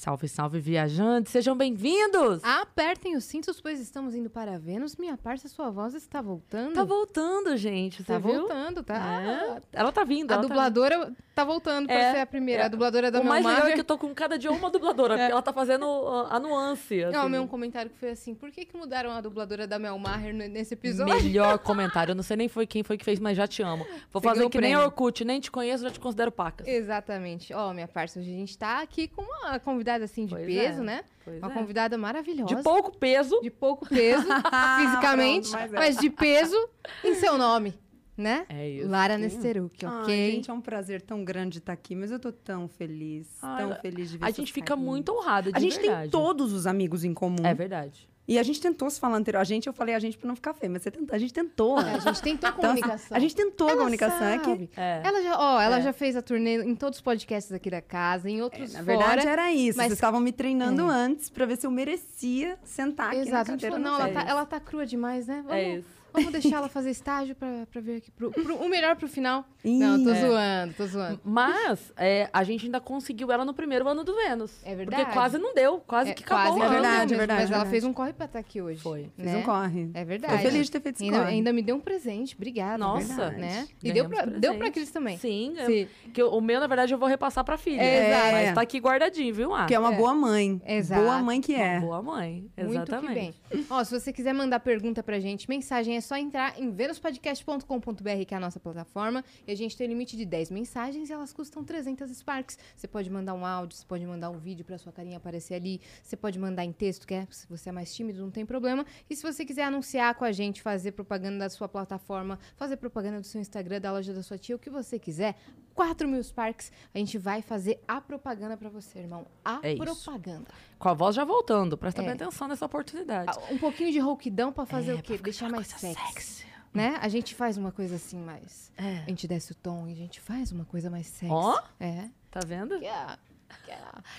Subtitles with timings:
[0.00, 1.30] Salve, salve, viajantes!
[1.30, 2.42] Sejam bem-vindos!
[2.42, 4.96] Apertem os cintos, pois estamos indo para Vênus.
[4.96, 6.72] Minha parça, sua voz está voltando.
[6.72, 8.02] Tá voltando, gente.
[8.02, 8.32] Tá viu?
[8.32, 8.96] voltando, tá?
[9.22, 9.78] É.
[9.78, 10.32] Ela tá vindo.
[10.32, 12.62] A tá dubladora tá, voltando pra É, ser a primeira.
[12.62, 12.64] é.
[12.64, 13.20] A dubladora da.
[13.20, 15.52] O mais legal é que eu tô com cada dia uma dubladora, porque ela tá
[15.52, 15.84] fazendo
[16.30, 17.04] a nuance.
[17.04, 17.28] Não, assim.
[17.32, 20.32] meu um comentário que foi assim: por que, que mudaram a dubladora da Mel Maher
[20.32, 21.14] nesse episódio?
[21.14, 22.12] Melhor comentário.
[22.12, 23.84] Eu não sei nem foi quem foi que fez, mas já te amo.
[24.10, 24.86] Vou Você fazer ganhou que nem prêmio.
[24.86, 26.66] Orkut, nem te conheço, já te considero pacas.
[26.66, 27.52] Exatamente.
[27.52, 30.80] Ó, minha parça, hoje a gente tá aqui com uma convidada assim de Pois peso,
[30.80, 31.04] é, né?
[31.24, 31.54] Pois Uma é.
[31.54, 32.54] convidada maravilhosa.
[32.54, 33.40] De pouco peso.
[33.40, 34.26] de pouco peso,
[34.78, 35.76] fisicamente, Pronto, mas é.
[35.78, 36.68] mas de peso
[37.04, 37.74] em seu nome,
[38.16, 38.44] né?
[38.48, 38.88] É isso.
[38.88, 40.30] Lara Nesteruk, Ai, ok?
[40.32, 43.74] gente, é um prazer tão grande estar aqui, mas eu tô tão feliz, Ai, tão
[43.80, 44.88] feliz de ver A gente fica carinhos.
[44.88, 46.02] muito honrada, de A gente verdade.
[46.02, 47.44] tem todos os amigos em comum.
[47.44, 48.08] É verdade.
[48.32, 49.40] E a gente tentou se falar anterior.
[49.40, 51.32] A gente, eu falei a gente pra não ficar feio, mas você tentou, a gente
[51.34, 51.80] tentou.
[51.80, 53.16] É, a gente tentou Então, assim, comunicação.
[53.16, 54.26] a gente tentou a comunicação.
[54.28, 54.70] É que, sabe.
[54.76, 55.00] É.
[55.04, 55.82] Ela já, ó, ela É.
[55.82, 58.84] já fez a turnê em todos os podcasts aqui da casa, em é, outros na
[58.84, 58.84] fora.
[58.84, 59.76] verdade, era isso.
[59.76, 60.94] mas- Vocês estavam me treinando É.
[60.94, 63.50] antes pra ver se eu merecia sentar aqui na Exato.
[63.50, 63.76] A gente cadeira.
[63.76, 65.42] falou, na não, ela tá, ela tá crua demais, né?
[65.44, 65.99] Vamos, É isso.
[66.12, 68.10] Vamos deixar ela fazer estágio pra, pra ver aqui.
[68.10, 69.44] Pro, pro- o melhor pro final.
[69.64, 70.20] Não, tô É.
[70.20, 71.20] zoando, tô zoando.
[71.24, 74.60] Mas é, a gente ainda conseguiu ela no primeiro ano do Vênus.
[74.64, 75.02] É verdade.
[75.02, 76.54] Porque quase não deu, quase É, que acabou.
[76.54, 76.70] quase É ano.
[76.72, 77.70] deu verdade, mesmo, é verdade, Mas ela verdade.
[77.70, 78.80] fez um corre pra estar aqui hoje.
[78.80, 79.10] Foi.
[79.16, 79.36] Né?
[79.36, 79.90] um corre.
[79.94, 80.34] É verdade.
[80.34, 81.30] Tô feliz de ter feito esse ainda, corre.
[81.30, 82.34] ainda me deu um presente.
[82.34, 82.78] Obrigada.
[82.78, 83.06] Nossa.
[83.30, 83.68] verdade, né?
[83.82, 84.70] E deu pra, deu pra.
[84.70, 85.18] Cris também.
[85.18, 85.88] Sim, eu- Sim.
[86.14, 87.82] que o meu, na verdade, eu vou repassar pra filha.
[87.82, 88.32] Exato.
[88.32, 89.66] Mas tá aqui guardadinho, viu, Mar?
[89.66, 89.96] Que é uma É.
[89.96, 90.62] boa mãe.
[90.64, 91.02] Exato.
[91.02, 91.78] Boa mãe que é.
[91.78, 92.48] Uma boa mãe.
[92.56, 93.08] Muito Exatamente.
[93.50, 93.66] que bem.
[93.68, 98.34] Ó, se você quiser mandar pergunta pra gente, mensagem, é só entrar em venuspodcast.com.br, que
[98.34, 101.64] é a nossa plataforma, e a gente tem limite de 10 mensagens e elas custam
[101.64, 102.58] 300 Sparks.
[102.76, 105.80] Você pode mandar um áudio, você pode mandar um vídeo pra sua carinha aparecer ali,
[106.02, 108.84] você pode mandar em texto, que é, se você é mais tímido, não tem problema.
[109.08, 113.20] E se você quiser anunciar com a gente, fazer propaganda da sua plataforma, fazer propaganda
[113.20, 115.36] do seu Instagram, da loja da sua tia, o que você quiser,
[115.80, 119.26] 4 mil Sparks, a gente vai fazer a propaganda pra você, irmão.
[119.42, 119.82] A É isso.
[119.82, 120.44] propaganda.
[120.78, 121.74] Com a voz já voltando.
[121.78, 122.04] Presta É.
[122.04, 123.32] bem atenção nessa oportunidade.
[123.34, 125.16] Ah, Um pouquinho de rouquidão pra fazer É, o quê?
[125.16, 126.44] Deixar mais coisa sexy.
[126.74, 126.98] Né?
[127.00, 128.70] A gente faz uma coisa assim mais.
[128.76, 128.98] É.
[128.98, 131.32] A gente desce o tom e a gente faz uma coisa mais sexy.
[131.32, 131.58] Ó.
[131.80, 132.10] É.
[132.30, 132.78] Tá vendo?
[132.78, 133.16] Que é-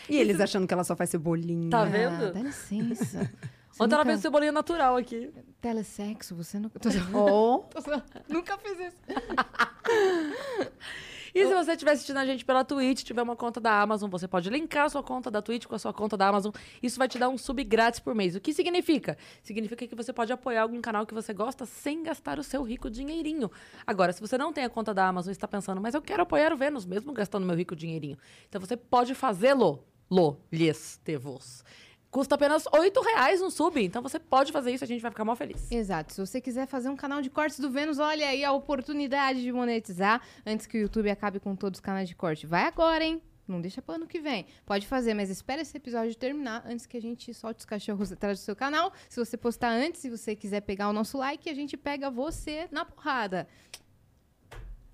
[0.10, 1.70] E eles achando que ela só faz cebolinha.
[1.70, 2.34] Tá Ah, vendo?
[2.34, 3.30] dá licença.
[3.72, 5.32] Você Ontem ela nunca- fez cebolinha natural aqui.
[5.62, 6.78] Telesexo, você nunca.
[6.80, 6.90] Tô.
[7.14, 7.80] Oh, Tô
[8.28, 8.98] nunca fiz isso.
[11.34, 14.28] E se você estiver assistindo a gente pela Twitch, tiver uma conta da Amazon, você
[14.28, 16.52] pode linkar a sua conta da Twitch com a sua conta da Amazon.
[16.82, 18.36] Isso vai te dar um sub grátis por mês.
[18.36, 19.18] O que significa?
[19.42, 22.90] Significa que você pode apoiar algum canal que você gosta sem gastar o seu rico
[22.90, 23.50] dinheirinho.
[23.86, 26.24] Agora, se você não tem a conta da Amazon e está pensando, mas eu quero
[26.24, 28.18] apoiar o Vênus, mesmo gastando meu rico dinheirinho.
[28.50, 29.84] Então você pode fazê-lo.
[30.10, 31.64] Lo, lhes, te vos.
[32.12, 33.82] Custa apenas 8 reais um sub.
[33.82, 35.72] Então você pode fazer isso, a gente vai ficar mal feliz.
[35.72, 36.14] Exato.
[36.14, 39.52] Se você quiser fazer um canal de cortes do Vênus, olha aí a oportunidade de
[39.52, 42.46] monetizar antes que o YouTube acabe com todos os canais de corte.
[42.46, 43.22] Vai agora, hein?
[43.48, 44.46] Não deixa pro ano que vem.
[44.66, 48.40] Pode fazer, mas espera esse episódio terminar antes que a gente solte os cachorros atrás
[48.40, 48.92] do seu canal.
[49.08, 52.68] Se você postar antes, se você quiser pegar o nosso like, a gente pega você
[52.72, 53.48] na porrada.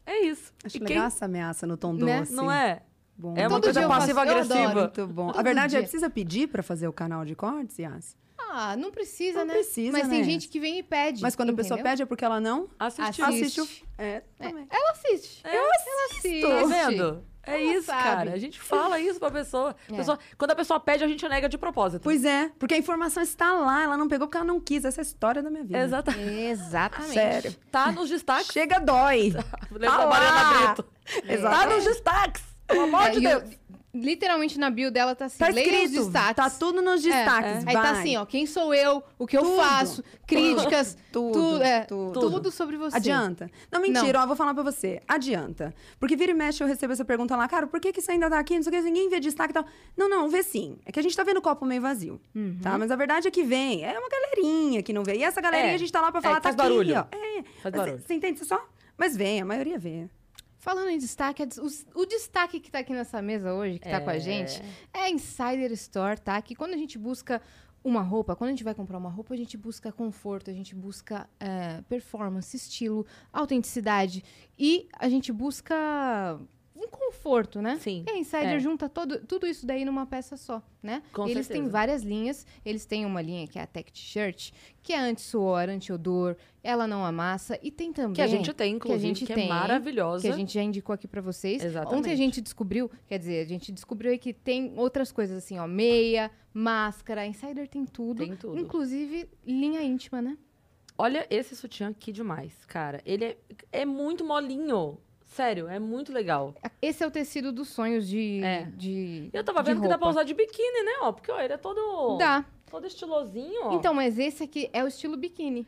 [0.05, 0.53] É isso.
[0.63, 2.19] acho E legal essa ameaça no tom Né?
[2.19, 2.34] doce.
[2.34, 2.81] Não é?
[3.17, 3.33] Bom.
[3.35, 4.55] É uma Todo coisa eu eu passiva-agressiva.
[4.63, 4.79] adoro.
[4.81, 5.28] Muito bom.
[5.28, 5.88] Todo a verdade é, dia.
[5.88, 8.16] precisa pedir pra fazer o canal de cortes, Yas?
[8.50, 9.53] Ah, não precisa, Não né?
[9.55, 10.23] precisa, Mas tem né?
[10.23, 11.22] gente que vem e pede.
[11.22, 11.91] Mas quando a pessoa entendeu?
[11.91, 13.25] pede é porque ela não Assistiu.
[13.25, 13.59] Assiste.
[13.59, 13.88] assiste o...
[13.97, 14.67] É, também.
[14.69, 15.41] Ela assiste.
[15.44, 15.69] É, Ela
[16.09, 16.41] assiste.
[16.41, 17.23] Tá vendo?
[17.44, 18.03] É Ela isso, sabe.
[18.03, 18.31] cara.
[18.33, 19.75] A gente fala isso pra pessoa.
[19.89, 19.97] A É.
[19.97, 22.01] pessoa- Quando a pessoa pede, a gente nega de propósito.
[22.03, 24.85] Pois é, porque a informação está lá, ela não pegou porque ela não quis.
[24.85, 25.79] Essa é a história da minha vida.
[25.79, 26.29] Exatamente.
[26.34, 27.13] Exatamente.
[27.13, 27.55] Sério.
[27.72, 28.47] Tá nos destaques.
[28.51, 29.31] Chega, dói.
[29.31, 30.66] Tá Mariana lá.
[30.67, 30.84] Brito.
[30.84, 31.75] Tá Exatamente.
[31.75, 32.44] nos destaques.
[32.67, 33.57] Pelo amor É, de eu- Deus.
[33.94, 36.35] literalmente na bio dela tá assim, Tá leia os escrito, destaques.
[36.35, 40.03] tá tudo nos destaques, Aí tá assim, ó, quem sou eu, o que eu faço,
[40.28, 42.19] críticas, Tudo, tudo, é, tudo.
[42.29, 42.51] tudo.
[42.51, 42.95] sobre você.
[42.97, 43.50] Adianta?
[43.72, 45.01] Não, mentira, ó, vou falar pra você.
[45.07, 45.73] Adianta.
[46.00, 48.29] Porque vira e mexe eu recebo essa pergunta lá, cara, por que, que isso ainda
[48.29, 48.55] tá aqui?
[48.55, 49.66] Não sei o que, ninguém vê destaque e tal.
[49.95, 50.78] Não, não, vê sim.
[50.85, 52.59] É que a gente tá vendo o copo meio vazio, Uhum.
[52.61, 52.78] tá?
[52.78, 53.84] Mas a verdade é que vem.
[53.84, 55.16] É uma galerinha que não vê.
[55.16, 55.75] E essa galerinha É.
[55.75, 56.95] a gente tá lá pra É, falar, faz tá aqui, barulho.
[56.95, 57.16] ó.
[57.16, 57.44] É.
[57.63, 57.99] Faz Mas barulho.
[58.05, 58.38] Você entende?
[58.39, 58.63] Você só...
[58.97, 60.07] Mas vem, a maioria vê.
[60.67, 61.47] Falando em destaque, é
[61.95, 64.19] o, destaque que tá aqui nessa mesa hoje, que tá com a É.
[64.19, 64.61] gente,
[64.94, 66.41] é a Insider Store, tá?
[66.41, 67.41] Que quando a gente busca
[67.81, 70.75] uma roupa, quando a gente vai comprar uma roupa, a gente busca conforto, a gente
[70.75, 74.22] busca é, performance, estilo, autenticidade
[74.59, 76.37] e a gente busca
[76.78, 77.78] um conforto, né?
[77.82, 78.59] Sim, E a Insider é.
[78.59, 81.02] junta todo, tudo isso daí numa peça só, né?
[81.12, 81.72] Com eles têm certeza.
[81.72, 82.46] várias linhas.
[82.66, 84.52] Eles têm uma linha que é a Tech T-shirt,
[84.84, 87.59] que é anti-suor, anti-odor, ela não amassa.
[87.62, 88.14] E tem também...
[88.14, 90.22] Que a gente tem, inclusive, que, gente é tem, maravilhosa.
[90.28, 91.64] Que a gente já indicou aqui pra vocês.
[91.64, 92.00] Exatamente.
[92.00, 95.58] Ontem a gente descobriu, quer dizer, a gente descobriu aí que tem outras coisas assim,
[95.58, 98.26] ó, meia, máscara, Insider tem tudo.
[98.26, 98.59] Tem tudo.
[98.59, 100.38] Inclusive linha íntima, né?
[100.97, 103.02] Olha esse sutiã aqui demais, cara.
[103.06, 103.38] Ele é,
[103.72, 104.97] é muito molinho.
[105.37, 106.55] Sério, é muito legal.
[106.81, 108.41] Esse é o tecido dos sonhos de.
[108.43, 108.63] É.
[108.75, 110.19] de Eu tava de vendo que dá pra roupa.
[110.19, 110.93] usar de biquíni, né?
[111.01, 112.17] Ó, porque ó, ele é todo.
[112.17, 112.43] Dá.
[112.72, 113.73] Todo estilosinho, ó.
[113.75, 115.67] Então, mas esse aqui é o estilo biquíni.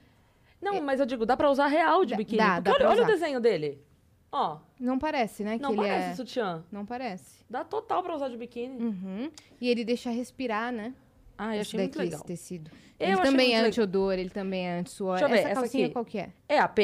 [0.60, 2.39] Não, mas eu digo, dá pra usar real de biquíni.
[2.39, 3.80] dá, dá olha, olha o desenho dele.
[4.31, 5.60] Ó, Não parece, né?
[5.62, 6.15] não parece é...
[6.15, 6.63] sutiã.
[6.72, 7.45] Não parece.
[7.48, 8.83] Dá total pra usar de biquíni.
[8.83, 9.31] Uhum.
[9.62, 10.95] E ele deixa respirar, né?
[11.38, 12.18] Ah, eu esse achei muito daqui, legal.
[12.19, 12.72] esse tecido.
[13.00, 15.19] Eu ele também muito é anti-odor, ele também é anti-suor.
[15.19, 15.94] Deixa eu ver, essa essa calcinha aqui.
[15.94, 16.30] qual que é?
[16.50, 16.80] É AP?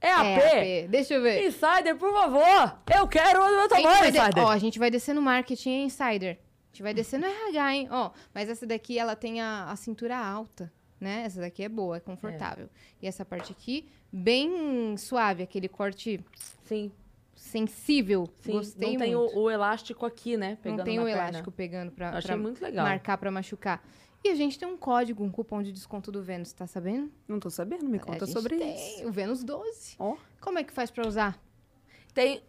[0.00, 0.24] É AP?
[0.26, 0.88] É, AP.
[0.90, 1.46] Deixa eu ver.
[1.46, 2.78] Insider, por favor!
[2.94, 4.44] Eu quero o meu tamanho, vai de- Insider!
[4.44, 6.38] ó, a gente vai descer no marketing hein, Insider.
[6.38, 7.88] A gente vai descer no RH, hein?
[7.90, 11.22] Ó, mas essa daqui, ela tem a, a cintura alta, né?
[11.26, 12.68] Essa daqui é boa, é confortável.
[13.02, 16.20] E essa parte aqui, bem suave, aquele corte
[16.64, 16.92] Sim,
[17.34, 18.28] sensível.
[18.40, 18.52] sim.
[18.52, 19.36] Gostei não tem muito.
[19.36, 20.58] o, o elástico aqui, né?
[20.62, 21.20] Pegando Não tem o perna.
[21.22, 22.86] elástico pegando pra, pra muito legal.
[22.86, 23.82] marcar, pra machucar.
[24.24, 27.10] E a gente tem um código, um cupom de desconto do Vênus, tá sabendo?
[27.26, 29.06] Não tô sabendo, me A conta gente sobre tem isso.
[29.06, 29.94] O Vênus 12.
[29.98, 30.16] Ó.
[30.40, 31.38] Como é que faz pra usar?
[32.12, 32.42] Tem.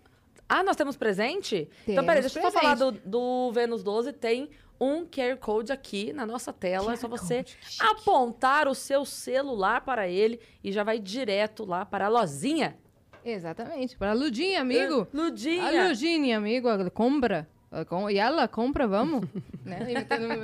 [0.48, 1.70] Ah, nós temos presente?
[1.88, 4.14] então, peraí, deixa eu só falar do, do Vênus 12.
[4.14, 4.50] Tem
[4.80, 6.94] um QR Code aqui na nossa tela.
[6.94, 7.86] é só QR você Code, chique.
[7.86, 12.78] apontar o seu celular para ele e já vai direto lá para a lozinha.
[13.24, 13.98] Exatamente.
[13.98, 15.08] Para a Ludinha, amigo.
[15.14, 15.86] É, Ludinha.
[15.86, 17.48] A Ludinha, amigo, ela compra.
[17.88, 19.22] Com- E ela compra, vamos.
[19.64, 19.92] né?
[19.92, 20.40] Imitando, meu-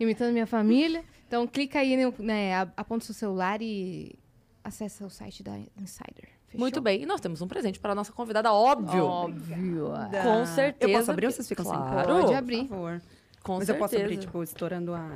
[0.00, 1.04] imitando minha família.
[1.26, 2.54] Então, clica aí, no- né?
[2.54, 4.14] a- aponta o seu celular e
[4.64, 6.28] acessa o site da Insider.
[6.48, 6.60] Fechou?
[6.60, 7.02] Muito bem.
[7.02, 9.04] E nós temos um presente para a nossa convidada, óbvio.
[9.04, 9.92] Óbvio.
[10.22, 10.90] Com certeza.
[10.92, 11.74] Eu posso abrir ou vocês ficam sem?
[11.74, 12.20] Claro.
[12.22, 12.60] Pode abrir.
[12.64, 13.02] Por favor.
[13.42, 13.72] Com Mas certeza.
[13.72, 15.10] eu posso abrir, tipo, estourando a...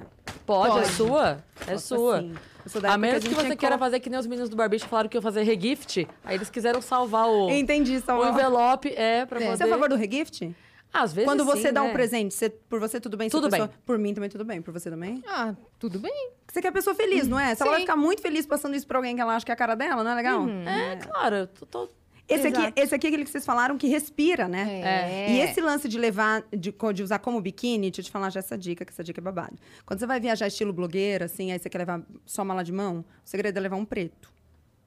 [0.47, 0.89] Pode, é Pode.
[0.93, 1.45] sua.
[1.67, 2.19] É Posso sua.
[2.19, 2.35] assim.
[2.67, 4.87] Sou da A menos a que você queira fazer que nem os meninos do Barbicha
[4.87, 6.07] falaram que iam fazer regift.
[6.25, 8.31] Aí eles quiseram salvar o, Entendi, o salvar.
[8.33, 8.89] envelope.
[8.95, 9.45] É, pra É.
[9.45, 9.57] poder...
[9.57, 10.55] Você é a favor do regift?
[10.93, 11.93] Às vezes Quando você sim, dá um né?
[11.93, 13.31] presente, você- por você tudo bem?
[13.31, 13.77] Tudo pessoa- bem.
[13.87, 14.61] Por mim também tudo bem.
[14.61, 15.23] Por você também?
[15.27, 16.31] Ah, tudo bem.
[16.51, 17.55] Você quer a pessoa feliz, não é?
[17.55, 17.87] Se ela vai Sim.
[17.87, 20.05] ficar muito feliz passando isso pra alguém que ela acha que é a cara dela,
[20.05, 20.47] não é legal?
[20.49, 21.37] É, claro.
[21.37, 21.89] Eu tô, tô-
[22.29, 24.81] Esse, aqui, esse aqui é aquele que vocês falaram que respira, né?
[24.83, 25.33] É.
[25.33, 28.39] E esse lance de levar, de, de usar como biquíni, deixa eu te falar já
[28.41, 29.57] essa dica, que essa dica é babado.
[29.85, 33.01] Quando você vai viajar estilo blogueira, assim, aí você quer levar só mala de mão,
[33.01, 34.32] o segredo é levar um preto.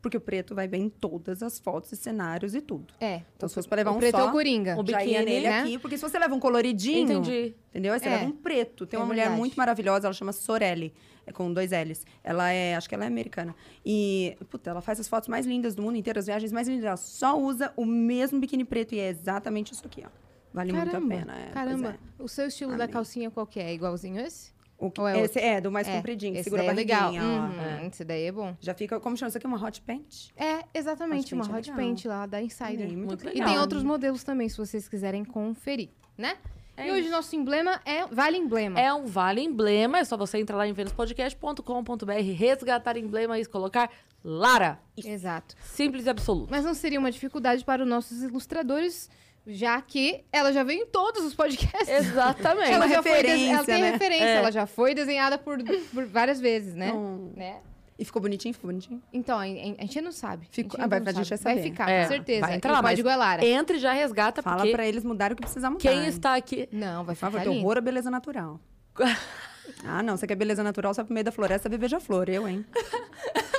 [0.05, 2.93] Porque o preto vai bem em todas as fotos e cenários e tudo.
[3.01, 3.21] É.
[3.35, 4.79] Então, se fosse pra levar um preto só, é o Coringa.
[4.79, 5.61] O biquíni, nele né?
[5.61, 5.79] aqui.
[5.79, 7.55] Porque se você leva um coloridinho, Entendi.
[7.71, 7.91] entendeu?
[7.91, 8.09] Aí você É.
[8.11, 8.85] leva um preto.
[8.85, 9.39] Tem É uma mulher verdade.
[9.39, 10.93] muito maravilhosa, ela chama Sorelli,
[11.25, 12.05] é com dois L's.
[12.23, 13.55] Ela é, acho que ela é americana.
[13.83, 16.85] E, puta, ela faz as fotos mais lindas do mundo inteiro, as viagens mais lindas.
[16.85, 20.09] Ela só usa o mesmo biquíni preto e é exatamente isso aqui, ó.
[20.53, 21.35] Vale muito a Caramba, pena.
[21.35, 21.97] É, caramba.
[22.19, 22.23] é.
[22.23, 22.93] O seu estilo da Amei.
[22.93, 23.73] calcinha qual que é?
[23.73, 24.53] Igualzinho esse?
[24.77, 26.75] O que, Ou é esse é, do mais É, compridinho, que segura a daí é
[26.75, 27.13] legal.
[27.13, 27.81] barriguinha, ó.
[27.81, 28.55] Uhum, Esse daí é bom.
[28.59, 29.47] Já fica, como chama isso aqui?
[29.47, 30.33] Uma hot pant?
[30.35, 31.85] É, exatamente, Hot uma paint é hot legal.
[31.85, 32.67] paint lá da Insider.
[32.85, 33.47] Amei, muito Muito E legal.
[33.47, 36.35] tem outros modelos também, se vocês quiserem conferir, né?
[36.77, 37.11] É e hoje isso.
[37.11, 38.77] nosso emblema é Vale Emblema.
[38.77, 43.89] É um vale emblema, é só você entrar lá em venuspodcast.com.br, resgatar emblema e colocar
[44.23, 44.79] Lara.
[44.97, 45.55] Exato.
[45.63, 46.49] Simples e absoluto.
[46.51, 49.09] Mas não seria uma dificuldade para os nossos ilustradores,
[49.47, 51.87] já que ela já veio em todos os podcasts.
[51.89, 52.71] Exatamente.
[52.73, 53.91] ela uma já foi ela tem né?
[53.91, 54.35] referência, É.
[54.37, 55.57] ela já foi desenhada por,
[55.93, 56.91] por várias vezes, né?
[56.91, 57.31] Hum.
[57.35, 57.57] né?
[57.97, 58.53] E ficou bonitinho?
[58.53, 59.01] Ficou bonitinho?
[59.13, 60.47] Então, a, a- a gente não sabe.
[60.51, 61.61] Ficou- a ah, vai- não a gente vai Vai saber.
[61.69, 62.41] ficar, É, com certeza.
[62.41, 63.45] vai entrar, mas código é Lara.
[63.45, 65.81] Entre e já resgata, Fala porque pra eles mudarem o que precisa mudar.
[65.81, 66.67] quem está aqui...
[66.73, 67.65] Não, vai Por favor, ficar tem lindo.
[67.65, 68.59] horror à beleza natural.
[69.85, 70.17] ah, não.
[70.17, 72.29] Você quer beleza natural, sai pro meio da floresta ver beija-flor.
[72.29, 72.65] Eu, hein?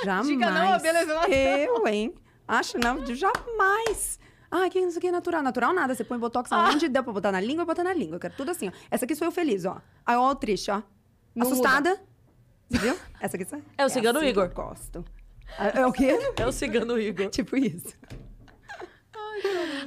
[0.05, 0.27] Jamais.
[0.27, 1.31] Diga não à beleza natural.
[1.35, 2.13] Eu, hein?
[2.47, 3.03] Acho não.
[3.07, 4.19] Jamais.
[4.49, 5.43] Ah, que isso aqui é natural.
[5.43, 5.93] Natural nada.
[5.93, 8.15] Você põe botox aonde der pra botar na língua, bota na língua.
[8.15, 8.71] Eu quero tudo assim, ó.
[8.89, 9.81] Essa aqui sou eu feliz, ó.
[10.05, 10.81] Aí, ó, triste, ó.
[11.35, 11.99] Não Assustada.
[12.69, 12.97] Você viu?
[13.19, 13.61] Essa aqui sai.
[13.77, 14.49] É o cigano assim Igor.
[14.49, 15.05] Que eu gosto.
[15.57, 16.17] Ah, É o quê?
[16.37, 17.29] É o cigano Igor.
[17.31, 17.93] tipo isso.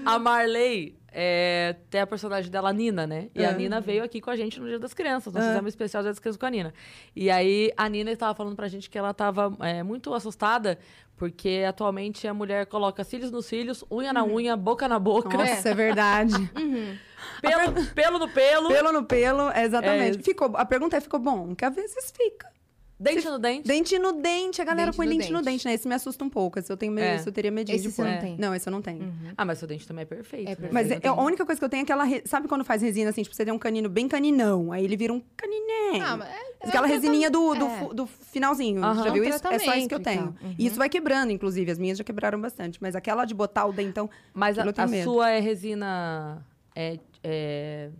[0.06, 3.28] A Marley é, tem a personagem dela, a Nina, né?
[3.34, 3.54] E a É.
[3.54, 5.32] Nina veio aqui com a gente no Dia das Crianças.
[5.32, 5.46] Nós É.
[5.48, 6.74] fizemos um especial Dia das Crianças com a Nina.
[7.14, 9.50] E aí, a Nina estava falando pra gente que ela estava
[9.84, 10.78] muito assustada,
[11.16, 15.68] porque atualmente a mulher coloca cílios nos cílios, unha na unha, boca na boca, Nossa,
[15.68, 16.34] é verdade.
[17.42, 20.18] pelo, pelo no pelo, Pelo no pelo, é exatamente.
[20.20, 20.22] É.
[20.22, 21.54] Ficou, a pergunta é, ficou bom?
[21.54, 22.48] Que às vezes fica.
[23.00, 23.66] Dente no dente.
[23.66, 25.44] Dente no dente, a galera Dente põe no dente no dente.
[25.52, 25.74] dente, né?
[25.74, 26.58] Esse me assusta um pouco.
[26.58, 27.16] Esse eu tenho medo, É.
[27.16, 28.10] esse eu teria medinho Esse de você pôr.
[28.10, 28.36] não tem.
[28.38, 29.12] Não, esse eu não tenho.
[29.36, 30.46] Ah, mas seu dente também é perfeito.
[30.46, 30.54] É né?
[30.56, 30.74] perfeito.
[30.74, 31.14] Mas é, tenho.
[31.14, 32.04] a única coisa que eu tenho é aquela.
[32.04, 33.22] re- Sabe quando faz resina assim?
[33.22, 34.70] Tipo, você tem um canino bem caninão.
[34.72, 36.00] Aí ele vira um caniné.
[36.04, 37.94] Ah, mas é- Aquela é resininha do, do, é.
[37.94, 38.84] do finalzinho.
[38.84, 39.02] Aham.
[39.04, 39.48] Já viu É isso?
[39.48, 40.34] É só isso que eu tenho.
[40.42, 40.54] Uhum.
[40.58, 41.70] E isso vai quebrando, inclusive.
[41.70, 42.78] As minhas já quebraram bastante.
[42.82, 44.10] Mas aquela de botar o dentão.
[44.34, 45.04] Mas a, a medo.
[45.04, 46.44] sua é resina.
[46.76, 47.90] É, é-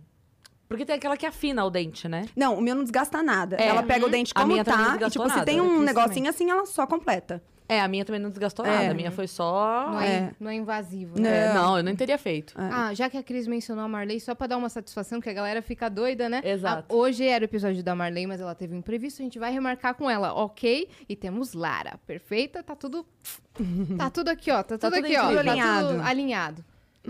[0.71, 2.25] Porque tem aquela que afina o dente, né?
[2.35, 3.57] Não, o meu não desgasta nada.
[3.59, 3.67] É.
[3.67, 4.97] Ela pega o dente A como não tá.
[5.01, 5.45] E tipo, se nada.
[5.45, 7.43] tem Eu um negocinho assim, ela só completa.
[7.67, 8.69] É, a minha também não desgastou É.
[8.69, 8.91] nada.
[8.91, 9.87] A minha foi só.
[9.91, 10.31] Não é, É.
[10.39, 11.23] não é invasivo, Não.
[11.23, 11.47] né?
[11.47, 12.53] É, não, eu nem teria feito.
[12.57, 15.33] Ah, já que a Cris mencionou a Marley, só pra dar uma satisfação, que a
[15.33, 16.41] galera fica doida, né?
[16.43, 16.85] Exato.
[16.89, 19.53] Ah, hoje era o episódio da Marley, mas ela teve um imprevisto, a gente vai
[19.53, 20.89] remarcar com ela, ok?
[21.07, 23.05] E temos Lara, perfeita, tá tudo...
[23.97, 25.23] Tá tudo aqui, ó, tá tudo, tudo aqui, ó.
[25.31, 25.43] incrível.
[25.45, 26.65] Tá alinhado.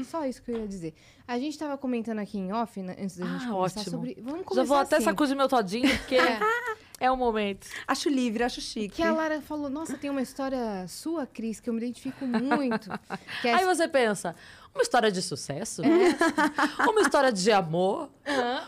[0.06, 0.94] Só isso que eu ia dizer.
[1.28, 3.84] A gente tava comentando aqui em off, né, antes da gente Ah, começar ótimo.
[3.92, 4.18] sobre...
[4.22, 5.06] Vamos começar Já vou até assim.
[5.06, 6.40] sacudir meu todinho, porque É.
[7.02, 7.68] é o momento.
[7.88, 8.96] Acho livre, acho chique.
[8.96, 12.90] Que a Lara falou, nossa, tem uma história sua, Cris, que eu me identifico muito.
[13.42, 14.36] Que é Aí você pensa,
[14.74, 15.82] uma história de sucesso?
[15.84, 16.88] É.
[16.90, 18.10] uma história de amor?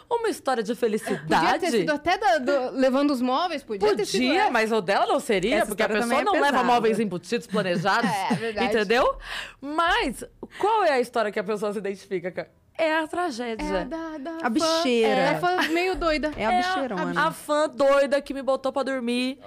[0.10, 1.60] Uma história de Podia felicidade?
[1.60, 4.52] ter sido até da- do- levando os móveis, podia, ter sido Podia, essa.
[4.52, 6.64] mas o dela não seria, Essa porque a pessoa é não leva pesada.
[6.64, 8.10] móveis embutidos planejados.
[8.12, 8.68] É, verdade.
[8.68, 9.16] Entendeu?
[9.62, 10.24] Mas
[10.60, 12.32] qual é a história que a pessoa se identifica?
[12.32, 12.52] cara?
[12.78, 13.64] É a tragédia.
[13.66, 15.08] É a da, da A fã- bicheira.
[15.22, 16.32] É a fã meio doida.
[16.36, 17.22] É a É bicheirona.
[17.22, 19.40] a, a fã doida que me botou pra dormir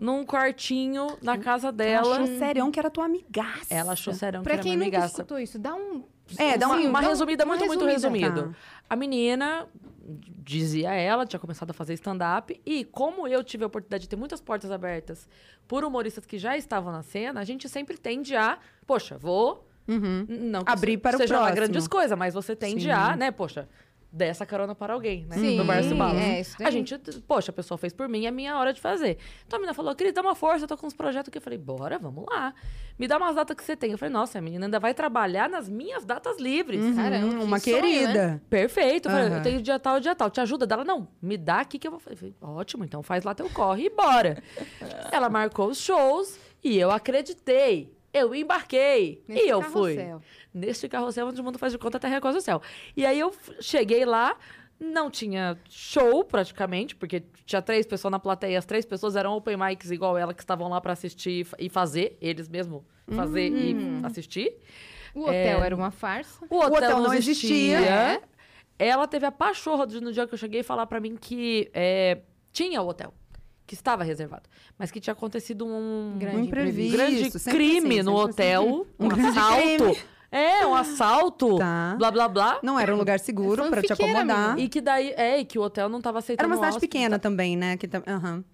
[0.00, 2.14] num quartinho na casa Ela dela.
[2.20, 3.66] achou sério que era tua amigaça.
[3.74, 5.14] Ela achou serão que Pra era quem minha nunca amigaça.
[5.22, 6.04] escutou isso, dá um...
[6.38, 8.26] É, dá uma, um- uma dá um- resumida, uma muito, muito resumida.
[8.28, 8.56] resumido.
[8.88, 9.66] A menina,
[10.44, 12.60] dizia ela, tinha começado a fazer stand-up.
[12.64, 15.28] E como eu tive a oportunidade de ter muitas portas abertas
[15.66, 19.66] por humoristas que já estavam na cena, a gente sempre tende a, poxa, vou.
[19.88, 20.24] Uhum.
[20.28, 21.56] Não que Abrir para o seja uma próximo.
[21.68, 22.90] grande coisa, mas você tende Sim.
[22.90, 23.68] a, né, poxa,
[24.12, 25.36] dar essa carona para alguém, né?
[25.36, 26.20] Sim, no Márcio Balas.
[26.20, 26.66] é, isso daí.
[26.66, 26.98] a gente,
[27.28, 29.18] poxa, a pessoa fez por mim, é minha hora de fazer.
[29.46, 31.38] Então a menina falou, Cris, dá uma força, eu tô com uns projetos aqui.
[31.38, 32.52] Eu falei, bora, vamos lá.
[32.98, 33.92] Me dá umas datas que você tem.
[33.92, 36.80] Eu falei, nossa, a menina ainda vai trabalhar nas minhas datas livres.
[36.80, 38.42] Uhum, Caramba, que uma sonho, querida.
[38.50, 39.06] Perfeito.
[39.08, 39.36] Eu falei, Aham.
[39.36, 40.30] eu tenho dia tal, dia tal.
[40.30, 40.66] Te ajuda?
[40.66, 42.14] Dela, não, me dá aqui que eu vou fazer.
[42.14, 44.42] Eu falei, Ótimo, então faz lá teu corre e bora.
[45.12, 47.94] Ela marcou os shows e eu acreditei.
[48.12, 49.22] Eu embarquei.
[49.28, 49.94] Nesse e eu fui.
[49.96, 50.22] carrossel.
[50.52, 52.60] Neste carrossel onde o mundo faz de conta até recorre o céu.
[52.96, 54.36] E aí eu cheguei lá,
[54.80, 59.56] não tinha show praticamente, porque tinha três pessoas na plateia, as três pessoas eram open
[59.56, 63.76] mics igual ela, que estavam lá pra assistir e fa- fazer, eles mesmo fazer e
[64.04, 64.56] assistir.
[65.14, 66.44] O hotel era uma farsa.
[66.48, 67.76] O hotel, hotel não não existia.
[67.78, 67.90] existia.
[67.90, 68.20] É.
[68.78, 72.18] Ela teve a pachorra no dia que eu cheguei falar pra mim que é,
[72.52, 73.12] tinha o hotel,
[73.70, 74.42] que estava reservado,
[74.76, 76.96] mas que tinha acontecido um Grande Um imprevisto.
[76.96, 78.56] grande sempre crime assim, no sempre assim.
[78.56, 80.10] hotel, um, Um assalto.
[80.32, 81.94] É, um assalto, Tá.
[81.96, 82.58] blá blá blá.
[82.64, 84.50] Não era um lugar seguro pra te acomodar.
[84.50, 84.60] amiga.
[84.60, 86.88] E que daí, é, e que o hotel não tava aceitando Era uma cidade hóspedes,
[86.92, 87.22] pequena tá?
[87.22, 87.76] também, né?
[87.76, 88.44] Que tam- aham.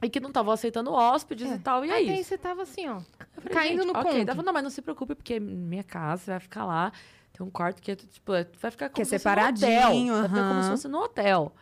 [0.00, 2.28] E que não tava aceitando hóspedes e tal, e é aí isso.
[2.28, 3.00] você tava assim, ó,
[3.34, 4.02] falei, caindo no ok.
[4.04, 4.16] conto.
[4.16, 6.92] Ela falou, não, mas não se preocupe, porque é minha casa, você vai ficar lá.
[7.32, 9.18] Tem um quarto que é, tipo, é- vai ficar como Que é se fosse no
[9.30, 10.20] separadinho, hotel.
[10.20, 11.52] Vai ficar como se fosse no hotel.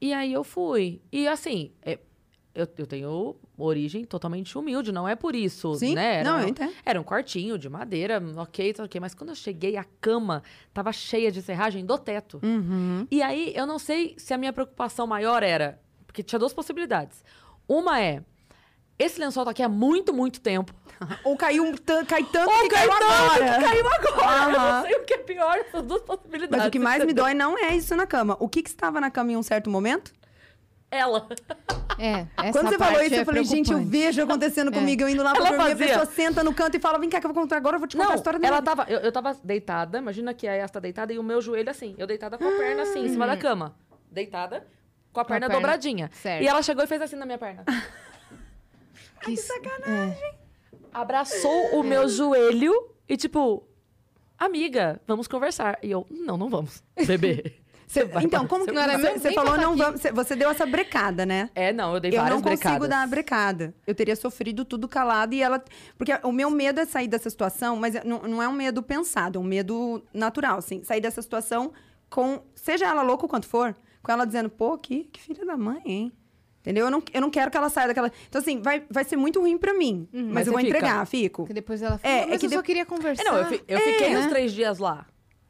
[0.00, 1.02] E aí eu fui.
[1.12, 1.98] E assim, é,
[2.54, 5.94] eu, eu tenho origem totalmente humilde, não é por isso, Sim?
[5.94, 6.16] né?
[6.16, 6.72] Era, Não, eu entendo.
[6.84, 9.00] era um quartinho de madeira, ok, ok.
[9.00, 10.42] Mas quando eu cheguei, a cama
[10.72, 12.40] tava cheia de serragem do teto.
[12.42, 13.06] Uhum.
[13.10, 15.80] E aí, eu não sei se a minha preocupação maior era.
[16.06, 17.22] Porque tinha duas possibilidades.
[17.68, 18.24] Uma é.
[19.02, 20.72] Esse lençol tá aqui há muito, muito tempo.
[21.24, 21.74] Ou caiu um
[22.06, 23.58] cai tanto Ou que caiu caiu tanto agora.
[23.58, 24.52] que caiu agora.
[24.52, 24.76] Eu Aham.
[24.76, 26.58] não sei o que é pior essas duas possibilidades.
[26.58, 28.36] Mas o que mais me dói não é isso na cama.
[28.38, 30.12] O que que estava na cama em um certo momento?
[30.90, 31.26] Ela.
[31.98, 35.08] É, essa Quando você falou isso, é eu falei, gente, eu vejo acontecendo comigo, eu
[35.08, 37.26] indo lá pra Ela dormir, a pessoa senta no canto e fala, vem cá que
[37.26, 38.84] eu vou contar agora, eu vou te contar Não, a história da ela minha vida."
[38.84, 38.90] tava.
[38.92, 41.94] Eu, eu tava deitada, imagina que a Yas tá deitada e o meu joelho assim.
[41.96, 43.74] Eu deitada com a perna assim, em cima da cama.
[44.10, 44.66] Deitada,
[45.12, 46.10] com a perna perna- dobradinha.
[46.12, 46.42] certo.
[46.42, 47.64] E ela chegou e fez assim na minha perna.
[49.22, 50.34] Que sacanagem.
[50.92, 52.72] Abraçou o meu joelho
[53.08, 53.66] e, tipo,
[54.38, 55.78] amiga, vamos conversar.
[55.82, 56.82] E eu, não, não vamos.
[57.06, 57.56] Bebê.
[58.12, 59.18] Vai Então, como que Não era você, mesmo?
[59.18, 61.50] você Nem falou, não vamos, você- você deu essa brecada, né?
[61.56, 62.88] É, não, eu dei Eu várias não consigo brecadas.
[62.88, 63.74] dar a brecada.
[63.84, 65.60] Eu teria sofrido tudo calado e ela.
[65.98, 68.80] Porque o meu medo é sair dessa situação, mas é- não, não é um medo
[68.80, 70.84] pensado, é um medo natural, assim.
[70.84, 71.72] Sair dessa situação
[72.08, 72.40] com.
[72.54, 73.74] Seja ela louca o quanto for,
[74.04, 76.12] com ela dizendo, pô, que, que filha da mãe, hein?
[76.60, 76.84] Entendeu?
[76.86, 78.12] Eu não, eu não quero que ela saia daquela.
[78.28, 80.06] Então, assim, vai, vai ser muito ruim pra mim.
[80.12, 80.76] mas, Mas eu vou fica.
[80.76, 81.46] entregar, fico.
[81.46, 83.22] Que depois ela falou, É, é mas que eu só de- queria conversar.
[83.22, 84.20] É, não, eu, fi- eu fiquei né?
[84.20, 85.06] os três dias lá.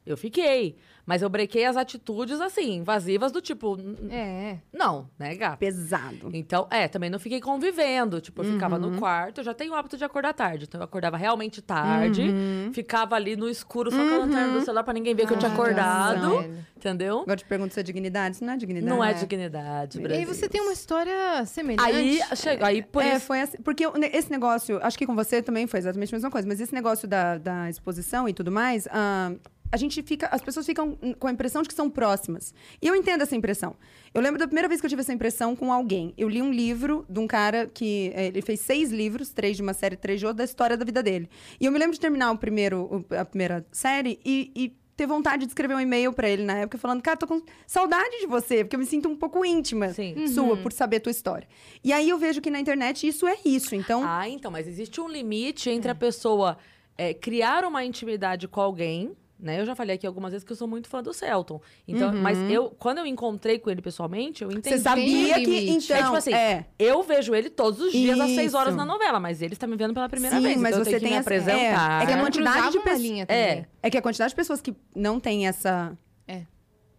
[0.07, 0.77] Eu fiquei.
[1.11, 3.77] Mas eu brequei as atitudes, assim, invasivas do tipo,
[4.09, 5.57] É, não, né, gata?
[5.57, 6.31] Pesado.
[6.33, 8.21] Então, é, também não fiquei convivendo.
[8.21, 8.91] Tipo, eu ficava Uhum.
[8.93, 10.67] no quarto, eu já tenho o hábito de acordar tarde.
[10.69, 12.71] Então, eu acordava realmente tarde, Uhum.
[12.73, 15.39] ficava ali no escuro, só com a lanterna do celular pra ninguém ver que eu
[15.39, 16.31] tinha Ah, acordado.
[16.43, 16.65] velho.
[16.77, 17.17] Entendeu?
[17.23, 18.37] Agora eu te pergunto se é dignidade.
[18.37, 18.89] Isso não é dignidade.
[18.97, 20.19] Não é dignidade, E Brasil.
[20.21, 21.85] aí você tem uma história semelhante.
[21.85, 23.27] Aí, chega, aí por é, isso.
[23.27, 23.59] foi assim.
[23.59, 26.61] Porque eu- esse negócio, acho que com você também foi exatamente a mesma coisa, mas
[26.61, 29.33] esse negócio da, da exposição e tudo mais, ah,
[29.73, 30.27] a gente fica.
[30.29, 32.53] As pessoas ficam com a impressão de que são próximas.
[32.81, 33.77] E eu entendo essa impressão.
[34.13, 36.13] Eu lembro da primeira vez que eu tive essa impressão com alguém.
[36.19, 38.13] Eu li um livro de um cara que.
[38.15, 40.85] eh, ele fez seis livros, três de uma série, três de outra, da história da
[40.85, 41.29] vida dele.
[41.61, 44.51] E eu me lembro de terminar o primeiro, a primeira série e.
[44.55, 47.41] e ter vontade de escrever um e-mail pra ele na época, falando, cara, tô com
[47.67, 50.27] saudade de você, porque eu me sinto um pouco íntima Sim.
[50.29, 51.49] sua por saber a tua história.
[51.83, 53.75] E aí eu vejo que na internet isso é isso.
[53.75, 56.59] Então, Ah, então, mas existe um limite entre a pessoa
[56.99, 59.61] é, criar uma intimidade com alguém, né?
[59.61, 61.61] Eu já falei aqui algumas vezes que eu sou muito fã do Celton.
[61.89, 64.77] Então, mas eu, quando eu encontrei com ele pessoalmente, eu entendi.
[64.77, 65.51] você sabia Tem que.
[65.61, 65.85] limite.
[65.87, 66.67] Então, É tipo assim, é.
[66.79, 68.57] eu vejo ele todos os dias às seis Isso.
[68.57, 70.57] horas na novela, mas ele está me vendo pela primeira Sim, vez.
[70.57, 71.37] mas então eu você tenho que tem me essa- é,
[71.73, 72.03] apresentar.
[72.03, 73.67] é que a quantidade de pessoas- É.
[73.83, 75.97] É que a quantidade de pessoas que não têm essa.
[76.29, 76.43] É.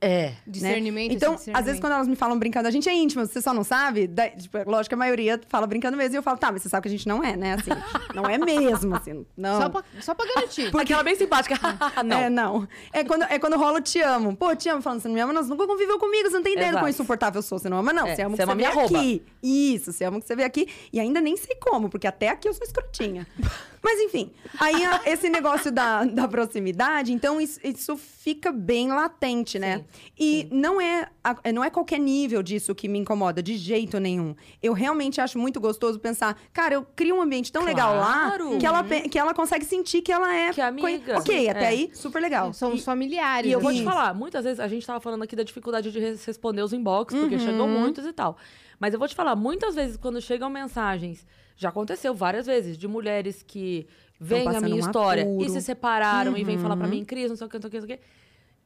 [0.02, 0.36] né?
[0.48, 1.14] Discernimento.
[1.14, 1.82] Então, esse às vezes, discernimento.
[1.82, 4.08] quando elas me falam brincando, a gente é íntimo, você só não sabe.
[4.08, 6.16] Daí, tipo, lógico que a maioria fala brincando mesmo.
[6.16, 7.54] E eu falo, tá, mas você sabe que a gente não é, né?
[7.54, 7.72] Assim,
[8.16, 9.26] não é mesmo, assim.
[9.38, 9.62] Não.
[9.62, 10.72] Só pra, só pra garantir.
[10.72, 11.56] Porque ela é bem simpática.
[12.04, 12.18] não.
[12.18, 12.68] É, não.
[12.92, 14.36] É quando, é quando rola o te amo.
[14.36, 14.82] Pô, te amo.
[14.82, 16.80] Falando, você não me ama, não, você nunca conviveu comigo, você não tem ideia do
[16.80, 17.60] quão insuportável eu sou.
[17.60, 18.08] Você não ama, não.
[18.08, 19.24] É, você ama o você que ama você vê aqui.
[19.44, 20.68] Isso, você ama o que você vê aqui.
[20.92, 23.28] E ainda nem sei como, porque até aqui eu sou escrotinha.
[23.84, 29.78] Mas enfim, aí esse negócio da, da proximidade, então isso, isso fica bem latente, né?
[29.78, 29.86] Sim,
[30.20, 34.36] E não é, a- não é qualquer nível disso que me incomoda, de jeito nenhum.
[34.62, 38.58] Eu realmente acho muito gostoso pensar, cara, eu crio um ambiente tão legal lá Claro.
[38.58, 40.52] que ela, pe- que ela consegue sentir que ela é.
[40.54, 40.82] Que é amiga.
[40.88, 41.68] conhe- Ok, Sim, até é.
[41.68, 42.54] aí, super legal.
[42.54, 43.50] Somos familiares.
[43.50, 46.00] E eu vou te falar, muitas vezes a gente tava falando aqui da dificuldade de
[46.00, 48.38] res- responder os inbox, porque chegam muitos e tal.
[48.80, 52.88] Mas eu vou te falar, muitas vezes quando chegam mensagens, já aconteceu várias vezes, de
[52.88, 53.86] mulheres que
[54.20, 55.46] veem a minha um história apuro.
[55.46, 57.68] e se separaram e vêm falar pra mim, Cris, não sei o que, não sei
[57.68, 58.04] o que, não sei o que.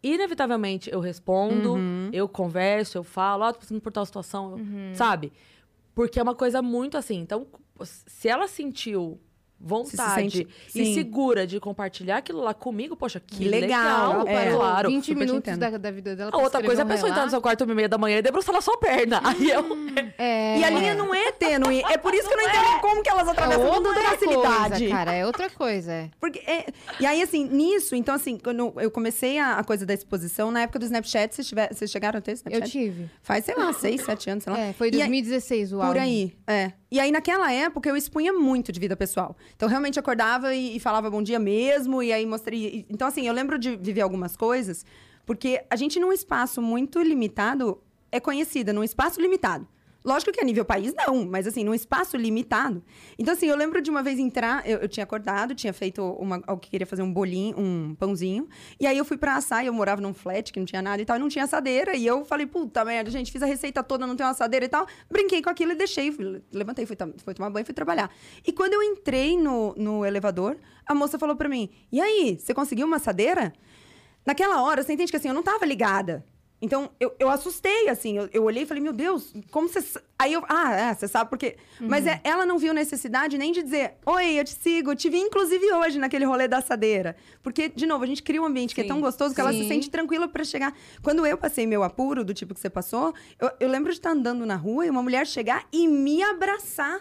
[0.03, 1.75] Inevitavelmente eu respondo,
[2.13, 4.57] eu converso, eu falo, ó, tô passando por tal situação, eu-
[4.95, 5.31] sabe?
[5.93, 7.19] Porque é uma coisa muito assim.
[7.19, 7.47] Então,
[7.83, 9.19] se ela sentiu
[9.59, 14.51] vontade sente- e segura de compartilhar aquilo lá comigo, poxa, que, legal, legal, é.
[14.53, 14.89] claro.
[14.89, 16.31] 20 super minutos da, da vida dela.
[16.33, 18.21] A outra coisa é a pessoa entrar no seu quarto e meia da manhã e
[18.21, 19.21] debruçar na sua perna.
[19.23, 19.65] Aí eu.
[20.17, 20.59] É...
[20.59, 21.81] E a linha não é tênue.
[21.89, 24.69] É por isso que eu não entendo como que elas é atravessam com tanta facilidade.
[24.79, 25.13] coisa, cara.
[25.13, 25.91] É outra coisa.
[25.91, 26.09] É.
[26.19, 26.65] Porque, é-
[26.99, 30.61] e aí, assim, nisso, então, assim, quando eu comecei a, a coisa da exposição, na
[30.61, 32.71] época do Snapchat, vocês, tiver, vocês chegaram a ter Eu Snapchat?
[32.71, 33.09] tive.
[33.21, 34.59] Faz, sei lá, seis, sete anos, sei lá.
[34.59, 35.99] É, foi E aí- 2016 o Por álbum.
[35.99, 36.71] aí, é.
[36.91, 39.35] E aí, naquela época, eu expunha muito de vida pessoal.
[39.55, 42.65] Então, realmente, acordava e, e falava bom dia mesmo, e aí mostrei...
[42.65, 44.85] e- Então, assim, eu lembro de viver algumas coisas,
[45.25, 49.67] porque a gente, num espaço muito limitado, é conhecida, num espaço limitado.
[50.05, 52.83] Lógico que a nível país, não, mas assim, num espaço limitado.
[53.17, 56.43] Então, assim, eu lembro de uma vez entrar, eu, eu tinha acordado, tinha feito uma,
[56.47, 58.47] eu queria fazer um bolinho, um pãozinho,
[58.79, 61.05] e aí eu fui pra assar, eu morava num flat que não tinha nada e
[61.05, 64.05] tal, e não tinha assadeira, e eu falei, puta merda, gente, fiz a receita toda,
[64.05, 67.33] não tem uma assadeira e tal, brinquei com aquilo e deixei, fui- levantei, fui, fui
[67.33, 68.11] tomar banho e fui trabalhar.
[68.45, 72.53] E quando eu entrei no, no elevador, a moça falou pra mim, e aí, você
[72.53, 73.51] conseguiu uma assadeira?
[74.23, 76.23] Naquela hora, você entende que assim, eu não tava ligada.
[76.65, 78.17] Então, eu, eu assustei, assim.
[78.17, 79.81] Eu, eu olhei e falei, meu Deus, como você.
[79.81, 80.43] sa-" Aí eu.
[80.49, 81.57] Ah, é, você sabe por quê.
[81.79, 85.09] Mas é, ela não viu necessidade nem de dizer, oi, eu te sigo, eu te
[85.09, 87.15] vi inclusive hoje naquele rolê da assadeira.
[87.43, 89.51] Porque, de novo, a gente cria um ambiente que é Sim, tão gostoso que ela
[89.51, 89.67] se sim.
[89.67, 90.73] sente tranquila pra chegar.
[91.03, 94.11] Quando eu passei meu apuro, do tipo que você passou, eu, eu lembro de estar
[94.11, 96.99] andando na rua e uma mulher chegar e me abraçar.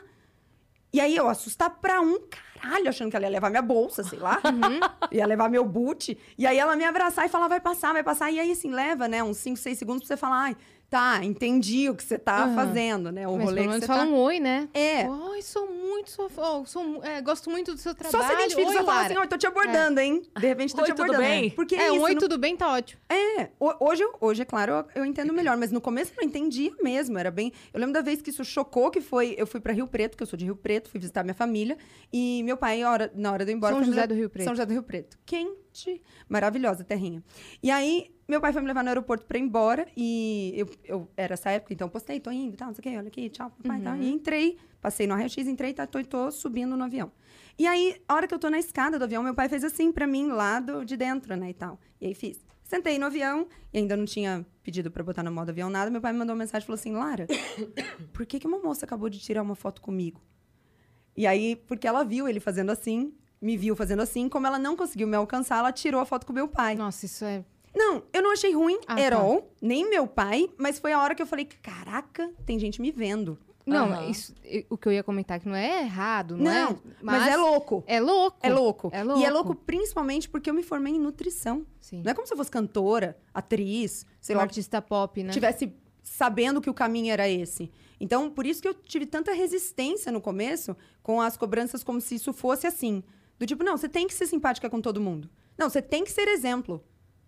[0.93, 2.21] E aí eu assustar pra um
[2.65, 4.41] caralho, achando que ela ia levar minha bolsa, sei lá.
[5.13, 6.17] Ia levar meu boot.
[6.37, 8.31] E aí ela me abraçar e falar, vai passar, vai passar.
[8.31, 10.57] E aí, assim, leva, né, uns 5, 6 segundos pra você falar, ai,
[10.91, 12.55] tá, entendi o que você tá Aham.
[12.55, 13.27] fazendo, né?
[13.27, 14.09] O Mas rolê pelo que você fala tá...
[14.09, 14.69] um oi, né?
[14.73, 15.09] É.
[15.09, 16.65] Oi, sou muito sua fã.
[16.65, 18.27] Sou, mu- é, gosto muito do seu Só trabalho.
[18.29, 20.23] se identifica, oi, só fala assim, oi, tô te abordando, hein?
[20.39, 21.23] De repente tô Oi, te tudo abordando.
[21.29, 21.51] bem?
[21.51, 23.01] Porque É, um isso, oi, não- tudo bem, tá ótimo.
[23.09, 26.29] É, ho- hoje, hoje é claro, eu, eu entendo melhor, mas no começo eu não
[26.29, 27.53] entendia mesmo, era bem...
[27.73, 30.23] Eu lembro da vez que isso chocou, que foi, eu fui pra Rio Preto, que
[30.23, 31.77] eu sou de Rio Preto, fui visitar minha família,
[32.13, 33.75] e meu pai, hora- na hora de eu ir embora...
[33.75, 34.45] São José do Rio Preto.
[34.45, 35.19] São José do Rio Preto.
[35.27, 37.23] Quente, maravilhosa terrinha.
[37.63, 41.09] E aí, meu pai foi me levar no aeroporto pra ir embora, e eu, eu
[41.17, 43.51] era essa época, então postei, tô indo, tal, não sei o quê, olha aqui, tchau,
[43.51, 43.85] papai, Uhum.
[43.85, 43.97] tal.
[43.97, 47.13] E entrei, passei no raio-x, entrei, tá, tô, tô subindo no avião.
[47.59, 49.93] E aí, a hora que eu tô na escada do avião, meu pai fez assim
[49.93, 51.79] pra mim, lá do, de dentro, né, e tal.
[52.01, 52.45] E aí fiz.
[52.65, 56.01] Sentei no avião, e ainda não tinha pedido pra botar no modo avião nada, meu
[56.01, 57.27] pai me mandou uma mensagem e falou assim, Lara,
[58.13, 60.21] por que que uma moça acabou de tirar uma foto comigo?
[61.17, 64.75] E aí, porque ela viu ele fazendo assim, me viu fazendo assim, como ela não
[64.77, 66.75] conseguiu me alcançar, ela tirou a foto com meu pai.
[66.75, 67.45] Nossa, isso é.
[67.75, 69.17] Não, eu não achei ruim, Ah, at tá.
[69.19, 72.91] all, nem meu pai, mas foi a hora que eu falei, caraca, tem gente me
[72.93, 73.39] vendo.
[73.67, 74.11] Não, Aham.
[74.11, 74.35] isso,
[74.69, 76.77] o que eu ia comentar que não é errado, não, Não, é?
[77.03, 77.83] mas, é louco.
[77.87, 78.39] É louco.
[78.43, 78.91] É louco.
[78.93, 79.49] É E é louco.
[79.49, 81.67] louco principalmente porque eu me formei em nutrição.
[81.81, 82.03] Sim.
[82.05, 85.33] Não é como se eu fosse cantora, atriz, sei Um lá, artista pop, né?
[85.33, 87.73] tivesse sabendo que o caminho era esse.
[87.99, 92.17] Então, por isso que eu tive tanta resistência no começo com as cobranças como se
[92.17, 93.03] isso fosse assim.
[93.39, 95.31] Do tipo, não, você tem que ser simpática com todo mundo.
[95.57, 96.85] Não, você tem que ser exemplo.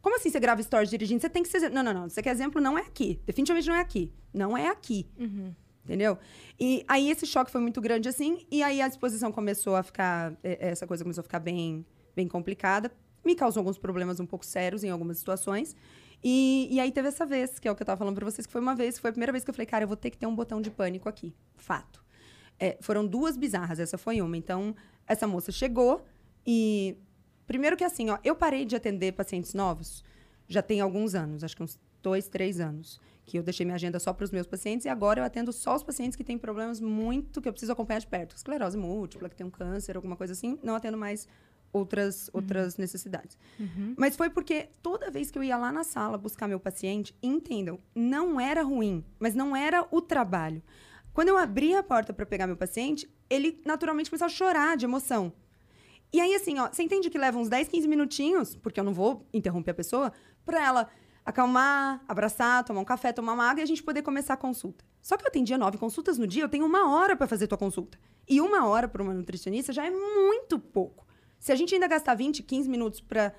[0.06, 1.20] Como assim você grava stories dirigindo?
[1.20, 1.68] Você tem que ser.
[1.68, 2.08] Não, não, não.
[2.08, 3.20] Você quer exemplo, não é aqui.
[3.26, 4.12] Definitivamente não é aqui.
[4.32, 5.10] Não é aqui.
[5.18, 5.52] Uhum.
[5.84, 6.16] Entendeu?
[6.60, 10.32] E aí esse choque foi muito grande assim, e aí a exposição começou a ficar,
[10.44, 12.92] eh, essa coisa começou a ficar bem, bem complicada.
[13.24, 15.74] me causou alguns problemas um pouco sérios em algumas situações.
[16.22, 18.46] E, e aí teve essa vez, que é o que eu tava falando pra vocês,
[18.46, 20.10] que foi uma vez, foi a primeira vez que eu falei, cara, eu vou ter
[20.10, 21.34] que ter um botão de pânico aqui.
[21.56, 22.00] Fato.
[22.60, 24.36] É, foram duas bizarras, essa foi uma.
[24.36, 24.72] Então,
[25.04, 26.04] essa moça chegou
[26.46, 26.96] e.
[27.46, 30.04] Primeiro que assim, ó, eu parei de atender pacientes novos
[30.48, 33.98] já tem alguns anos, acho que uns dois, três anos, que eu deixei minha agenda
[33.98, 36.80] só para os meus pacientes e agora eu atendo só os pacientes que têm problemas
[36.80, 40.32] muito que eu preciso acompanhar de perto, esclerose múltipla, que tem um câncer, alguma coisa
[40.32, 41.26] assim, não atendo mais
[41.72, 43.36] outras outras necessidades.
[43.98, 47.80] Mas foi porque toda vez que eu ia lá na sala buscar meu paciente, entendam,
[47.94, 50.62] não era ruim, mas não era o trabalho.
[51.12, 54.84] Quando eu abria a porta para pegar meu paciente, ele naturalmente começava a chorar de
[54.84, 55.32] emoção.
[56.12, 58.94] E aí, assim, ó, você entende que leva uns 10, 15 minutinhos, porque eu não
[58.94, 60.12] vou interromper a pessoa,
[60.44, 60.88] pra ela
[61.24, 64.84] acalmar, abraçar, tomar um café, tomar uma água e a gente poder começar a consulta.
[65.02, 67.58] Só que eu atendia nove consultas no dia, eu tenho uma hora pra fazer tua
[67.58, 67.98] consulta.
[68.28, 71.06] E uma hora para uma nutricionista já é muito pouco.
[71.38, 73.32] Se a gente ainda gastar 20, 15 minutos pra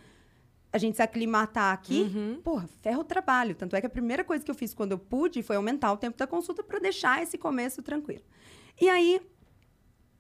[0.71, 2.41] a gente se aclimatar aqui, Uhum.
[2.43, 3.55] porra, ferra o trabalho.
[3.55, 5.97] Tanto é que a primeira coisa que eu fiz quando eu pude foi aumentar o
[5.97, 8.21] tempo da consulta pra deixar esse começo tranquilo.
[8.79, 9.21] E aí,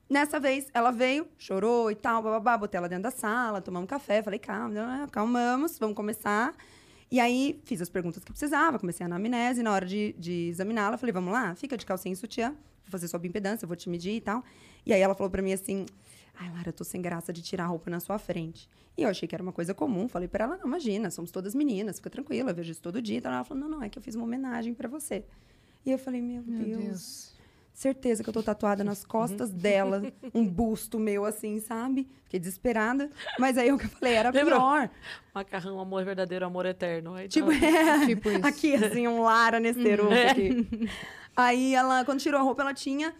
[0.09, 3.87] Nessa vez, ela veio, chorou e tal, bababá, botei ela dentro da sala, tomamos um
[3.87, 6.55] café, falei, calma, calmamos, vamos começar.
[7.11, 10.97] E aí, fiz as perguntas que precisava, comecei a anamnese, na hora de, de examiná-la,
[10.97, 14.15] falei, vamos lá, fica de calcinha e sutiã, vou fazer sua bioimpedância, vou te medir
[14.15, 14.43] e tal.
[14.85, 15.85] E aí, ela falou pra mim assim,
[16.39, 18.69] ai, Lara, eu tô sem graça de tirar a roupa na sua frente.
[18.97, 21.53] E eu achei que era uma coisa comum, falei pra ela, não, imagina, somos todas
[21.53, 23.17] meninas, fica tranquila, vejo isso todo dia.
[23.17, 25.25] Então, ela falou, não, não, é que eu fiz uma homenagem pra você.
[25.85, 27.36] E eu falei, meu, Meu Deus Deus.
[27.79, 30.01] Certeza que eu tô tatuada nas costas dela,
[30.33, 32.07] um busto meu assim, sabe?
[32.23, 33.09] Fiquei desesperada.
[33.37, 34.59] Mas aí o que eu falei era Lembrou?
[34.59, 34.89] pior.
[35.33, 37.13] Macarrão, amor verdadeiro, amor eterno.
[37.13, 37.55] Aí Tipo, tá-
[38.03, 38.47] é, Tipo isso.
[38.47, 40.31] aqui assim, um Lara Nesteroso É.
[40.31, 40.67] aqui.
[41.35, 43.13] Aí ela, quando tirou a roupa, ela tinha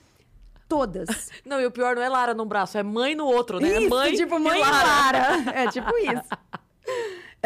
[0.67, 1.29] todas.
[1.45, 3.69] Não, e o pior não é Lara num braço, é mãe no outro, né?
[3.69, 4.87] É Isso, mãe tipo e mãe e Lara.
[4.87, 5.51] Lara.
[5.53, 6.23] É tipo isso.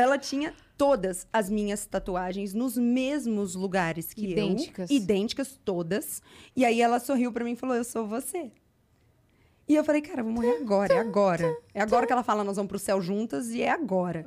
[0.02, 4.90] Ela tinha todas as minhas tatuagens nos mesmos lugares que Idênticas.
[4.90, 4.98] eu.
[4.98, 6.22] Idênticas, todas.
[6.56, 8.52] E aí ela sorriu pra mim e falou: Eu sou você.
[9.68, 11.58] E eu falei, cara, eu vou morrer agora, é agora.
[11.74, 14.26] É agora que ela fala, nós vamos pro céu juntas e é agora.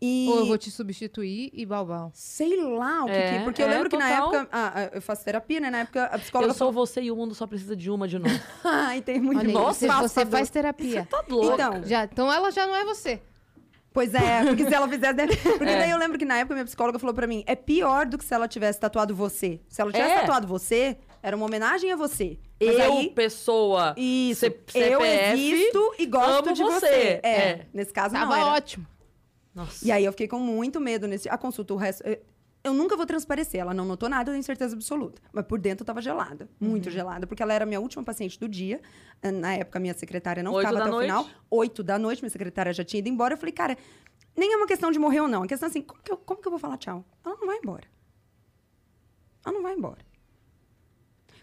[0.00, 2.10] E Ou eu vou te substituir e balbal.
[2.14, 4.90] sei lá o que, É, que porque eu é, lembro que na época, ah, ah,
[4.92, 5.70] eu faço terapia, né?
[5.70, 8.18] Na época a psicóloga Eu sou você e o mundo só precisa de uma de
[8.18, 8.40] nós.
[8.62, 11.08] Ai, tem muito Olha Nossa, você, você faz terapia.
[11.10, 11.54] Tá louco.
[11.54, 13.22] Então, Já, então ela já não é você.
[13.96, 15.14] Pois é, porque se ela fizesse.
[15.14, 15.78] deve- Porque É.
[15.78, 18.24] daí eu lembro que na época minha psicóloga falou pra mim: é pior do que
[18.26, 19.58] se ela tivesse tatuado você.
[19.70, 20.20] Se ela tivesse É.
[20.20, 22.38] tatuado você, era uma homenagem a você.
[22.60, 23.94] Mas eu, aí, pessoa.
[23.96, 24.40] isso.
[24.40, 26.80] C- eu CPF, existo e gosto amo de você.
[26.86, 27.20] você.
[27.22, 27.66] É, É.
[27.72, 28.34] Nesse caso, Tava não.
[28.36, 28.46] Era.
[28.52, 28.86] ótimo.
[29.54, 29.86] Nossa.
[29.86, 31.30] E aí eu fiquei com muito medo nesse.
[31.30, 32.04] A consulta, o resto.
[32.66, 33.60] Eu, nunca vou transparecer.
[33.60, 35.20] Ela não notou nada, eu tenho certeza absoluta.
[35.32, 36.48] Mas por dentro eu tava gelada.
[36.60, 36.68] Uhum.
[36.68, 37.26] Muito gelada.
[37.26, 38.80] Porque ela era a minha última paciente do dia.
[39.22, 41.06] Na época, minha secretária não Oito ficava até o noite?
[41.08, 41.26] final.
[41.50, 43.34] Oito da noite, minha secretária já tinha ido embora.
[43.34, 43.76] Eu falei, cara,
[44.36, 45.44] nem é uma questão de morrer ou não.
[45.44, 47.04] É questão assim, como que eu, como que eu vou falar tchau?
[47.24, 47.84] Ela não vai embora.
[49.44, 50.04] Ela não vai embora.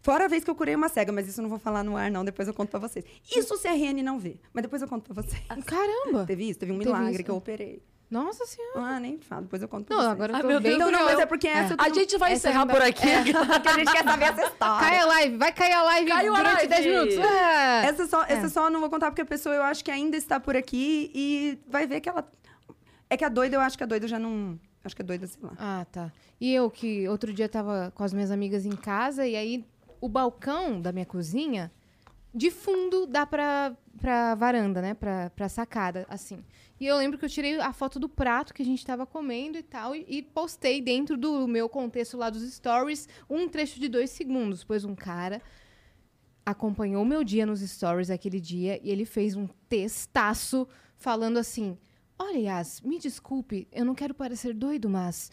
[0.02, 1.96] Fora a vez que eu curei uma cega, mas isso eu não vou falar no
[1.96, 2.26] ar, não.
[2.26, 3.06] Depois eu conto pra vocês.
[3.34, 4.38] Isso se a RN não vê.
[4.52, 5.42] Mas depois eu conto pra vocês.
[5.66, 6.26] Caramba.
[6.28, 6.60] Teve isso?
[6.60, 7.24] Teve um Teve milagre isso.
[7.24, 7.82] que eu operei.
[8.14, 8.80] Nossa senhora.
[8.96, 10.12] Ah, nem falo, depois eu conto pra Não, vocês.
[10.14, 11.90] agora eu Ai, tô meu bem Deus, Não, não, mas é porque essa eu A
[11.90, 13.08] gente vai Essa encerrar não dá- por aqui.
[13.54, 14.88] Porque a gente quer saber essa história.
[14.88, 16.68] Cai a live, vai cair a live Caiu a durante live.
[16.70, 17.16] 10 minutos.
[17.18, 17.86] É.
[17.88, 20.16] Essa só, essa só eu não vou contar porque a pessoa eu acho que ainda
[20.16, 22.30] está por aqui e vai ver que ela.
[23.10, 24.60] É que a doida, eu acho que a doida já não.
[24.86, 25.52] Acho que a doida, sei lá.
[25.58, 26.12] Ah, tá.
[26.40, 29.66] E eu que outro dia tava com as minhas amigas em casa e aí
[30.02, 31.72] o balcão da minha cozinha,
[32.36, 34.94] de fundo, dá pra, pra varanda, né?
[34.94, 36.44] Pra, pra sacada, assim.
[36.84, 39.58] E eu lembro que eu tirei a foto do prato que a gente tava comendo
[39.58, 43.88] e tal, e, e postei dentro do meu contexto lá dos stories um trecho de
[43.88, 44.66] dois segundos.
[44.66, 45.42] Pois um cara
[46.46, 50.68] acompanhou o meu dia nos stories aquele dia e ele fez um textaço
[50.98, 51.78] falando assim:
[52.20, 55.32] Olha, Yas, me desculpe, eu não quero parecer doido, mas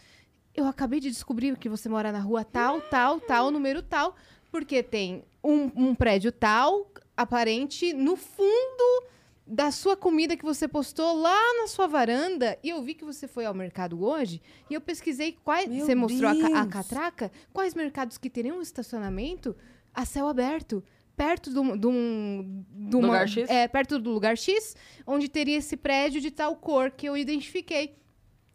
[0.54, 4.14] eu acabei de descobrir que você mora na rua tal, tal, tal, número tal,
[4.52, 9.10] porque tem um, um prédio tal, aparente, no fundo
[9.50, 12.56] da sua comida que você postou lá na sua varanda.
[12.62, 15.68] E eu vi que você foi ao mercado hoje e eu pesquisei quais.
[15.68, 17.32] Meu você mostrou a, ca- a catraca?
[17.52, 19.56] Quais mercados que teriam um estacionamento
[19.92, 20.82] a céu aberto?
[21.16, 21.76] Perto de um.
[21.76, 23.50] de um- de uma- Lugar X?
[23.50, 24.74] É, perto do lugar X,
[25.06, 27.96] onde teria esse prédio de tal cor que eu identifiquei.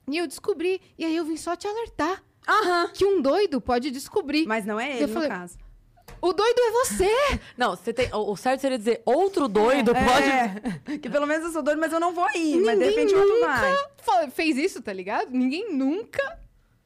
[0.10, 0.80] E eu descobri.
[0.98, 2.90] E aí eu vim só te alertar Aham.
[2.94, 4.46] que um doido pode descobrir.
[4.48, 5.58] Mas não é ele, Eu no falei- caso.
[6.22, 7.40] O doido é você!
[7.58, 8.10] Não, você tem.
[8.14, 10.28] O certo seria dizer outro doido pode.
[10.92, 12.56] É, que pelo menos eu sou doido, mas eu não vou ir.
[12.62, 14.32] mas de Ninguém repente o outro nunca vai.
[14.32, 15.30] fez isso, tá ligado?
[15.32, 16.40] Ninguém nunca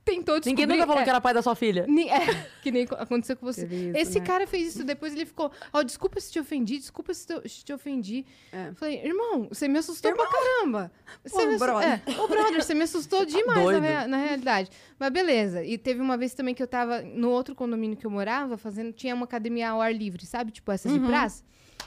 [0.09, 0.51] tentou descobrir...
[0.63, 1.85] Ninguém nunca falou é, que era pai da sua filha.
[1.87, 2.19] Ni- É,
[2.63, 3.65] que nem aconteceu com você.
[3.65, 4.25] Isso, Esse né?
[4.25, 7.63] cara fez isso, depois ele ficou, ó, desculpa se te ofendi, desculpa se te, se
[7.63, 8.25] te ofendi.
[8.51, 8.71] É.
[8.73, 10.91] Falei, irmão, você me assustou pra caramba.
[11.23, 12.01] Você Pô, brother.
[12.05, 14.69] É, ô, brother, você me assustou demais na, na realidade.
[14.97, 15.63] Mas beleza.
[15.63, 18.91] E teve uma vez também que eu tava no outro condomínio que eu morava, fazendo,
[18.91, 20.51] tinha uma academia ao ar livre, sabe?
[20.51, 20.99] Tipo essas Uhum.
[20.99, 21.43] de praça.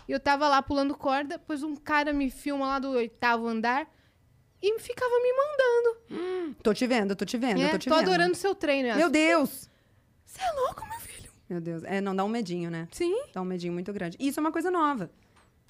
[0.08, 3.87] E eu tava lá pulando corda, depois um cara me filma lá do oitavo andar
[4.62, 6.55] e ficava me mandando.
[6.62, 8.09] Tô te vendo, tô te vendo, É, tô te tô vendo.
[8.09, 8.94] adorando seu treino.
[8.96, 9.68] Meu Deus!
[10.25, 11.31] Você é louco, meu filho?
[11.48, 11.83] Meu Deus.
[11.85, 12.88] É, não, dá um medinho, né?
[12.92, 13.14] Sim.
[13.35, 14.16] Dá um medinho muito grande.
[14.20, 15.11] E isso é uma coisa nova.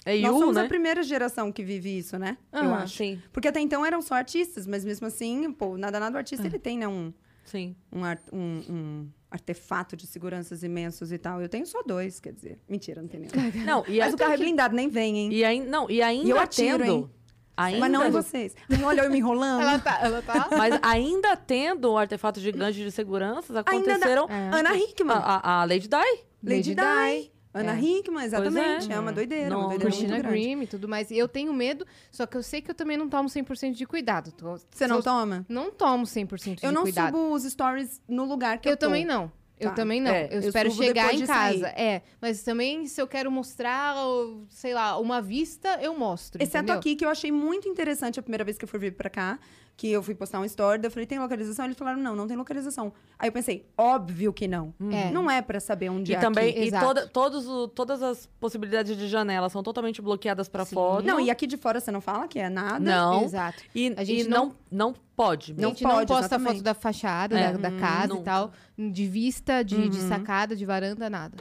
[0.05, 0.63] É Nós Yu, somos né?
[0.63, 2.37] a primeira geração que vive isso, né?
[2.51, 2.97] Eu Aham, acho.
[2.97, 6.19] Sim, Porque até então eram só artistas, mas mesmo assim, pô, nada nada o Ah.
[6.19, 7.13] artista ele tem, né, um,
[7.45, 7.73] sim.
[7.91, 11.41] um, ar- um- um artefato de seguranças imensos e tal.
[11.41, 12.59] Eu tenho só dois, quer dizer.
[12.67, 13.65] Mentira, não tem nenhum.
[13.65, 15.33] Não, e, Mas o carro é blindado, nem vem, hein?
[15.33, 16.91] e, aí, não, e ainda E eu atiro, tendo...
[16.91, 17.09] hein?
[17.55, 18.55] Ainda, Mas não em vocês.
[18.83, 19.61] Olha, eu me enrolando.
[19.61, 24.27] Ela tá, ela tá Mas ainda tendo um artefato gigante de seguranças, Ainda aconteceram...
[24.29, 24.49] É.
[24.59, 25.15] Ana Hickman.
[25.15, 25.95] A, a, a Lady Di.
[26.43, 27.31] Lady Lady Di.
[27.53, 27.79] Ana É.
[27.79, 28.91] Hickman, exatamente.
[28.91, 28.95] É.
[28.95, 28.99] é.
[28.99, 30.41] uma doideira, Não, uma doideira Christina muito grande.
[30.43, 31.11] Grimm e tudo mais.
[31.11, 33.85] E eu tenho medo, só que eu sei que eu também não tomo 100% de
[33.85, 34.31] cuidado.
[34.31, 35.45] Tô- Você não sou- toma?
[35.47, 37.15] Não tomo 100% de Eu não cuidado.
[37.15, 38.87] subo os stories no lugar que eu, Eu tô.
[38.87, 39.31] também não.
[39.59, 39.75] Eu Tá.
[39.75, 40.11] também não.
[40.11, 41.59] É, eu eu espero chegar em de casa.
[41.59, 41.73] sair.
[41.79, 43.95] É, mas também se eu quero mostrar,
[44.49, 46.41] sei lá, uma vista, eu mostro.
[46.41, 46.79] Exceto entendeu?
[46.79, 49.39] aqui, que eu achei muito interessante a primeira vez que eu fui vir pra cá,
[49.75, 51.65] que eu fui postar um story, daí eu falei, tem localização?
[51.65, 52.93] Eles falaram, não, não tem localização.
[53.17, 54.73] Aí eu pensei, óbvio que não.
[54.91, 55.09] É.
[55.11, 56.59] Não é pra saber onde E é também, aqui.
[56.59, 56.85] e Exato.
[56.85, 60.75] toda, todos o- todas as possibilidades de janela são totalmente bloqueadas pra Sim.
[60.75, 61.03] foto.
[61.05, 62.79] Não, e aqui de fora você não fala que é nada?
[62.79, 63.23] Não.
[63.23, 63.63] Exato.
[63.73, 65.53] E, A gente e não, não pode.
[65.53, 66.51] A Não gente pode, não posta exatamente.
[66.53, 67.51] foto da fachada, É.
[67.53, 68.21] da, da casa nunca.
[68.21, 70.07] e tal, de vista, de, de Uhum.
[70.07, 71.35] sacada, de varanda, nada.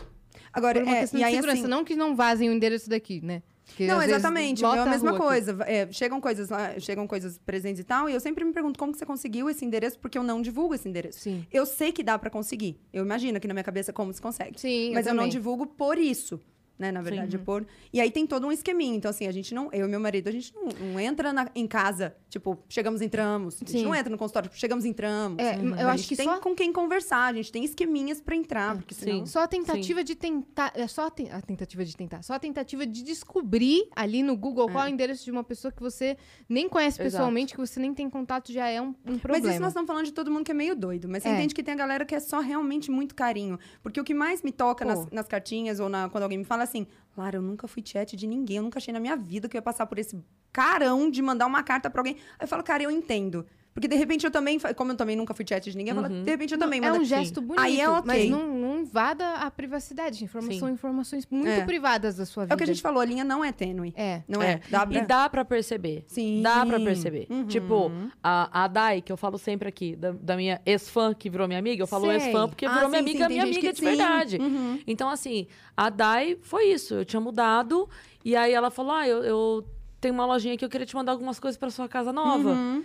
[0.52, 1.68] Agora, Por uma é, questão e de aí segurança, assim...
[1.70, 3.42] não que não vazem o endereço daqui, né?
[3.72, 4.62] Porque, Não, exatamente.
[4.64, 5.56] É a mesma coisa.
[5.66, 8.92] É, chegam coisas lá, chegam coisas presentes e tal, e eu sempre me pergunto como
[8.92, 11.20] que você conseguiu esse endereço, porque eu não divulgo esse endereço.
[11.20, 11.46] Sim.
[11.50, 12.78] Eu sei que dá pra conseguir.
[12.92, 14.60] Eu imagino aqui na minha cabeça como se consegue.
[14.60, 15.30] Sim, Mas eu, não também.
[15.30, 16.38] divulgo por isso.
[16.82, 17.64] Né, na verdade, por.
[17.92, 18.96] E aí tem todo um esqueminha.
[18.96, 19.70] Então, assim, a gente não.
[19.72, 23.54] Eu e meu marido, a gente não, não entra na- em casa, tipo, chegamos, entramos.
[23.54, 23.84] A gente Sim.
[23.84, 25.38] não entra no consultório, tipo, chegamos, entramos.
[25.38, 25.76] É, Uhum.
[25.76, 28.34] eu a acho gente que tem só- com quem conversar, a gente tem esqueminhas pra
[28.34, 29.20] entrar, porque senão.
[29.20, 29.26] Sim.
[29.26, 30.72] Só a tentativa de tentar.
[30.74, 32.22] É só a, ten- a tentativa de tentar.
[32.22, 35.70] Só a tentativa de descobrir ali no Google qual é o endereço de uma pessoa
[35.70, 36.16] que você
[36.48, 37.12] nem conhece Exato.
[37.12, 39.50] pessoalmente, que você nem tem contato, já é um, um Mas problema.
[39.50, 41.08] isso nós estamos falando de todo mundo que é meio doido.
[41.08, 41.34] Mas você É.
[41.34, 43.58] entende que tem a galera que é só realmente muito carinho.
[43.82, 46.62] Porque o que mais me toca nas, nas cartinhas ou na- quando alguém me fala
[46.64, 46.71] assim,
[47.16, 49.58] Lara, eu nunca fui chat de ninguém, eu nunca achei na minha vida que eu
[49.58, 52.16] ia passar por esse carão de mandar uma carta pra alguém.
[52.38, 53.46] Aí eu falo, cara, eu entendo.
[53.74, 56.30] Porque de repente eu também, como eu também nunca fui chat de ninguém, falo, de
[56.30, 57.00] repente eu também é mando.
[57.00, 58.02] um gesto bonito, Aí é ok.
[58.04, 60.22] mas não, não invada a privacidade.
[60.22, 60.60] Informação, Sim.
[60.60, 61.64] são informações muito É.
[61.64, 62.52] privadas da sua vida.
[62.52, 63.94] É o que a gente falou, a linha não é tênue.
[63.96, 64.22] É.
[64.28, 64.60] Não é?
[64.70, 64.98] Dá pra...
[64.98, 66.04] E dá pra perceber.
[66.06, 66.42] Sim.
[66.42, 67.26] Dá pra perceber.
[67.30, 67.46] Uhum.
[67.46, 67.90] Tipo,
[68.22, 71.58] a, a Dai, que eu falo sempre aqui, da, da minha ex-fã que virou minha
[71.58, 73.78] amiga, eu falo ex-fã porque Ah, virou minha sim, amiga, sim, minha amiga que- de
[73.78, 73.84] sim.
[73.86, 74.36] verdade.
[74.36, 74.80] Uhum.
[74.86, 76.92] Então, assim, a Dai foi isso.
[76.94, 77.88] Eu tinha mudado,
[78.22, 79.66] e aí ela falou: Ah, eu, eu
[79.98, 82.50] tenho uma lojinha aqui, eu queria te mandar algumas coisas pra sua casa nova.
[82.50, 82.84] Uhum.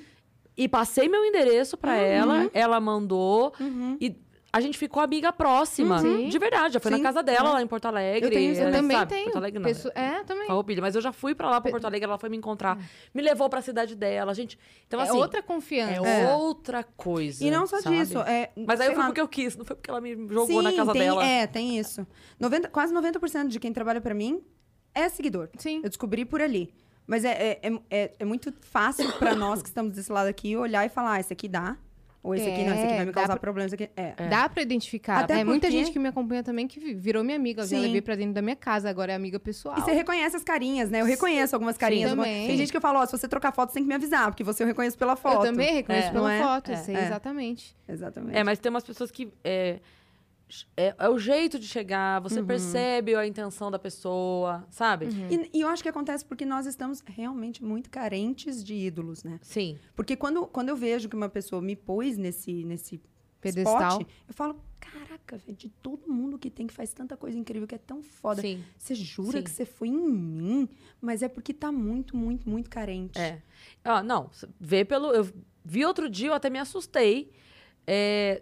[0.57, 3.95] E passei meu endereço pra ela, ela mandou, Uhum.
[4.01, 4.15] e
[4.51, 6.01] a gente ficou amiga próxima.
[6.01, 6.29] Uhum.
[6.29, 7.53] De verdade, já fui Sim, na casa dela, é.
[7.53, 8.25] lá em Porto Alegre.
[8.25, 9.09] Eu tenho Eu eh, também sabe?
[9.13, 9.23] tenho.
[9.25, 9.67] Porto Alegre não.
[9.67, 10.47] Pessoa- É, também.
[10.47, 12.75] Farroupilha, mas eu já fui pra lá, pra Porto Alegre, ela foi me encontrar.
[13.13, 14.57] Me levou pra cidade dela, gente.
[14.87, 16.07] Então, é assim, outra confiança.
[16.07, 16.33] é É.
[16.33, 17.43] outra coisa.
[17.45, 17.97] E não só sabe?
[17.99, 18.17] disso.
[18.21, 20.63] É, Mas aí sei foi lá, porque eu quis, não foi porque ela me jogou
[20.63, 21.23] na Sim, casa tem, dela.
[21.23, 22.07] É, tem isso.
[22.39, 24.41] 90, quase 90% de quem trabalha pra mim
[24.95, 25.49] é seguidor.
[25.57, 25.81] Sim.
[25.83, 26.73] Eu descobri por ali.
[27.07, 30.55] Mas é, é, é, é- é muito fácil pra nós que estamos desse lado aqui
[30.57, 31.77] olhar e falar, ah, esse aqui dá.
[32.21, 33.89] Ou esse aqui não, esse aqui É, vai me causar pra- problema, esse aqui...
[33.95, 34.27] É.
[34.27, 35.19] Dá pra identificar.
[35.23, 37.61] Até é muita porque- gente que me acompanha também que vi- virou minha amiga.
[37.61, 37.83] Eu já Sim.
[37.83, 39.77] levei pra dentro da minha casa, agora é amiga pessoal.
[39.77, 40.99] E você reconhece as carinhas, né?
[40.99, 42.09] Eu reconheço algumas carinhas.
[42.09, 42.47] Sim, alguma- também.
[42.47, 44.25] Tem gente que eu falo, ó, se você trocar foto, você tem que me avisar,
[44.29, 45.45] porque você eu reconheço pela foto.
[45.45, 46.11] Eu também reconheço É.
[46.11, 46.41] pela é?
[46.43, 46.73] foto, É.
[46.73, 47.05] eu sei É.
[47.05, 47.77] exatamente.
[47.87, 48.37] Exatamente.
[48.37, 49.31] É, mas tem umas pessoas que.
[50.77, 52.47] É, é, o jeito de chegar, você Uhum.
[52.47, 55.07] percebe a intenção da pessoa, sabe?
[55.29, 59.39] E, e eu acho que acontece porque nós estamos realmente muito carentes de ídolos, né?
[59.41, 59.77] Sim.
[59.95, 63.01] Porque quando, quando eu vejo que uma pessoa me pôs nesse, nesse
[63.41, 63.99] Pedestal.
[63.99, 67.67] spot, eu falo, caraca, velho, de todo mundo que tem que faz tanta coisa incrível,
[67.67, 68.41] que é tão foda.
[68.41, 68.63] Sim.
[68.77, 69.43] Você jura Sim.
[69.43, 70.69] que você foi em mim?
[71.01, 73.19] Mas é porque tá muito, muito, muito carente.
[73.19, 73.41] É.
[73.83, 74.29] Ah, não,
[74.59, 75.11] vê pelo.
[75.11, 75.27] Eu
[75.63, 77.31] vi outro dia, eu até me assustei.
[77.85, 78.41] É,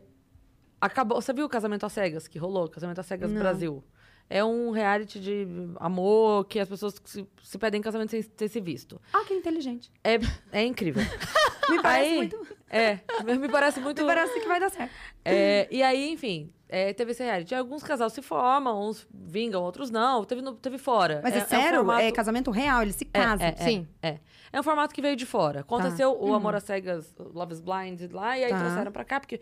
[0.80, 1.22] acabou.
[1.22, 2.68] Você viu o Casamento às Cegas que rolou?
[2.70, 3.40] Casamento às Cegas Não.
[3.40, 3.84] Brasil.
[4.28, 5.48] É um reality de
[5.80, 9.00] amor que as pessoas se, se pedem em casamento sem ter se visto.
[9.14, 9.92] Ah, que inteligente.
[10.04, 10.16] É,
[10.52, 11.04] é incrível.
[11.70, 12.48] Me parece Aí- muito.
[12.70, 13.00] É,
[13.38, 14.02] me parece muito.
[14.04, 14.92] Me parece que vai dar certo.
[15.24, 17.56] É, e aí, enfim, é, teve esse reality.
[17.56, 20.24] Alguns casais se formam, uns vingam, outros não.
[20.26, 21.22] Teve, no- teve fora.
[21.24, 21.66] Mas é, um sério?
[21.68, 23.48] É, formato- casamento real, eles se É, casam.
[23.48, 23.88] é, é, Sim.
[24.02, 24.20] É.
[24.52, 25.62] É um formato que veio de fora.
[25.62, 26.34] Aconteceu o Uhum.
[26.36, 28.60] Amor às Cegas, o Love is Blind lá, e aí Tá.
[28.60, 29.40] trouxeram pra cá, porque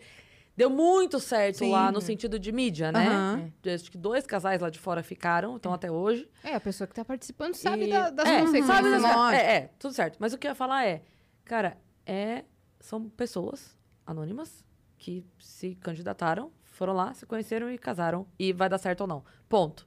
[0.56, 1.70] deu muito certo Sim.
[1.70, 3.06] lá no sentido de mídia, né?
[3.08, 3.52] Aham.
[3.74, 6.28] Acho que dois casais lá de fora ficaram, então até hoje.
[6.42, 8.66] É, a pessoa que tá participando sabe E- da- das é, consequências.
[8.76, 9.02] sabe das-?
[9.02, 9.42] Lógico.
[9.42, 10.16] é, é, tudo certo.
[10.20, 11.02] Mas o que eu ia falar é,
[11.44, 12.44] cara, é,
[12.80, 14.64] são pessoas anônimas
[14.98, 18.26] que se candidataram, foram lá, se conheceram e casaram.
[18.38, 19.24] E vai dar certo ou não.
[19.48, 19.86] Ponto.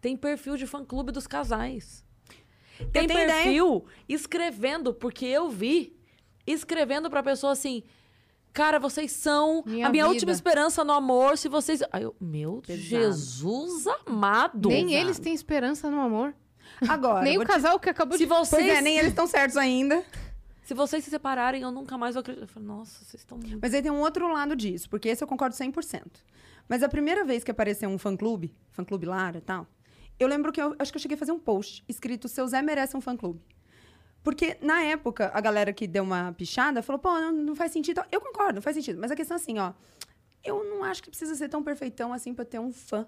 [0.00, 2.04] Tem perfil de fã-clube dos casais.
[2.92, 3.26] Tem tenho ideia.
[3.44, 5.96] perfil escrevendo, porque eu vi,
[6.46, 7.82] escrevendo pra pessoa assim...
[8.52, 11.38] Cara, vocês são Minha a minha vida." última esperança no amor.
[11.38, 11.82] Se vocês.
[11.90, 12.82] Aí eu, meu Pesado.
[12.88, 14.68] Jesus amado.
[14.68, 15.00] Nem Pesado.
[15.04, 16.34] eles têm esperança no amor.
[16.88, 18.28] Agora, Nem o te- casal que acabou Se de...
[18.28, 20.02] vocês, Pois é, nem eles estão certos ainda.
[20.64, 22.44] se vocês se separarem, eu nunca mais vou acreditar.
[22.44, 23.58] Eu falei, nossa, vocês estão muito.
[23.62, 26.02] Mas aí tem um outro lado disso, porque esse eu concordo 100%.
[26.68, 29.66] Mas a primeira vez que apareceu um fã-clube, fã-clube Lara e tal,
[30.18, 32.62] eu lembro que eu acho que eu cheguei a fazer um post escrito Seu Zé
[32.62, 33.40] merece um fã-clube.
[34.22, 38.02] Porque, na época, a galera que deu uma pichada falou, pô, não, não faz sentido.
[38.10, 39.00] Eu concordo, não faz sentido.
[39.00, 39.72] Mas a questão é assim, ó.
[40.44, 43.06] Eu não acho que precisa ser tão perfeitão assim pra ter um fã.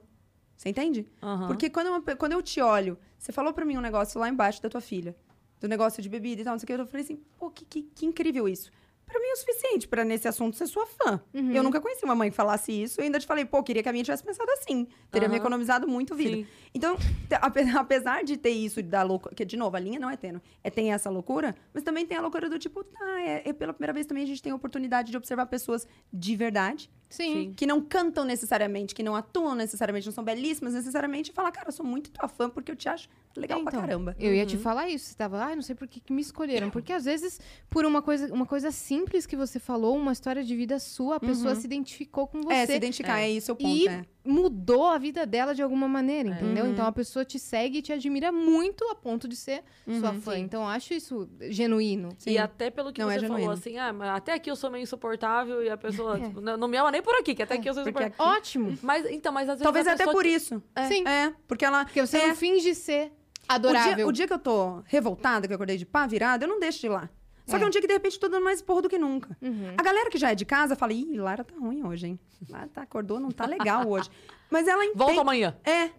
[0.56, 1.06] Você entende?
[1.22, 1.46] Aham.
[1.48, 4.62] Porque quando, uma quando eu te olho, você falou pra mim um negócio lá embaixo
[4.62, 5.16] da tua filha,
[5.60, 7.64] do negócio de bebida e tal, não sei o que, eu falei assim, pô, que,
[7.64, 8.70] que, que incrível isso.
[9.06, 11.20] Pra mim é o suficiente pra nesse assunto ser sua fã.
[11.32, 11.52] Uhum.
[11.52, 13.88] Eu nunca conheci uma mãe que falasse isso e ainda te falei, pô, queria que
[13.88, 14.86] a minha tivesse pensado assim.
[15.10, 15.42] Teria me Aham.
[15.42, 16.36] economizado muito vida.
[16.36, 16.46] Sim.
[16.74, 16.96] Então,
[17.78, 20.70] apesar de ter isso da loucura, que de novo, a linha não é tênue, é
[20.70, 23.92] tem essa loucura, mas também tem a loucura do tipo, tá, é, é pela primeira
[23.92, 27.52] vez também a gente tem a oportunidade de observar pessoas de verdade, Sim.
[27.56, 31.68] que não cantam necessariamente, que não atuam necessariamente, não são belíssimas necessariamente, e falar, cara,
[31.68, 34.16] eu sou muito tua fã porque eu te acho legal É, pra caramba.
[34.18, 35.06] Eu ia te falar isso.
[35.06, 36.70] Você tava, ai, não sei por que, que me escolheram.
[36.74, 37.40] Porque às vezes,
[37.70, 41.20] por uma coisa, uma coisa simples que você falou, uma história de vida sua, a
[41.20, 42.54] pessoa se identificou com você.
[42.54, 44.04] É, se identificar, é, isso o ponto, e é.
[44.24, 46.64] mudou a vida dela de alguma maneira, entendeu?
[46.64, 46.72] Uhum.
[46.72, 49.62] Então a pessoa te segue e te admira muito a ponto de ser
[49.98, 50.34] sua Uhum, fã.
[50.34, 50.40] sim.
[50.42, 52.10] Então eu acho isso genuíno.
[52.26, 54.70] E até pelo que Não, é você falou, assim, ah, mas até aqui eu sou
[54.70, 56.20] meio insuportável e a pessoa É.
[56.22, 58.14] tipo, não, não me ama nem por aqui, que até aqui eu sou insuportável.
[58.18, 58.78] Ótimo.
[58.82, 60.62] Mas, então, mas às vezes Talvez a até por que- isso.
[60.88, 61.06] Sim.
[61.06, 61.84] É, porque ela...
[61.84, 63.12] Porque você é, não finge ser o dia,
[63.48, 64.06] adorável.
[64.08, 66.80] o dia que eu tô revoltada, que eu acordei de pá virada, eu não deixo
[66.80, 67.10] de ir lá.
[67.46, 67.58] Só É.
[67.58, 69.36] que é um dia que, de repente, tô dando mais porra do que nunca.
[69.42, 69.74] Uhum.
[69.76, 72.18] A galera que já é de casa fala, ih, Lara tá ruim hoje, hein?
[72.48, 74.08] Lara tá, acordou, não tá legal hoje.
[74.50, 74.98] Mas ela entende...
[74.98, 75.56] Volta amanhã.
[75.64, 75.90] É.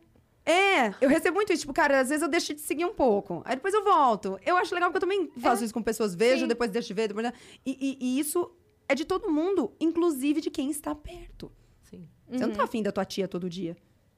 [0.48, 1.62] É, eu recebo muito isso.
[1.62, 3.42] Tipo, cara, às vezes eu deixo de seguir um pouco.
[3.46, 4.40] Aí depois eu volto.
[4.46, 6.14] Eu acho legal porque eu também faço isso com pessoas.
[6.14, 6.48] Vejo, Sim.
[6.48, 7.08] depois deixo de ver.
[7.08, 7.28] Depois...
[7.66, 8.52] E, e- e isso
[8.88, 11.52] é de todo mundo, inclusive de quem está perto.
[11.84, 12.08] Sim.
[12.30, 13.76] Você não tá afim da tua tia todo dia.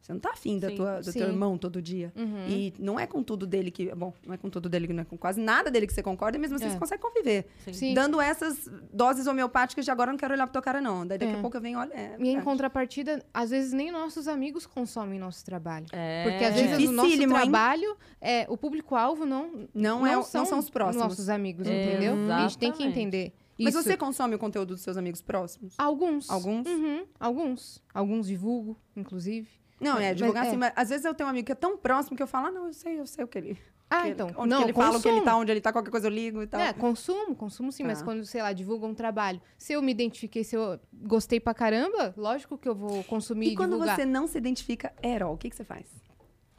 [0.08, 0.76] Você não tá afim da Sim.
[0.78, 1.20] tua, do Sim.
[1.20, 2.14] teu irmão todo dia.
[2.16, 2.48] Uhum.
[2.48, 3.94] E não é com tudo dele que.
[3.94, 6.38] Bom, não é com tudo dele, não é com quase nada dele que você concorda,
[6.38, 6.70] e mesmo assim É.
[6.70, 7.46] você consegue conviver.
[7.66, 7.74] Sim.
[7.74, 7.94] Sim.
[7.94, 11.06] Dando essas doses homeopáticas de agora eu não quero olhar pra tua cara, não.
[11.06, 11.38] Daí daqui É.
[11.38, 11.94] a pouco eu venho, olha.
[11.94, 15.88] É, E em contrapartida, às vezes nem nossos amigos consomem nosso trabalho.
[15.92, 16.24] É.
[16.24, 20.70] Porque às vezes o nosso trabalho, é, o público-alvo não, Não, é, não são os
[20.70, 21.04] próximos.
[21.06, 22.14] nossos amigos, entendeu?
[22.32, 23.00] A gente tem que Exatamente.
[23.00, 23.34] entender.
[23.60, 23.84] Mas isso.
[23.84, 25.74] você consome o conteúdo dos seus amigos próximos?
[25.78, 26.30] Alguns.
[26.30, 26.66] Alguns?
[26.68, 27.84] Uhum, alguns.
[27.94, 29.50] Alguns divulgo, inclusive.
[29.80, 30.48] Não, é, Mas- divulgar é.
[30.48, 32.48] assim, mas às vezes eu tenho um amigo que é tão próximo que eu falo,
[32.48, 33.58] ah, não, eu sei, eu sei o que ele.
[33.90, 34.28] Ah, que- então.
[34.36, 35.24] Onde não, ele fala, o que ele consumo.
[35.26, 36.60] tá, onde ele tá, qualquer coisa eu ligo e tal.
[36.60, 38.06] É, consumo, consumo sim, mas Tá.
[38.06, 39.40] quando, sei lá, divulga um trabalho.
[39.58, 43.54] Se eu me identifiquei, se eu gostei pra caramba, lógico que eu vou consumir e,
[43.54, 43.96] e quando divulgar.
[43.96, 45.86] você não se identifica at all, o que, que você faz?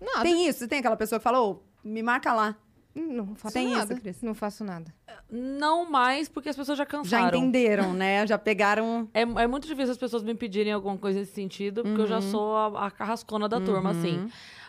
[0.01, 0.23] Nada.
[0.23, 0.61] Tem isso?
[0.61, 2.57] Você tem aquela pessoa que fala, ô, me marca lá.
[2.99, 3.95] Não faço Tem isso, nada.
[3.95, 4.23] Cris?
[4.23, 4.93] não faço nada.
[5.31, 7.39] Não mais, porque as pessoas já Já cansaram.
[7.39, 8.27] entenderam, né?
[8.27, 9.09] Já pegaram.
[9.15, 12.17] É, é muito difícil as pessoas me pedirem alguma coisa nesse sentido, porque eu já
[12.17, 12.31] Uhum.
[12.31, 14.29] sou a, a carrascona da turma, assim.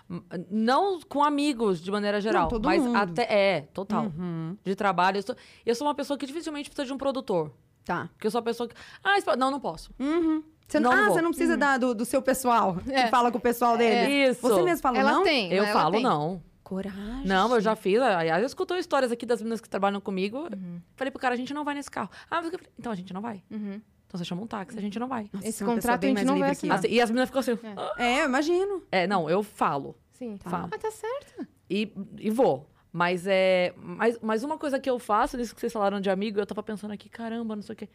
[0.10, 2.48] M- Não com amigos, de maneira geral.
[2.48, 2.96] todo mas mundo.
[2.96, 3.24] até.
[3.30, 4.06] É, total.
[4.06, 4.58] Uhum.
[4.63, 5.18] De trabalho.
[5.18, 7.52] Eu sou, eu sou uma pessoa que dificilmente precisa de um produtor.
[7.86, 8.10] Tá.
[8.13, 8.76] Porque eu sou a pessoa que.
[9.04, 9.92] Ah, não, não posso.
[10.00, 10.44] Uhum.
[10.68, 11.13] Você não, Não ah, vou.
[11.15, 12.78] você não precisa da- do, do seu pessoal.
[12.88, 13.04] É.
[13.06, 14.30] Que fala com o pessoal dele.
[14.30, 14.42] Isso.
[14.42, 15.24] Você mesmo fala, ela não?
[15.24, 15.52] tem.
[15.52, 16.04] Eu falo, tem.
[16.04, 16.42] não.
[16.70, 17.26] Coragem.
[17.26, 18.00] Não, eu já fiz.
[18.00, 20.48] Aliás, eu escutou histórias aqui das meninas que trabalham comigo.
[20.54, 20.80] Uhum.
[20.96, 22.12] Falei pro cara, a gente não vai nesse carro.
[22.30, 23.44] Ah, mas eu falei, então a gente não vai.
[23.50, 23.82] Uhum.
[24.06, 25.28] Então você chama um táxi, a gente não vai.
[25.34, 26.78] Nossa, Esse contrato a gente não vai assinar.
[26.78, 27.54] Assim, e as meninas ficam assim.
[27.54, 27.74] É.
[27.76, 27.96] "Ah".
[27.98, 28.84] É, imagino.
[28.92, 29.98] É, não, eu falo.
[30.12, 30.38] Sim.
[30.44, 30.70] Falo.
[30.72, 31.48] Ah, tá certo.
[31.68, 32.70] E, e vou.
[32.92, 33.74] Mas é.
[33.76, 36.62] Mas, mas uma coisa que eu faço, nisso que vocês falaram de amigo, eu tava
[36.62, 37.90] pensando aqui, caramba, não sei o quê.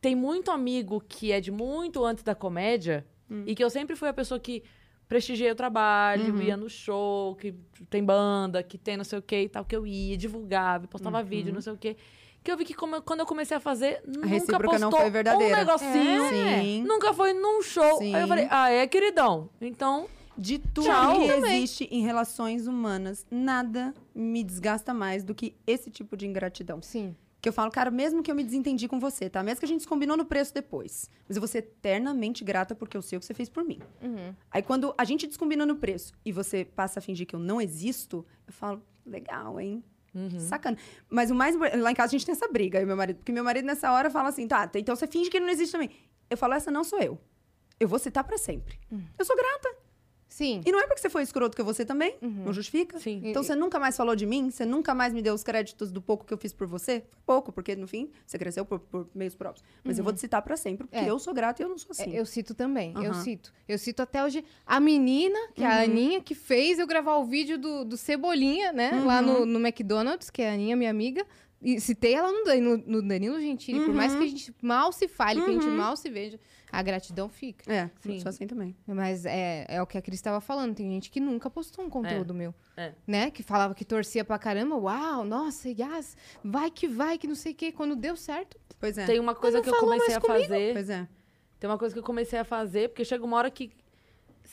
[0.00, 3.06] Tem muito amigo que é de muito antes da comédia,
[3.46, 4.62] e que eu sempre fui a pessoa que
[5.14, 7.54] prestigiei o trabalho, ia no show, que
[7.88, 11.22] tem banda, que tem não sei o quê e tal, que eu ia, divulgava, postava
[11.22, 11.96] vídeo, não sei o quê.
[12.42, 15.54] Que eu vi que como quando eu comecei a fazer, nunca postou não foi verdadeira.
[15.54, 16.28] um negocinho.
[16.28, 16.82] Sim.
[16.82, 18.00] Nunca foi num show.
[18.00, 18.16] Aí Sim.
[18.16, 19.48] eu falei, ah, é, queridão.
[19.60, 21.20] Então, De tudo Tchau.
[21.20, 21.58] que Também.
[21.58, 26.82] existe em relações humanas, nada me desgasta mais do que esse tipo de ingratidão.
[26.82, 27.14] Sim.
[27.44, 29.42] Que eu falo, cara, mesmo que eu me desentendi com você, tá?
[29.42, 31.10] Mesmo que a gente combinou no preço depois.
[31.28, 33.80] Mas eu vou ser eternamente grata porque eu sei o que você fez por mim.
[34.00, 34.34] Uhum.
[34.50, 37.60] Aí quando a gente descombina no preço e você passa a fingir que eu não
[37.60, 39.84] existo, eu falo, legal, hein?
[40.14, 40.40] Uhum.
[40.40, 40.78] Sacana.
[41.10, 41.54] Mas o mais.
[41.54, 43.16] Lá em casa a gente tem essa briga, eu e meu marido.
[43.18, 45.72] Porque meu marido nessa hora fala assim, tá, então você finge que ele não existe
[45.72, 45.90] também.
[46.30, 47.20] eu falo, essa não sou eu.
[47.78, 48.80] Eu vou citar pra sempre.
[49.18, 49.76] Eu sou grata.
[50.34, 50.62] Sim.
[50.66, 52.16] E não é porque você foi escroto que eu vou ser também.
[52.20, 52.98] Não justifica.
[52.98, 53.20] Sim.
[53.22, 56.02] Então você nunca mais falou de mim, você nunca mais me deu os créditos do
[56.02, 57.04] pouco que eu fiz por você.
[57.08, 59.64] Foi pouco, porque no fim você cresceu por, por meios próprios.
[59.84, 61.08] Mas eu vou te citar pra sempre, porque É.
[61.08, 62.10] eu sou grata e eu não sou É, assim.
[62.16, 63.22] Eu cito também, eu Aham.
[63.22, 63.52] cito.
[63.68, 67.24] Eu cito até hoje a menina, que é a Aninha, que fez eu gravar o
[67.24, 68.90] vídeo do, do Cebolinha, né?
[69.06, 71.24] Lá no, no McDonald's, que é a Aninha, minha amiga.
[71.62, 73.80] E citei ela no Danilo, no Danilo Gentili.
[73.86, 76.38] Por mais que a gente mal se fale, que a gente mal se veja,
[76.78, 77.72] a gratidão fica.
[77.72, 78.20] É, Sim.
[78.20, 78.76] sou assim também.
[78.86, 80.74] Mas é, é o que a Cris estava falando.
[80.74, 82.54] Tem gente que nunca postou um conteúdo meu.
[82.76, 82.92] É.
[83.06, 83.30] Né?
[83.30, 84.76] Que falava que torcia pra caramba.
[84.76, 87.72] Uau, nossa, Yas, vai que vai, que não sei o quê.
[87.72, 89.06] Quando deu certo, Pois é.
[89.06, 90.42] Tem uma coisa que eu comecei a comigo.
[90.42, 90.72] fazer.
[90.74, 91.08] Pois é.
[91.58, 93.70] Tem uma coisa que eu comecei a fazer, porque chega uma hora que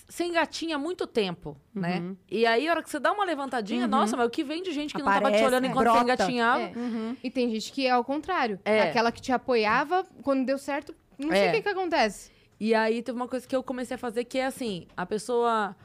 [0.07, 1.99] você engatinha muito tempo, né?
[1.99, 2.17] Uhum.
[2.29, 4.71] E aí, a hora que você dá uma levantadinha, nossa, mas o que vem de
[4.71, 5.67] gente que não tava te Aparece, olhando né?
[5.69, 6.13] enquanto você Brota.
[6.13, 6.63] engatinhava.
[6.63, 6.73] É.
[6.77, 7.17] Uhum.
[7.21, 8.57] E tem gente que é ao contrário.
[8.63, 8.83] É.
[8.83, 10.95] Aquela que te apoiava, quando deu certo,
[11.27, 11.49] não sei É.
[11.49, 12.31] o que, que acontece.
[12.59, 15.75] E aí teve uma coisa que eu comecei a fazer que é assim, a pessoa.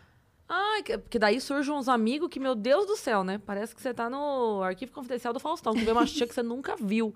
[0.48, 3.40] Ai, que- porque daí surgem uns amigos que, meu Deus do céu, né?
[3.44, 6.42] Parece que você tá no arquivo confidencial do Faustão, que vê uma tia que você
[6.42, 7.14] nunca viu.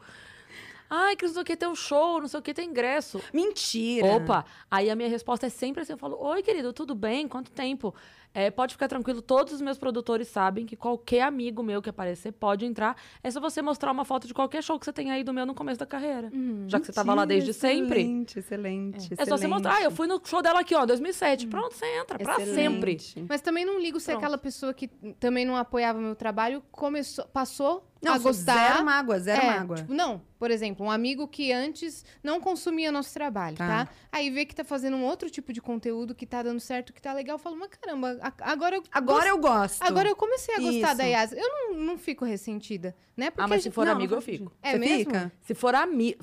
[0.92, 3.22] Ai, que não sei o que tem um show, não sei o que tem ingresso.
[3.32, 4.06] Mentira.
[4.08, 4.44] Opa!
[4.68, 7.28] Aí a minha resposta é sempre assim: eu falo, oi, querido, tudo bem?
[7.28, 7.94] Quanto tempo?
[8.32, 12.32] É, pode ficar tranquilo, todos os meus produtores sabem que qualquer amigo meu que aparecer
[12.32, 12.96] pode entrar.
[13.22, 15.44] É só você mostrar uma foto de qualquer show que você tem aí do meu
[15.44, 16.30] no começo da carreira.
[16.68, 18.00] Já que você tava lá desde sempre.
[18.00, 19.14] Excelente, excelente.
[19.18, 19.76] É só você mostrar.
[19.76, 21.48] Ah, eu fui no show dela aqui, ó, 2007.
[21.48, 22.98] Pronto, você entra, pra sempre.
[23.28, 24.18] Mas também não ligo se Pronto.
[24.18, 28.72] aquela pessoa que também não apoiava meu trabalho começou, passou Não, a gostar.
[28.72, 29.76] Zero mágoa, zero É, mágoa.
[29.76, 33.84] tipo, não, por exemplo, um amigo que antes não consumia nosso trabalho, tá.
[33.84, 33.92] Tá.
[34.10, 37.00] Aí vê que tá fazendo um outro tipo de conteúdo que tá dando certo, que
[37.02, 39.82] tá legal, fala, mas caramba, agora eu Agora gost- eu gosto.
[39.82, 40.96] Agora eu comecei a gostar Isso.
[40.96, 41.32] da Yas.
[41.32, 43.30] Eu não, não fico ressentida, né?
[43.30, 44.50] Porque Ah, mas se for Não, amigo, não eu fico.
[44.62, 44.96] É Você mesmo?
[44.98, 45.32] fica?
[45.42, 46.18] Se for amigo.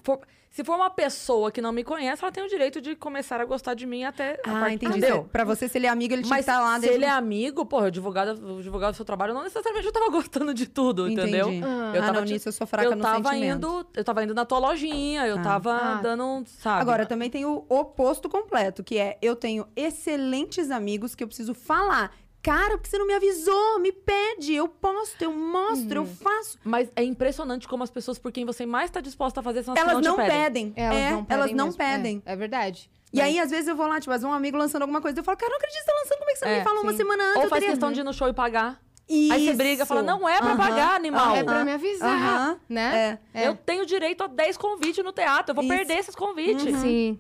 [0.58, 3.46] Se for uma pessoa que não me conhece, ela tem o direito de começar a
[3.46, 4.40] gostar de mim até.
[4.44, 4.98] a Ah, part- entendi.
[4.98, 5.30] Entendeu?
[5.32, 7.06] Pra você, se ele é amigo, ele tinha Mas que estar lá se desde ele
[7.06, 10.56] é amigo, porra, o advogado, o advogado do seu trabalho, não necessariamente eu tava gostando
[10.56, 11.50] de tudo, entendeu?
[11.50, 11.64] Entendi.
[11.64, 11.92] Ah.
[11.94, 13.56] Eu ah, tava não, nisso eu sou fraca eu no tava sentimento.
[13.56, 15.42] indo, eu tava indo na tua lojinha, eu Ah.
[15.44, 16.00] tava Ah.
[16.02, 16.82] dando, um, sabe?
[16.82, 21.54] Agora, também tem o oposto completo, que é eu tenho excelentes amigos que eu preciso
[21.54, 22.12] falar.
[22.42, 23.80] Cara, por que você não me avisou?
[23.80, 26.58] Me pede, eu posto, eu mostro, eu faço.
[26.64, 29.74] Mas é impressionante como as pessoas por quem você mais tá disposta a fazer são
[29.74, 30.72] as Elas que não, não te pedem.
[30.72, 30.74] pedem.
[30.86, 31.38] Elas É, não pedem.
[31.42, 31.78] elas não mesmo.
[31.78, 32.24] pedem.
[32.26, 32.90] É, é verdade.
[33.14, 35.38] E aí, às vezes, eu vou lá, tipo, um amigo lançando alguma coisa, eu falo,
[35.38, 36.94] cara, não acredito que você tá lançando, como é que você É, me falou uma
[36.94, 37.38] semana antes?
[37.38, 38.82] Ou Eu faz teria- questão de ir no show e pagar.
[39.10, 39.34] Isso.
[39.34, 40.58] Aí você briga, fala, não é pra Aham.
[40.58, 41.34] pagar, animal.
[41.36, 42.60] É pra me avisar, Aham.
[42.68, 43.20] né?
[43.34, 43.44] É.
[43.44, 43.48] É.
[43.48, 45.74] Eu tenho direito a 10 convites no teatro, eu vou Isso.
[45.74, 46.80] perder esses convites.
[46.82, 47.18] Sim.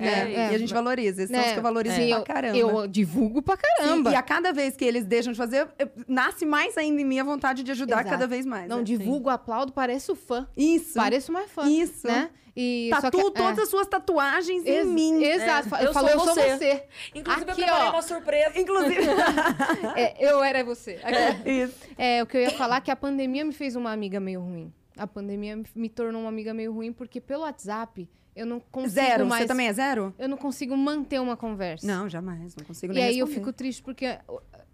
[0.00, 1.22] É, É, e a gente valoriza.
[1.22, 1.52] Esses são os né?
[1.52, 2.56] que eu valorizo Sim, pra eu, caramba.
[2.58, 4.10] eu divulgo pra Sim, caramba.
[4.10, 7.18] e a cada vez que eles deixam de fazer, eu- nasce mais ainda em mim
[7.18, 8.10] a vontade de ajudar Exato.
[8.10, 8.68] cada vez mais.
[8.68, 8.82] Não, né?
[8.84, 10.46] divulgo, aplaudo, pareço fã.
[10.56, 10.94] Isso.
[10.94, 11.68] Pareço mais fã.
[11.68, 12.06] Isso.
[12.06, 12.30] Né?
[12.56, 13.62] E só Tatu que- todas é.
[13.62, 15.22] as suas tatuagens Ex- em mim.
[15.22, 15.74] Exato.
[15.76, 16.56] É, Eu, eu falo, sou eu sou você.
[16.58, 16.84] você.
[17.14, 17.90] Inclusive, Aqui, eu preparei ó.
[17.92, 18.60] uma surpresa.
[18.60, 19.00] Inclusive.
[19.96, 20.98] É, eu era você.
[21.96, 24.40] É, o que eu ia falar é que a pandemia me fez uma amiga meio
[24.40, 24.72] ruim.
[24.96, 29.26] A pandemia me tornou uma amiga meio ruim porque pelo WhatsApp eu não consigo Zero.
[29.26, 29.42] mais...
[29.42, 30.14] Você também é zero?
[30.18, 31.86] Eu não consigo manter uma conversa.
[31.86, 32.54] Não, jamais.
[32.56, 33.46] Não consigo E nem aí eu responder.
[33.46, 34.18] fico triste porque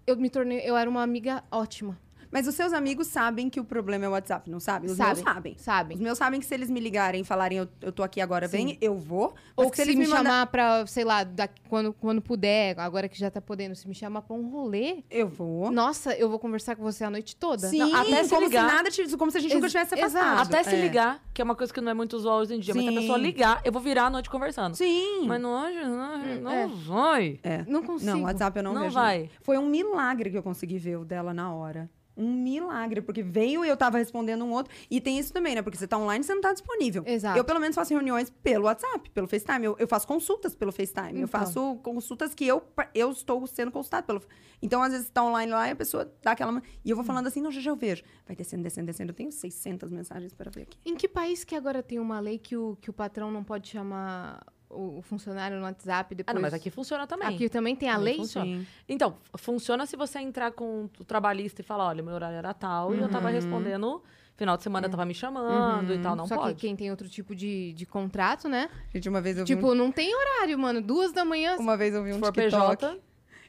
[0.06, 0.60] eu me tornei...
[0.60, 1.98] Eu era uma amiga ótima.
[2.30, 4.90] Mas os seus amigos sabem que o problema é o WhatsApp, não sabem?
[4.90, 5.14] Os Sabem.
[5.14, 5.56] meus sabem.
[5.58, 5.96] Sabem.
[5.96, 8.48] Os meus sabem que se eles me ligarem e falarem eu, eu tô aqui agora,
[8.48, 8.56] Sim.
[8.66, 9.34] vem, eu vou.
[9.56, 12.78] Mas Ou que se eles me mandar- chamar pra, sei lá, daqui- quando, quando puder,
[12.78, 15.70] agora que já tá podendo, se me chamar pra um rolê, Eu vou.
[15.70, 17.68] nossa, eu vou conversar com você a noite toda.
[17.68, 18.68] Sim, Não, até se como ligar.
[18.68, 20.06] se nada, tivesse- como se a gente nunca Ex- tivesse exato.
[20.26, 20.54] afastado.
[20.54, 20.80] Até se É.
[20.80, 22.88] ligar, que é uma coisa que não é muito usual hoje em dia, mas se
[22.88, 23.00] a Sim.
[23.00, 24.74] pessoa ligar, eu vou virar a noite conversando.
[24.74, 25.26] Sim.
[25.26, 26.66] Mas não, hoje não, não é.
[26.66, 27.40] vai.
[27.42, 27.64] É.
[27.66, 28.10] Não consigo.
[28.10, 28.94] Não, WhatsApp eu não, Não vejo.
[28.94, 29.30] vai.
[29.42, 31.88] Foi um milagre que eu consegui ver o dela na hora.
[32.16, 34.72] Um milagre, porque veio e eu tava respondendo um outro.
[34.90, 35.60] E tem isso também, né?
[35.62, 37.02] Porque você tá online e você não tá disponível.
[37.06, 37.36] Exato.
[37.38, 39.66] Eu, pelo menos, faço reuniões pelo WhatsApp, pelo FaceTime.
[39.66, 41.20] Eu, eu faço consultas pelo FaceTime.
[41.20, 41.28] Eu Então.
[41.28, 42.62] faço consultas que eu,
[42.94, 44.22] eu estou sendo consultado pelo.
[44.62, 46.62] Então, às vezes, tá online lá e a pessoa dá aquela.
[46.84, 48.02] E eu vou falando assim, não, já já eu vejo.
[48.26, 49.10] Vai descendo, descendo, descendo.
[49.10, 50.78] Eu tenho 600 mensagens para ver aqui.
[50.86, 53.68] Em que país que agora tem uma lei que o, que o patrão não pode
[53.68, 54.40] chamar
[54.76, 56.34] o, o funcionário no WhatsApp Ah, depois?
[56.34, 57.28] não, mas aqui funciona também.
[57.28, 58.16] Aqui também tem a Também lei?
[58.18, 58.46] funciona.
[58.46, 58.66] Sim.
[58.88, 62.94] Então, funciona se você entrar com o trabalhista e falar, olha, meu horário era tal,
[62.94, 64.02] e eu tava respondendo,
[64.36, 66.54] final de semana tava me chamando e tal, não Só pode.
[66.54, 68.68] que quem tem outro tipo de, de contrato, né?
[68.92, 70.80] Gente, uma vez eu vi Tipo, não tem horário, mano.
[70.82, 71.56] Duas da manhã.
[71.56, 72.76] um, uma vez eu vi um TikTok.
[72.76, 73.00] PJ,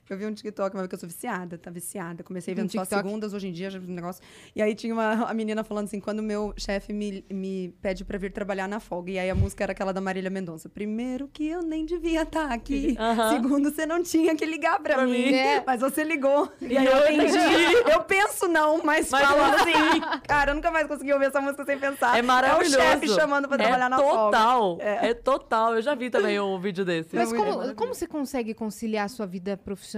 [0.09, 2.23] Eu vi um TikTok, vez que eu sou viciada, tá viciada.
[2.23, 4.23] Comecei vendo Um só segundas, hoje em dia já vi um negócio.
[4.55, 8.05] E aí tinha uma a menina falando assim: quando o meu chefe me, me pede
[8.05, 9.11] pra vir trabalhar na folga.
[9.11, 10.69] E aí a música era aquela da Marília Mendonça.
[10.69, 12.95] Primeiro que eu nem devia estar aqui.
[12.99, 13.33] Aham.
[13.33, 15.11] Segundo, você não tinha que ligar pra, Pra mim.
[15.27, 15.33] mim.
[15.33, 15.63] É.
[15.65, 16.49] Mas você ligou.
[16.61, 17.37] E aí eu eu entendi.
[17.37, 17.91] entendi.
[17.91, 20.01] Eu penso não, mas, Mas falo eu- assim.
[20.27, 22.17] Cara, eu nunca mais consegui ouvir essa música sem pensar.
[22.17, 22.77] É maravilhoso.
[22.77, 24.37] É o chefe chamando pra trabalhar é na folga.
[24.37, 25.13] total, É.
[25.13, 25.75] total.
[25.75, 27.15] Eu já vi também um vídeo desse.
[27.15, 29.96] Mas muito como, como você consegue conciliar a sua vida profissional,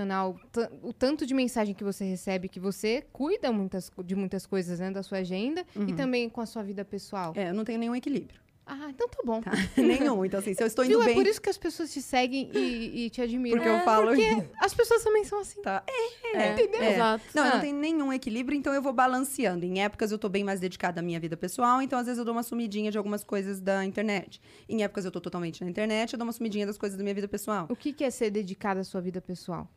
[0.52, 4.80] t- o tanto de mensagem que você recebe, que você cuida muitas, de muitas coisas
[4.80, 7.34] né, da sua agenda, e também com a sua vida pessoal?
[7.36, 8.40] É, eu não tenho nenhum equilíbrio.
[8.72, 9.42] Ah, então tá bom.
[9.76, 10.24] nenhum.
[10.24, 11.04] Então, assim, se eu estou indo Viu?
[11.04, 11.14] bem.
[11.14, 13.58] É por isso que as pessoas te seguem e, e te admiram.
[13.58, 15.60] Porque eu É, falo- Porque as pessoas também são assim.
[15.64, 15.84] Tá.
[16.24, 16.84] É, entendeu?
[16.84, 17.24] Exato.
[17.34, 17.54] Não, eu Ah.
[17.56, 19.66] não tenho nenhum equilíbrio, então eu vou balanceando.
[19.66, 22.26] Em épocas eu tô bem mais dedicada à minha vida pessoal, então às vezes eu
[22.26, 24.40] dou uma sumidinha de algumas coisas da internet.
[24.70, 27.16] Em épocas eu tô totalmente na internet, eu dou uma sumidinha das coisas da minha
[27.16, 27.66] vida pessoal.
[27.72, 29.68] O que que é ser dedicada à sua vida pessoal?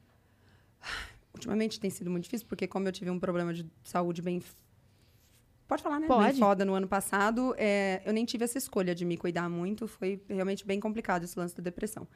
[1.34, 4.42] Ultimamente tem sido muito difícil, porque como eu tive um problema de saúde bem.
[5.66, 6.06] Pode falar, né?
[6.06, 6.32] Pode.
[6.32, 9.88] Bem foda no ano passado, é, eu nem tive essa escolha de me cuidar muito,
[9.88, 12.06] foi realmente bem complicado esse lance da depressão.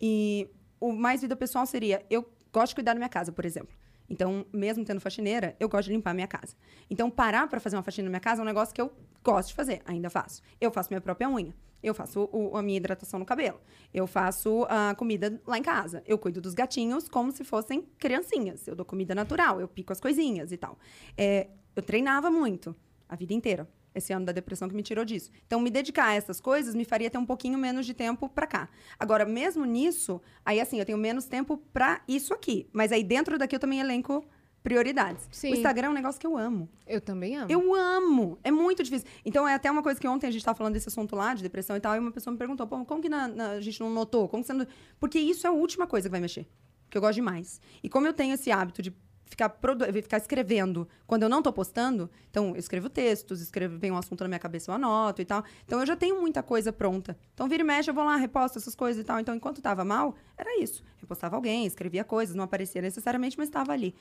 [0.00, 0.48] E
[0.80, 3.74] o mais vida pessoal seria: eu gosto de cuidar da minha casa, por exemplo.
[4.08, 6.54] Então, mesmo tendo faxineira, eu gosto de limpar a minha casa.
[6.90, 8.92] Então, parar para fazer uma faxina na minha casa é um negócio que eu
[9.22, 10.42] gosto de fazer, ainda faço.
[10.60, 11.54] Eu faço minha própria unha.
[11.82, 13.60] Eu faço o- a minha hidratação no cabelo.
[13.92, 16.02] Eu faço a comida lá em casa.
[16.06, 18.66] Eu cuido dos gatinhos como se fossem criancinhas.
[18.68, 20.78] Eu dou comida natural, eu pico as coisinhas e tal.
[21.16, 22.74] É, eu treinava muito
[23.08, 23.68] a vida inteira.
[23.94, 25.30] Esse ano da depressão que me tirou disso.
[25.46, 28.46] Então, me dedicar a essas coisas me faria ter um pouquinho menos de tempo pra
[28.46, 28.70] cá.
[28.98, 32.66] Agora, mesmo nisso, aí assim, eu tenho menos tempo pra isso aqui.
[32.72, 34.24] Mas aí dentro daqui eu também elenco
[34.62, 35.28] prioridades.
[35.30, 35.52] Sim.
[35.52, 36.68] O Instagram é um negócio que eu amo.
[36.86, 37.46] Eu também amo.
[37.50, 38.38] Eu amo.
[38.44, 39.06] É muito difícil.
[39.24, 41.42] Então, é até uma coisa que ontem a gente estava falando desse assunto lá, de
[41.42, 43.80] depressão e tal, e uma pessoa me perguntou, pô, como que na- na- a gente
[43.80, 44.28] não notou?
[44.28, 44.66] Como que você não...
[45.00, 46.46] Porque isso é a última coisa que vai mexer.
[46.84, 47.60] Porque eu gosto demais.
[47.82, 48.94] E como eu tenho esse hábito de
[49.32, 49.84] ficar, produ...
[50.02, 54.20] ficar escrevendo quando eu não tô postando, então eu escrevo textos, escrevo, vem um assunto
[54.22, 55.42] na minha cabeça, eu anoto e tal.
[55.64, 57.16] Então, eu já tenho muita coisa pronta.
[57.34, 59.18] Então, vira e mexe, eu vou lá, reposto essas coisas e tal.
[59.18, 60.84] Então, enquanto tava mal, era isso.
[60.98, 63.94] Repostava alguém, escrevia coisas, não aparecia necessariamente, mas estava ali.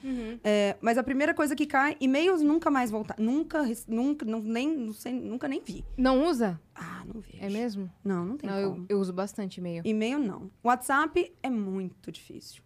[0.44, 3.16] É, mas a primeira coisa que cai, e-mails nunca mais voltar.
[3.18, 5.84] Nunca, nunca, não, nem, não sei, nunca nem vi.
[5.98, 6.60] Não usa?
[6.76, 7.38] Ah, não vejo.
[7.40, 7.92] É mesmo?
[8.04, 9.82] Não, não tem Não, eu, eu uso bastante e-mail.
[9.86, 10.52] E-mail, não.
[10.64, 12.62] WhatsApp é muito difícil.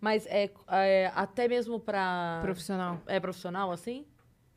[0.00, 2.38] Mas é, é, até mesmo pra.
[2.42, 3.00] Profissional.
[3.06, 4.04] É profissional assim?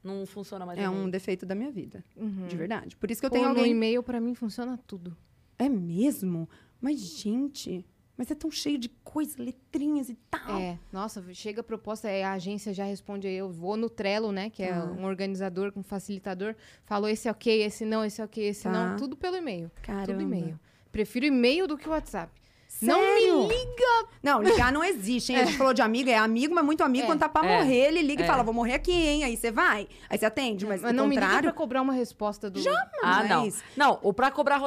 [0.03, 0.79] Não funciona mais.
[0.79, 2.03] É ou um defeito da minha vida.
[2.47, 2.95] De verdade.
[2.95, 3.71] Por isso que eu Pô, tenho no alguém...
[3.71, 5.15] e-mail, pra mim, funciona tudo.
[5.59, 6.49] É mesmo?
[6.79, 7.85] Mas, gente...
[8.17, 10.59] Mas é tão cheio de coisa, letrinhas e tal.
[10.59, 14.31] É, nossa, chega a proposta, é, a agência já responde aí, eu vou no Trello,
[14.31, 14.85] né, que é Ah.
[14.85, 18.71] um organizador, um facilitador, falou esse é ok, esse não, esse é ok, esse Tá.
[18.71, 19.71] não, tudo pelo e-mail.
[19.81, 20.05] Caramba.
[20.05, 20.59] Tudo e-mail.
[20.91, 22.31] Prefiro e-mail do que o WhatsApp.
[22.80, 22.95] Sério?
[22.97, 24.07] Não me liga!
[24.24, 25.39] Não, ligar não existe, hein?
[25.41, 27.03] A gente falou de amigo, é amigo, mas muito amigo.
[27.03, 27.05] É.
[27.07, 27.57] Quando tá pra É.
[27.57, 28.26] morrer, ele liga É.
[28.26, 29.24] e fala, vou morrer aqui, hein?
[29.24, 29.88] Aí você vai.
[30.09, 31.49] Aí você atende, mas, Mas o não me liga contrário...
[31.49, 32.59] pra cobrar uma resposta do...
[33.03, 33.43] Ah, não.
[33.45, 34.59] Mas- Não, o pra cobrar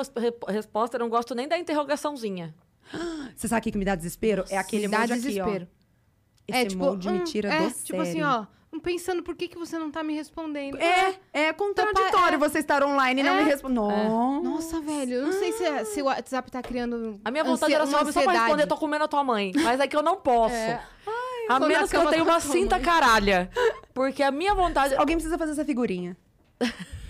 [0.48, 2.54] resposta, eu não gosto nem da interrogaçãozinha.
[3.34, 4.44] Você sabe o que me dá desespero?
[4.50, 5.66] é aquele Dá emoji aqui, desespero.
[5.70, 5.84] ó.
[6.46, 8.26] Esse é, tipo, emoji me hum, tira é, do tipo assim, sério.
[8.28, 8.46] ó,
[8.80, 10.76] pensando por que, que você não tá me respondendo.
[10.80, 12.38] É, é contraditório é.
[12.38, 13.42] você estar online e não É.
[13.44, 13.74] me responder.
[14.08, 14.40] Nossa.
[14.48, 17.20] Nossa, velho, eu não sei se, se o WhatsApp tá criando.
[17.24, 19.52] A minha vontade ansia- era só, só pra responder, tô comendo a tua mãe.
[19.56, 20.54] Mas é que eu não posso.
[20.54, 20.80] É.
[21.48, 22.84] a tô na menos que eu tenha a uma cinta mãe.
[22.84, 23.50] caralha.
[23.92, 24.94] Porque a minha vontade...
[24.96, 26.16] Alguém precisa fazer essa figurinha.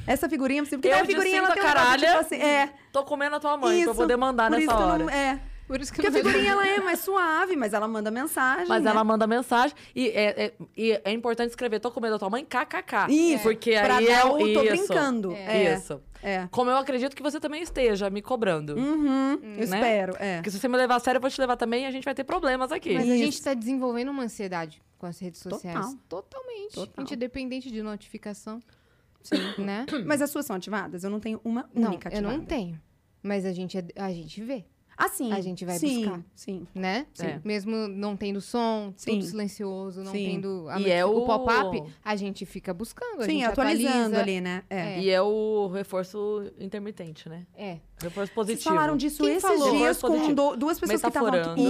[0.06, 2.06] Essa figurinha, precisa- porque Eu a figurinha ela cinta tem um negócio, caralha.
[2.08, 3.84] tipo assim, é, Tô comendo a tua mãe isso.
[3.84, 4.98] pra eu poder mandar nessa hora.
[4.98, 5.40] não, é,
[5.74, 8.08] Por isso que porque a eu não- figurinha ela é mais suave, mas ela manda
[8.08, 8.68] mensagem.
[8.68, 8.90] Mas né?
[8.90, 12.44] ela manda mensagem e é, é- e é importante escrever, tô comendo a tua mãe,
[12.44, 13.10] kkk.
[13.12, 14.60] Isso, Porque pra aí é o tô isso.
[14.62, 15.32] brincando.
[15.32, 15.74] É.
[15.74, 16.00] Isso.
[16.22, 16.46] É.
[16.52, 18.76] Como eu acredito que você também esteja me cobrando.
[18.76, 19.54] Uhum, Né?
[19.58, 20.36] eu espero, é.
[20.36, 22.04] Porque se você me levar a sério, eu vou te levar também e a gente
[22.04, 22.94] vai ter problemas aqui.
[22.94, 23.24] Mas a Isso.
[23.24, 25.58] gente tá desenvolvendo uma ansiedade com as redes Total.
[25.58, 25.96] sociais.
[26.08, 26.74] Totalmente.
[26.76, 26.94] Total.
[26.96, 28.62] A gente é dependente de notificação.
[29.22, 29.36] Sim.
[29.62, 29.86] Né?
[30.06, 31.02] Mas as suas são ativadas?
[31.02, 32.36] Eu não tenho uma Não, única eu ativada.
[32.38, 32.80] não tenho.
[33.22, 34.66] Mas a gente, é- a gente vê,
[34.97, 35.32] Ah, sim.
[35.32, 36.22] A gente vai sim, buscar.
[36.34, 36.66] Sim.
[36.74, 37.07] né?
[37.12, 37.40] Sim.
[37.45, 39.12] Mesmo não tendo som, Sim.
[39.12, 40.24] tudo silencioso, não Sim.
[40.34, 43.90] tendo a E é o o- pop-up, a gente fica buscando, a Sim, gente atualizando
[44.16, 44.20] atualiza.
[44.20, 44.62] ali, né?
[44.70, 45.01] É.
[45.01, 47.47] E é o reforço intermitente, né?
[47.57, 47.78] É.
[48.05, 48.74] Reforço Vocês positivo.
[48.74, 49.59] falaram disso Quem esses falou?
[49.70, 50.34] dias Reforço com positivo.
[50.34, 51.61] do- duas pessoas que estavam aqui.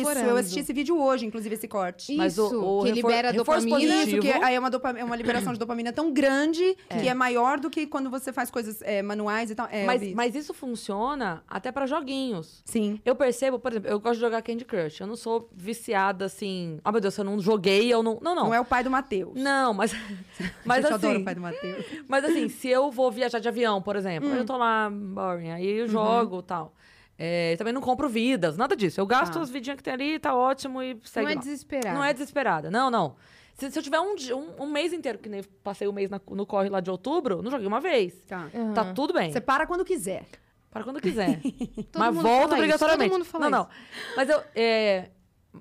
[0.00, 2.14] Isso, eu assisti esse vídeo hoje, inclusive esse corte.
[2.16, 3.94] Mas o- Isso, o que refor- libera reforço dopamina.
[3.94, 7.08] Isso, que positivo- aí é uma, dopa- é uma liberação de dopamina tão grande que
[7.08, 9.68] é maior do que quando você faz coisas é, manuais e tal.
[9.70, 12.62] É, Mas, mas isso funciona até pra joguinhos.
[12.64, 13.00] Sim.
[13.04, 15.00] Eu percebo, por exemplo, eu gosto de jogar Candy Crush.
[15.00, 16.78] Eu não sou viciada assim.
[16.84, 18.18] Ah, meu Deus, se eu não joguei, eu não.
[18.20, 18.44] Não, não.
[18.44, 19.32] Não, é o pai do Matheus.
[19.34, 19.92] Não, mas.
[20.64, 21.06] Mas eu assim.
[21.06, 21.84] adoro o pai do Matheus.
[22.08, 24.34] Mas assim, se eu vou viajar de avião, por exemplo, Hum.
[24.36, 25.90] eu tô lá, boring, aí Uhum.
[25.92, 26.74] jogo e tal.
[27.16, 29.00] É, também não compro vidas, nada disso.
[29.00, 29.40] Eu gasto Tá.
[29.40, 31.40] as vidinhas que tem ali, tá ótimo e segue Não é lá.
[31.40, 31.94] desesperado.
[31.96, 32.70] Não é desesperada.
[32.70, 33.14] Não, não.
[33.54, 36.20] Se, se eu tiver um, um, um mês inteiro, que nem passei o mês na-
[36.30, 38.14] no corre lá de outubro, não joguei uma vez.
[38.26, 38.48] Tá.
[38.52, 38.74] Aham.
[38.74, 39.30] Tá tudo bem.
[39.32, 40.24] Você para quando quiser.
[40.72, 41.40] Para quando quiser.
[41.96, 43.10] Mas volta fala isso, obrigatoriamente.
[43.10, 43.68] todo mundo fala não, não.
[44.16, 44.42] Mas eu.
[44.56, 45.10] é,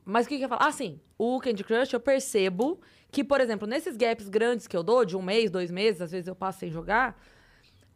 [0.03, 0.65] Mas o que, que eu ia falar?
[0.67, 0.99] Ah, sim.
[1.19, 5.15] O Candy Crush, eu percebo que, por exemplo, nesses gaps grandes que eu dou, de
[5.15, 7.15] um mês, dois meses, às vezes eu passo sem jogar.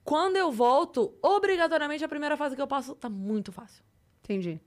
[0.08, 3.84] Quando eu volto, obrigatoriamente a primeira fase que eu passo tá muito fácil.
[4.24, 4.58] Entendi.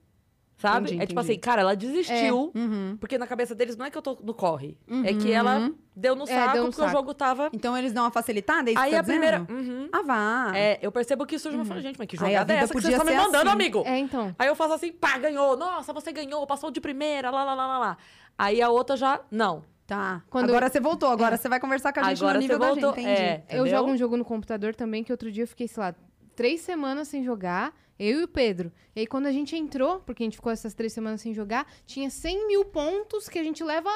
[0.55, 0.89] Sabe?
[0.89, 1.31] Entendi, é tipo entendi.
[1.33, 2.51] assim, cara, ela desistiu.
[2.53, 2.95] Uhum.
[2.99, 4.77] Porque na cabeça deles não é que eu tô no corre.
[5.03, 6.95] É que ela deu no É, saco deu no porque o saco.
[6.95, 7.49] jogo tava.
[7.51, 9.47] Então eles dão uma facilitada, é isso que Aí tá a primeira.
[9.49, 9.89] Uhum.
[9.91, 10.51] Ah, vá.
[10.55, 12.95] É, eu percebo que surge uma fala, gente, mas que jogada é essa que você
[12.95, 13.49] tá me mandando, assim.
[13.49, 13.81] amigo?
[13.83, 14.35] É, então.
[14.37, 15.57] Aí eu faço assim, pá, ganhou.
[15.57, 17.97] Nossa, você ganhou, passou de primeira, lá, lá, lá, lá, lá.
[18.37, 19.63] Aí a outra já, não.
[19.91, 20.23] Tá.
[20.29, 22.57] Quando agora eu- você voltou, agora você vai conversar com a gente Agora no nível
[22.57, 23.21] você voltou, da gente, entendi.
[23.49, 23.59] é.
[23.59, 25.93] Eu jogo um jogo no computador também, que outro dia eu fiquei, sei lá,
[26.33, 28.71] três semanas sem jogar, eu e o Pedro.
[28.95, 31.67] E aí quando a gente entrou, porque a gente ficou essas três semanas sem jogar,
[31.85, 33.89] tinha 100 mil pontos que a gente leva,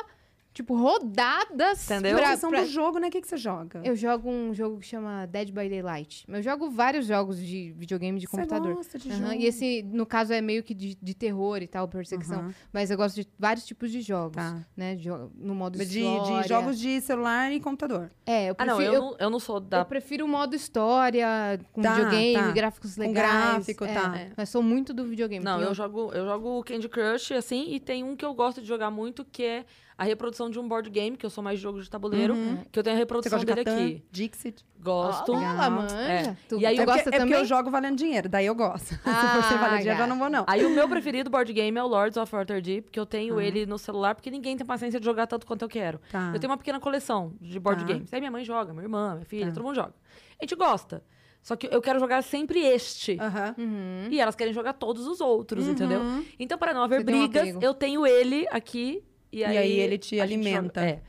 [0.56, 1.84] tipo, rodadas.
[1.92, 2.18] Entendeu?
[2.18, 3.10] pra- são pra- do jogo, né?
[3.10, 3.82] O que, que você joga?
[3.84, 6.26] Eu jogo um jogo que chama Dead by Daylight.
[6.28, 8.74] Eu jogo vários jogos de videogame de Você computador.
[8.76, 9.34] gosta de Aham, jogo.
[9.34, 12.40] E esse, no caso, é meio que de, de terror e tal, perseguição.
[12.40, 12.54] Aham.
[12.72, 14.66] Mas eu gosto de vários tipos de jogos, Tá.
[14.76, 14.96] né?
[14.96, 16.42] Jo- no modo De, história.
[16.44, 18.10] de jogos de celular e computador.
[18.26, 18.96] É, eu Ah, não, prefiro...
[18.96, 19.84] eu, eu, não, eu não sou eu da.
[19.86, 22.52] prefiro o modo história, com Tá, videogame, tá.
[22.52, 23.16] gráficos Com legais.
[23.28, 24.18] gráfico, é, tá.
[24.18, 24.32] é.
[24.38, 25.44] Mas sou muito do videogame.
[25.44, 28.62] Não, eu um- jogo, eu jogo Candy Crush, assim, e tem um que eu gosto
[28.62, 29.66] de jogar muito, que é
[29.98, 32.36] a reprodução de um board game, que eu sou mais de jogo de tabuleiro,
[32.72, 34.04] que eu tenho a Você reprodução dele Catan, aqui.
[34.12, 34.66] Dixit?
[34.80, 35.32] Gosto.
[35.32, 35.72] Olha, ela Legal.
[35.72, 35.96] manja.
[35.98, 36.38] É.
[36.50, 38.88] Tu, E aí eu- é porque, é porque eu jogo valendo dinheiro, daí eu gosto.
[38.94, 40.44] Se Ah, for sem valer dinheiro, eu não vou, não.
[40.48, 43.08] Aí o meu preferido board game é o Lords of Waterdeep, que eu Ah.
[43.08, 46.00] tenho ele no celular, porque ninguém tem paciência de jogar tanto quanto eu quero.
[46.12, 46.32] Tá.
[46.34, 47.94] Eu tenho uma pequena coleção de board Tá.
[47.94, 48.14] games.
[48.14, 49.54] Aí minha mãe joga, minha irmã, minha filha, Tá.
[49.54, 49.94] todo mundo joga.
[50.40, 51.04] A gente gosta.
[51.42, 53.18] Só que eu quero jogar sempre este.
[53.58, 54.08] Uhum.
[54.12, 56.02] E elas querem jogar todos os outros, entendeu?
[56.40, 57.60] Então, para não haver Você um brigas, apego.
[57.64, 59.04] eu tenho ele aqui.
[59.40, 60.82] E aí, aí ele te joga- alimenta.
[60.86, 61.02] É.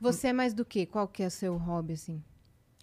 [0.00, 0.86] Você é mais do quê?
[0.86, 2.22] Qual que é o seu hobby, assim?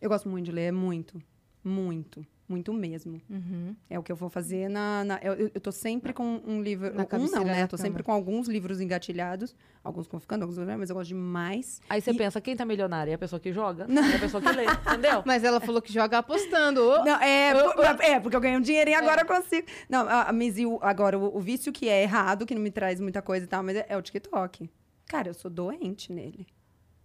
[0.02, 1.22] Eu gosto muito de ler, é muito.
[1.64, 2.26] Muito.
[2.50, 3.22] Muito mesmo.
[3.30, 3.74] Uhum.
[3.90, 5.06] É o que eu vou fazer na.
[5.06, 6.94] na- eu, eu- tô sempre com um livro.
[6.94, 7.64] Na um não, né?
[7.64, 8.04] Eu tô sempre cama.
[8.04, 9.56] com alguns livros engatilhados.
[9.82, 11.80] Alguns vão ficando, alguns não, mas eu gosto demais.
[11.90, 13.10] Aí você E- pensa, quem tá milionário?
[13.10, 13.86] É a pessoa que joga?
[13.90, 14.66] É a pessoa que lê,
[15.00, 15.24] entendeu?
[15.26, 16.82] Mas ela falou que joga apostando.
[17.06, 19.66] Não, é, por- é, porque eu ganho um dinheiro e agora eu consigo.
[19.90, 22.62] Não, a, a, mas e o- agora, o, o vício que é errado, que não
[22.62, 24.70] me traz muita coisa e tal, mas é, é o TikTok.
[25.12, 26.48] Cara, eu sou doente nele.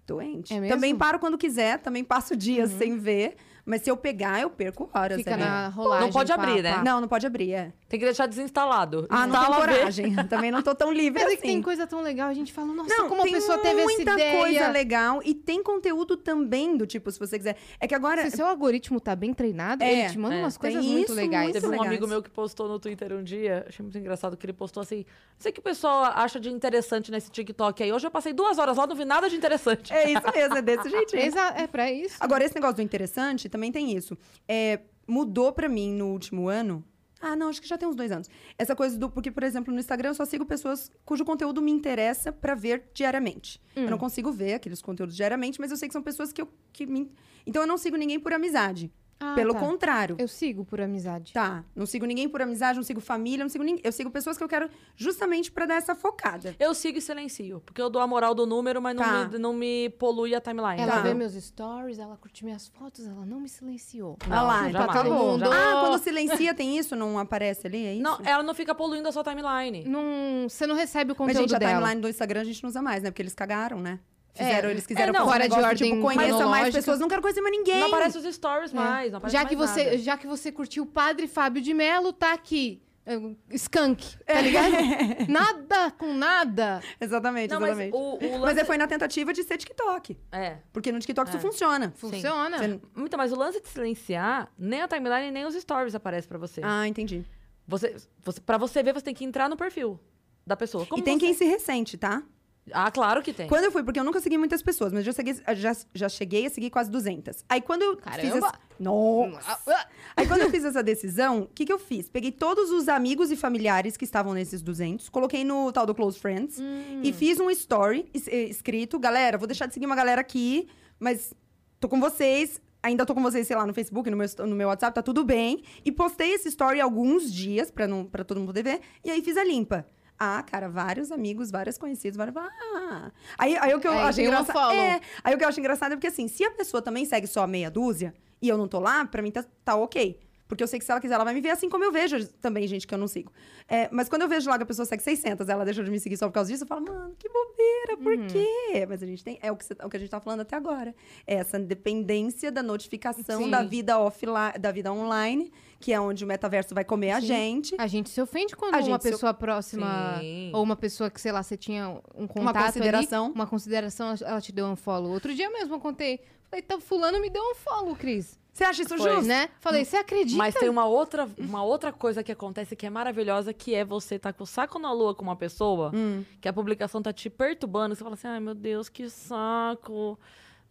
[0.06, 0.54] Doente.
[0.54, 0.68] É?
[0.68, 3.34] Também paro quando quiser, também passo dias sem ver.
[3.66, 5.18] Mas se eu pegar, eu perco horas.
[5.18, 5.42] Fica ali.
[5.42, 6.06] na rolagem.
[6.06, 6.74] Não pode pá, abrir, né?
[6.76, 6.84] pá.
[6.84, 7.72] Não, não pode abrir, é.
[7.88, 9.06] Tem que deixar desinstalado.
[9.10, 9.60] Ah, não tenho vê.
[9.60, 10.14] coragem.
[10.28, 11.36] Também não tô tão livre Mas é assim.
[11.42, 13.80] que tem coisa tão legal, a gente fala, nossa, Não, como a tem pessoa teve
[13.80, 14.38] essa muita ideia.
[14.40, 17.56] coisa legal e tem conteúdo também do tipo, se você quiser.
[17.80, 20.38] É que agora Se seu algoritmo tá bem treinado, É, ele te manda é.
[20.42, 21.50] umas Tem coisas muito isso, legais.
[21.50, 24.46] muito Teve um amigo meu que postou no Twitter um dia, achei muito engraçado que
[24.46, 25.04] ele postou assim: não
[25.40, 27.92] sei o que o pessoal acha de interessante nesse TikTok aí.
[27.92, 29.92] Hoje eu passei duas horas lá, não vi nada de interessante.
[29.92, 31.22] é isso mesmo, é desse jeitinho.
[31.56, 32.16] É pra isso.
[32.20, 34.16] Agora, esse negócio do interessante também tem isso.
[34.46, 36.84] É, mudou pra mim no último ano.
[37.20, 38.28] Ah, não, acho que já tem uns dois anos.
[38.58, 39.10] Essa coisa do.
[39.10, 42.90] Porque, por exemplo, no Instagram eu só sigo pessoas cujo conteúdo me interessa pra ver
[42.92, 43.60] diariamente.
[43.74, 46.48] Eu não consigo ver aqueles conteúdos diariamente, mas eu sei que são pessoas que eu.
[46.72, 47.10] Que me...
[47.46, 48.92] Então eu não sigo ninguém por amizade.
[49.18, 49.60] Ah, Pelo tá.
[49.60, 50.16] contrário.
[50.18, 51.32] Eu sigo por amizade.
[51.32, 53.80] Tá, não sigo ninguém por amizade, não sigo família, não sigo ninguém.
[53.82, 56.54] Eu sigo pessoas que eu quero justamente pra dar essa focada.
[56.58, 59.28] Eu sigo e silencio, porque eu dou a moral do número, mas não, Tá.
[59.28, 60.80] me, não me polui a timeline.
[60.82, 61.00] Ela Tá.
[61.00, 64.18] vê meus stories, ela curte minhas fotos, ela não me silenciou.
[64.28, 65.44] Olha lá, Não, então jamais, todo mundo-.
[65.50, 66.94] Ah, quando silencia tem isso?
[66.94, 67.86] Não aparece ali?
[67.86, 68.02] É isso?
[68.02, 69.84] Não, ela não fica poluindo a sua timeline.
[69.86, 71.78] Não, você não recebe o Mas, conteúdo gente, a dela.
[71.80, 73.10] timeline do Instagram a gente não usa mais, né?
[73.10, 73.98] Porque eles cagaram, né?
[74.36, 74.72] Fizeram, É.
[74.72, 77.08] eles quiseram É, não, fazer um fora de negócio ordem tipo, conheça mais pessoas, não
[77.08, 77.80] quero conhecer mais ninguém.
[77.80, 79.98] Não aparece os stories mais, não aparece já mais que você, nada.
[79.98, 82.82] já que você curtiu o Padre Fábio de Melo, tá aqui.
[83.08, 83.14] É,
[83.52, 84.72] Skunk, tá ligado?
[85.30, 86.82] nada com nada.
[87.00, 87.94] Exatamente, Não, mas exatamente.
[87.94, 88.60] o, o Mas lance...
[88.60, 90.18] é, foi na tentativa de ser TikTok.
[90.32, 90.56] É.
[90.72, 91.40] Porque no TikTok isso É.
[91.40, 91.92] funciona.
[91.96, 92.58] Funciona.
[92.58, 96.36] Você- Então, mas o lance de silenciar, nem a timeline, nem os stories aparecem pra
[96.36, 96.60] você.
[96.64, 97.24] Ah, entendi.
[97.68, 98.40] Você, você.
[98.40, 100.00] Pra você ver, você tem que entrar no perfil
[100.44, 100.84] da pessoa.
[100.84, 101.26] Como e tem você...
[101.26, 102.24] quem se ressente, tá?
[102.72, 103.46] Ah, claro que tem.
[103.48, 106.08] Quando eu fui, porque eu nunca segui muitas pessoas, mas eu já, segui- já, já
[106.08, 107.44] cheguei a seguir quase 200.
[107.48, 108.46] Aí quando eu fiz Caramba!
[108.48, 108.58] essa...
[108.78, 109.86] Nossa!
[110.16, 112.08] Aí quando eu fiz essa decisão, o que, que eu fiz?
[112.08, 116.18] Peguei todos os amigos e familiares que estavam nesses 200, coloquei no tal do Close
[116.18, 117.00] Friends Hum.
[117.02, 121.32] e fiz um story eh, escrito, galera, vou deixar de seguir uma galera aqui, mas
[121.78, 124.68] tô com vocês, ainda tô com vocês, sei lá, no Facebook, no meu, no meu
[124.68, 125.62] WhatsApp, tá tudo bem.
[125.84, 129.22] E postei esse story alguns dias pra, não, pra todo mundo poder ver, e aí
[129.22, 129.86] fiz a limpa.
[130.18, 132.36] Ah, cara, vários amigos, vários conhecidos, vários...
[132.36, 133.10] Ah.
[133.36, 134.72] Aí, aí o que eu Aí acho engraçado...
[134.72, 137.26] É, aí o que eu acho engraçado é porque, assim, se a pessoa também segue
[137.26, 140.18] só meia dúzia, e eu não tô lá, pra mim tá, tá ok.
[140.48, 142.24] Porque eu sei que se ela quiser, ela vai me ver assim como eu vejo
[142.40, 143.32] também, gente, que eu não sigo.
[143.68, 145.98] É, mas quando eu vejo lá que a pessoa segue 600, ela deixou de me
[145.98, 148.26] seguir só por causa disso, eu falo, mano, que bobeira, por Uhum.
[148.28, 148.86] quê?
[148.88, 149.40] Mas a gente tem.
[149.42, 150.94] É o que, é o que a gente tá falando até agora.
[151.26, 153.50] É essa dependência da notificação Sim.
[153.50, 157.26] da vida offline, da vida online, que é onde o metaverso vai comer a Sim.
[157.26, 157.74] gente.
[157.78, 160.50] A gente se ofende quando A uma gente se pessoa próxima Sim.
[160.54, 163.24] ou uma pessoa que, sei lá, você tinha um Uma contato consideração.
[163.26, 165.12] ali, uma consideração, ela te deu um follow.
[165.12, 166.20] Outro dia mesmo eu contei.
[166.50, 168.38] Falei, tá, fulano me deu um follow, Cris.
[168.52, 169.10] Você acha isso Foi.
[169.10, 169.26] justo?
[169.28, 169.50] Né?
[169.60, 170.38] Falei, você acredita?
[170.38, 174.18] Mas tem uma outra, uma outra coisa que acontece que é maravilhosa, que é você
[174.18, 176.24] tá com o saco na lua com uma pessoa, Hum.
[176.40, 180.18] que a publicação tá te perturbando, você fala assim, ai meu Deus, que saco.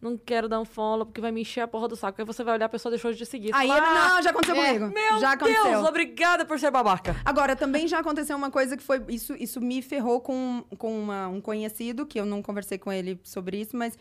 [0.00, 2.20] Não quero dar um follow, porque vai me encher a porra do saco.
[2.20, 3.50] Aí você vai olhar, a pessoa deixou de seguir.
[3.54, 4.66] Aí, fala, "Ah, não, já aconteceu É.
[4.74, 4.94] comigo.
[4.94, 5.64] Meu já aconteceu.
[5.64, 7.16] Deus, obrigada por ser babaca.
[7.24, 9.02] Agora, também já aconteceu uma coisa que foi.
[9.08, 13.18] Isso, isso me ferrou com, com uma- um conhecido, que eu não conversei com ele
[13.24, 13.98] sobre isso, mas.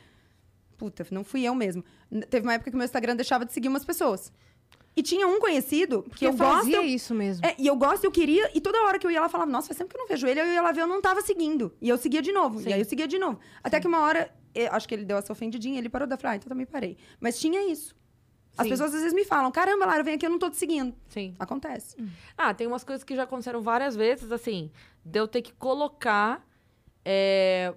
[0.78, 1.84] Puta, não fui eu mesmo.
[2.30, 4.34] Teve uma época que meu Instagram deixava de seguir umas pessoas.
[4.98, 6.58] E tinha um conhecido que eu gosto.
[6.58, 7.46] fazia eu- isso mesmo.
[7.46, 9.50] É, e eu gosto, eu queria, e toda hora que eu ia lá, eu falava,
[9.50, 11.22] nossa, faz tempo que eu não vejo ele, eu ia lá ver, eu não tava
[11.22, 11.74] seguindo.
[11.82, 12.70] E eu seguia de novo, Sim.
[12.70, 13.40] e aí eu seguia de novo.
[13.64, 16.34] Até que uma hora, eu acho que ele deu essa ofendidinha, ele parou da falar,
[16.34, 16.98] ah, então também parei.
[17.20, 17.96] Mas tinha isso.
[18.58, 18.70] As Sim.
[18.70, 20.96] pessoas às vezes me falam, caramba, Lara, vem aqui, eu não tô te seguindo.
[21.10, 21.36] Sim.
[21.38, 21.98] Acontece.
[22.38, 24.72] Ah, tem umas coisas que já aconteceram várias vezes, assim,
[25.04, 26.42] de eu ter que colocar
[27.04, 27.74] é,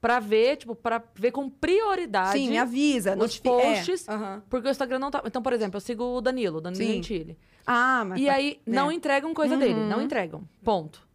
[0.00, 2.38] pra ver, tipo, pra ver com prioridade.
[2.38, 3.12] Sim, me avisa.
[3.12, 4.42] os notifi- é, posts, aham.
[4.48, 5.22] Porque o Instagram não tá.
[5.24, 6.92] Então, por exemplo, eu sigo o Danilo, Danilo Sim.
[6.94, 7.38] Gentili.
[7.66, 8.20] Ah, mas...
[8.20, 8.74] E aí né?
[8.76, 9.60] não entregam coisa Uhum.
[9.60, 10.48] dele, não entregam.
[10.64, 11.06] Ponto.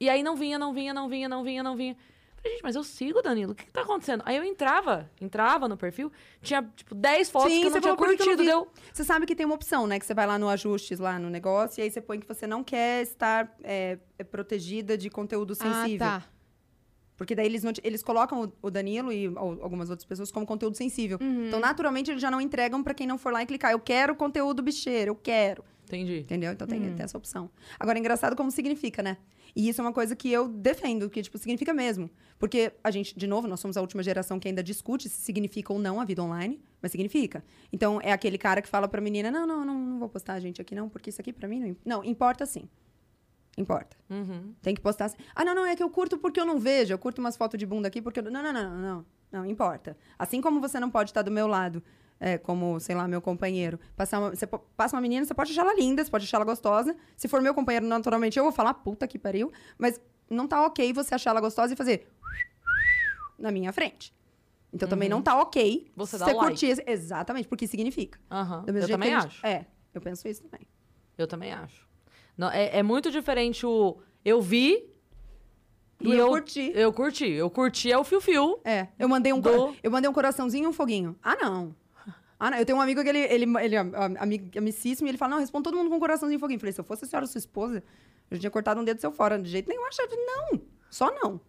[0.00, 1.96] E aí não vinha, não vinha, não vinha, não vinha, não vinha.
[2.40, 4.22] Falei, gente, mas eu sigo o Danilo, o que, que tá acontecendo?
[4.24, 6.10] Aí eu entrava, entrava no perfil,
[6.40, 8.68] tinha, tipo, 10 fotos Sim, que eu você não tinha não curtido, deu.
[8.92, 9.98] Você sabe que tem uma opção, né?
[9.98, 12.46] Que você vai lá no ajustes, lá no negócio, e aí você põe que você
[12.46, 16.06] não quer estar é, é, protegida de conteúdo sensível.
[16.06, 16.26] Ah, tá.
[17.16, 21.18] Porque daí eles, eles colocam o, Danilo e al- algumas outras pessoas como conteúdo sensível.
[21.20, 21.48] Uhum.
[21.48, 23.72] Então, naturalmente, eles já não entregam pra quem não for lá e clicar.
[23.72, 25.64] Eu quero conteúdo bicheiro, eu quero.
[25.84, 26.18] Entendi.
[26.20, 26.52] Entendeu?
[26.52, 26.80] Então Uhum.
[26.80, 27.50] tem, tem essa opção.
[27.80, 29.16] Agora, é engraçado como significa, né?
[29.54, 32.10] E isso é uma coisa que eu defendo, que, tipo, significa mesmo.
[32.38, 35.72] Porque a gente, de novo, nós somos a última geração que ainda discute se significa
[35.72, 37.44] ou não a vida online, mas significa.
[37.72, 40.40] Então, é aquele cara que fala pra menina, não, não, não, não vou postar a
[40.40, 41.76] gente aqui não, porque isso aqui pra mim não...
[41.84, 42.68] Não, importa sim.
[43.56, 43.96] Importa.
[44.08, 44.54] Uhum.
[44.62, 45.16] Tem que postar assim.
[45.34, 46.94] Ah, não, não, é que eu curto porque eu não vejo.
[46.94, 48.30] Eu curto umas fotos de bunda aqui porque eu...
[48.30, 49.06] Não, não, não, não, não.
[49.30, 49.96] Não, importa.
[50.18, 51.82] Assim como você não pode estar do meu lado,
[52.20, 53.78] é, como, sei lá, meu companheiro.
[53.96, 56.44] Passar uma, você passa uma menina, você pode achar ela linda, você pode achar ela
[56.44, 56.96] gostosa.
[57.16, 59.52] Se for meu companheiro, naturalmente, eu vou falar, puta que pariu.
[59.78, 60.00] Mas
[60.30, 62.06] não tá ok você achar ela gostosa e fazer...
[63.38, 64.12] Na minha frente.
[64.72, 65.92] Então também não tá ok Uhum.
[65.96, 66.38] Você você like.
[66.38, 66.66] curtir...
[66.66, 68.18] esse- Exatamente, porque significa.
[68.66, 69.46] Mesmo Eu também gente- acho.
[69.46, 70.66] É, eu penso isso também.
[71.16, 71.86] Eu também acho.
[72.36, 74.84] Não, é, é muito diferente o eu vi
[76.00, 76.72] e eu eu curti.
[76.74, 77.26] Eu curti.
[77.28, 78.60] Eu curti é o fio-fio.
[78.64, 81.16] É, eu mandei um, Do- eu mandei um coraçãozinho e um foguinho.
[81.22, 81.74] Ah, não.
[82.38, 82.58] Ah, não.
[82.58, 83.78] Eu tenho um amigo que ele, ele, ele é
[84.18, 86.56] ami- amicíssimo e ele fala, não, responde todo mundo com um coraçãozinho foguinho.
[86.56, 87.82] Eu falei, se eu fosse a senhora sua esposa,
[88.30, 89.38] eu já tinha cortado um dedo seu fora.
[89.38, 90.60] De jeito nenhum, eu achava, não.
[90.90, 91.40] Só não.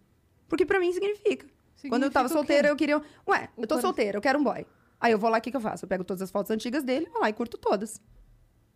[0.48, 1.46] Porque pra mim significa.
[1.88, 3.02] Quando eu tava Significa o solteira, eu queria...
[3.28, 4.66] Ué, eu tô solteira, eu quero um boy.
[5.00, 5.86] Aí eu vou lá, o que que eu faço?
[5.86, 8.02] Eu pego todas as fotos antigas dele, vou lá e curto todas.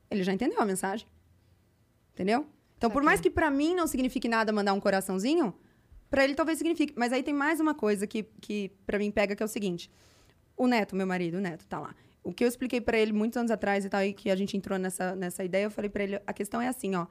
[0.09, 1.05] Ele já entendeu a mensagem.
[2.13, 2.45] Entendeu?
[2.77, 5.53] Então, por mais que pra mim não signifique nada mandar um coraçãozinho,
[6.09, 6.93] pra ele talvez signifique.
[6.95, 9.89] Mas aí tem mais uma coisa que, que para mim pega, que é o seguinte.
[10.55, 11.95] O Neto, meu marido, o Neto, tá lá.
[12.23, 14.55] O que eu expliquei pra ele muitos anos atrás e tal, e que a gente
[14.55, 17.05] entrou nessa, nessa ideia, eu falei pra ele, a questão é assim, ó.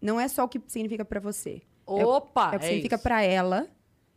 [0.00, 1.62] Não é só o que significa pra você.
[1.86, 2.50] Opa!
[2.52, 3.68] é o que significa pra ela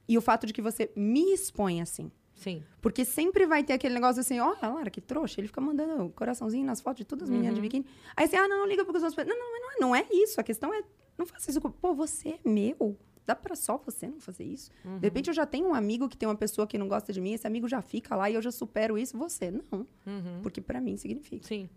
[0.07, 2.11] e o fato de que você me expõe assim.
[2.33, 2.63] Sim.
[2.81, 5.39] Porque sempre vai ter aquele negócio assim, ó, Lara, que trouxa.
[5.39, 7.85] Ele fica mandando coraçãozinho nas fotos de todas as meninas de biquíni.
[8.15, 9.27] Aí você, ah, não, não liga porque os outros...
[9.27, 10.39] Não, não, não, é- não é isso.
[10.39, 10.81] A questão é,
[11.17, 11.59] não faça isso.
[11.59, 12.97] com- Pô, você é meu.
[13.29, 14.71] Dá pra só você não fazer isso?
[14.83, 17.21] De repente eu já tenho um amigo que tem uma pessoa que não gosta de
[17.21, 19.15] mim, esse amigo já fica lá e eu já supero isso.
[19.19, 19.85] Você, não.
[20.07, 20.39] Uhum.
[20.41, 21.47] Porque pra mim significa.
[21.47, 21.69] Sim.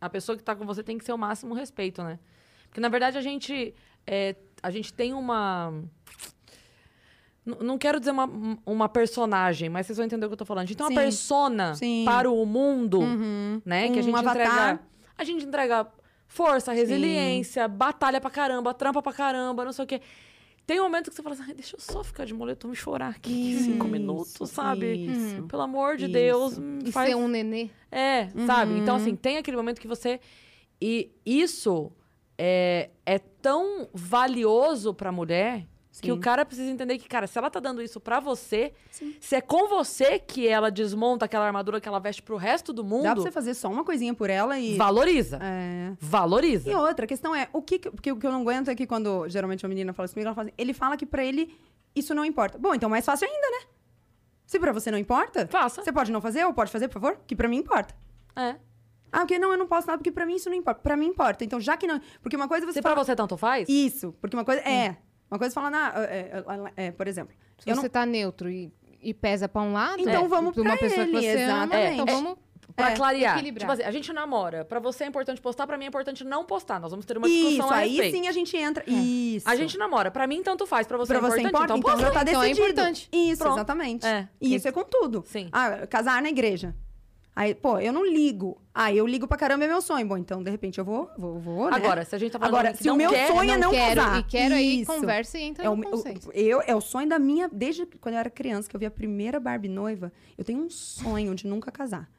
[0.00, 2.18] A pessoa que tá com você tem que ser o máximo respeito, né?
[2.68, 3.74] Porque, na verdade, a gente,
[4.06, 5.74] é, a gente tem uma...
[7.44, 8.30] N- Não quero dizer uma,
[8.64, 10.62] uma personagem, mas vocês vão entender o que eu tô falando.
[10.62, 10.94] A gente tem uma Sim.
[10.94, 12.04] persona Sim.
[12.06, 13.60] para o mundo, Uhum.
[13.64, 13.88] né?
[13.90, 14.36] Que a Um gente avatar.
[14.74, 14.80] entrega...
[15.18, 15.86] A gente entrega
[16.26, 20.00] força, resiliência, batalha pra caramba, trampa pra caramba, não sei o quê.
[20.70, 22.76] Tem um momento que você fala assim, "Ai, deixa eu só ficar de moletom e
[22.76, 23.52] chorar aqui
[23.84, 25.04] cinco minutos, Isso, sabe?
[25.04, 25.42] Isso.
[25.48, 26.12] Pelo amor de Isso.
[26.12, 27.70] Deus, hum, E faz ser um nenê.
[27.90, 28.78] é, sabe?
[28.78, 29.00] Então, Uhum.
[29.00, 30.20] assim, tem aquele momento que você.
[30.80, 31.90] E isso
[32.38, 35.66] é, é tão valioso pra mulher
[35.98, 36.12] que Sim.
[36.12, 39.16] o cara precisa entender que, cara, se ela tá dando isso pra você, Sim.
[39.20, 42.82] se é com você que ela desmonta aquela armadura que ela veste pro resto do
[42.82, 44.76] Dá mundo, pra você fazer só uma coisinha por ela e...
[44.76, 45.38] valoriza.
[45.42, 45.92] É...
[46.00, 46.70] Valoriza.
[46.70, 48.74] E outra, a questão é, o que, que- porque o que eu não aguento é
[48.74, 51.24] que quando geralmente uma menina fala isso comigo, ela fala assim, ele fala que pra
[51.24, 51.52] ele
[51.94, 52.56] isso não importa.
[52.56, 53.66] Bom, então mais fácil ainda, né?
[54.46, 55.82] Se pra você não importa, Faça.
[55.82, 57.18] você pode não fazer ou pode fazer, por favor?
[57.26, 57.94] Que pra mim importa.
[58.36, 58.56] É.
[59.12, 60.80] Ah, porque não, eu não posso nada, porque pra mim isso não importa.
[60.80, 61.44] Pra mim importa.
[61.44, 62.00] Então, já que não.
[62.22, 62.94] Porque uma coisa você Se fala.
[62.94, 64.60] pra você tanto faz, Isso, porque uma coisa.
[64.62, 64.96] É.
[65.30, 66.42] Uma coisa falando, ah, é,
[66.76, 67.34] é, é, por exemplo.
[67.58, 68.72] Se eu você não- tá neutro e,
[69.02, 71.64] e pesa pra um lado, Então é, vamos pra uma pessoa que ele, você ama,
[71.64, 71.92] exatamente.
[72.00, 72.12] então É.
[72.12, 72.38] vamos...
[72.76, 73.34] pra É, clarear.
[73.36, 73.60] equilibrar.
[73.60, 74.64] Tipo assim, a gente namora.
[74.64, 76.78] Pra você é importante postar, pra mim é importante não postar.
[76.80, 78.16] Nós vamos ter uma Isso, discussão a aí respeito.
[78.16, 78.84] sim a gente entra.
[78.88, 79.48] Isso.
[79.48, 80.10] A gente namora.
[80.10, 80.86] Pra mim, tanto faz.
[80.86, 81.64] Pra você Pra é você importante, importa?
[81.64, 82.06] então Então, posta.
[82.06, 83.08] já tá Então é importante.
[83.12, 83.56] Isso, Pronto.
[83.56, 84.06] exatamente.
[84.06, 84.28] É.
[84.40, 85.22] E isso é com tudo.
[85.26, 85.48] Sim.
[85.52, 86.74] Ah, casar na igreja.
[87.40, 88.60] Aí, pô, eu não ligo.
[88.74, 90.06] Ah, eu ligo pra caramba, é meu sonho.
[90.06, 91.76] Bom, então, de repente, eu vou, vou, vou né?
[91.76, 93.56] Agora, se a gente tá falando Agora, que se o não meu quer, sonho é
[93.56, 94.18] não quero casar.
[94.18, 94.92] e quero aí, Isso.
[94.92, 98.16] conversa e entra É o, no o- eu, é o sonho da minha, desde quando
[98.16, 100.12] eu era criança, que eu vi a primeira Barbie noiva.
[100.36, 102.10] Eu tenho um sonho de nunca casar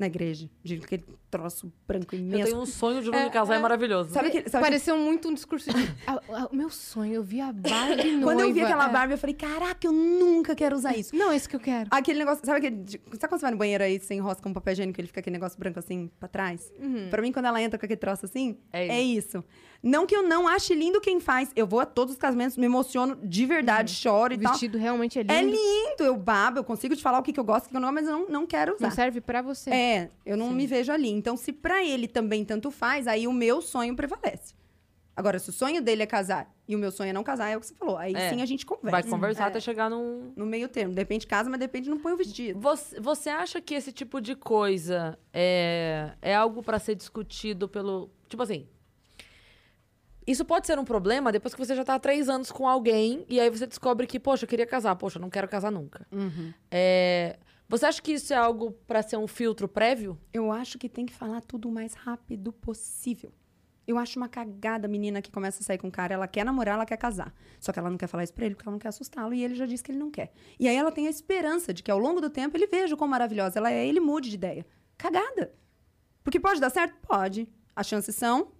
[0.00, 0.48] na igreja.
[0.64, 2.44] De aquele troço branco Eu imenso.
[2.46, 3.60] tenho um sonho de não É, casar, é, é.
[3.60, 4.10] maravilhoso.
[4.12, 5.76] Sabe aquele, sabe Pareceu muito um discurso de...
[6.06, 8.22] Ah, ah, o meu sonho, eu vi a Barbie noiva.
[8.24, 8.92] Quando eu vi aquela é.
[8.92, 11.14] Barbie, eu falei, caraca, eu nunca quero usar isso.
[11.14, 11.88] Não, é isso que eu quero.
[11.92, 12.76] Aquele negócio, sabe aquele.
[12.82, 15.20] de- Sabe quando você vai no banheiro aí, você enrosca um papel higiênico, ele fica
[15.20, 16.72] aquele negócio branco assim pra trás?
[17.10, 19.44] Pra mim, quando ela entra com aquele troço assim, É é, isso.
[19.82, 21.50] Não que eu não ache lindo quem faz.
[21.56, 24.52] Eu vou a todos os casamentos, me emociono de verdade, choro O e tal.
[24.52, 25.32] vestido realmente é lindo.
[25.32, 27.76] É lindo, eu babo, eu consigo te falar o que, que eu gosto, o que
[27.76, 28.88] eu não mas eu não, não quero usar.
[28.88, 29.70] Não serve pra você.
[29.70, 31.08] É, eu não me vejo ali.
[31.10, 34.54] Então, se pra ele também tanto faz, aí o meu sonho prevalece.
[35.16, 37.56] Agora, se o sonho dele é casar e o meu sonho é não casar, é
[37.56, 37.96] o que você falou.
[37.98, 38.30] Aí É.
[38.30, 38.90] sim a gente conversa.
[38.90, 40.32] Vai conversar É, até chegar num.
[40.36, 40.94] No meio termo.
[40.94, 42.58] De repente casa, mas de repente não põe o vestido.
[42.60, 48.10] Você, você acha que esse tipo de coisa é, é algo pra ser discutido pelo.
[48.28, 48.66] Tipo assim.
[50.30, 53.24] Isso pode ser um problema depois que você já tá há três anos com alguém
[53.28, 56.06] e aí você descobre que, poxa, eu queria casar, poxa, eu não quero casar nunca.
[56.70, 57.36] É,
[57.68, 60.16] você acha que isso é algo pra ser um filtro prévio?
[60.32, 63.32] Eu acho que tem que falar tudo o mais rápido possível.
[63.88, 66.44] Eu acho uma cagada a menina que começa a sair com o cara, ela quer
[66.44, 67.34] namorar, ela quer casar.
[67.58, 69.42] Só que ela não quer falar isso pra ele porque ela não quer assustá-lo e
[69.42, 70.30] ele já disse que ele não quer.
[70.60, 73.10] E aí ela tem a esperança de que ao longo do tempo ele veja quão
[73.10, 74.64] maravilhosa ela é e ele mude de ideia.
[74.96, 75.52] Cagada.
[76.22, 76.94] Porque pode dar certo?
[77.02, 77.48] Pode.
[77.74, 78.52] As chances são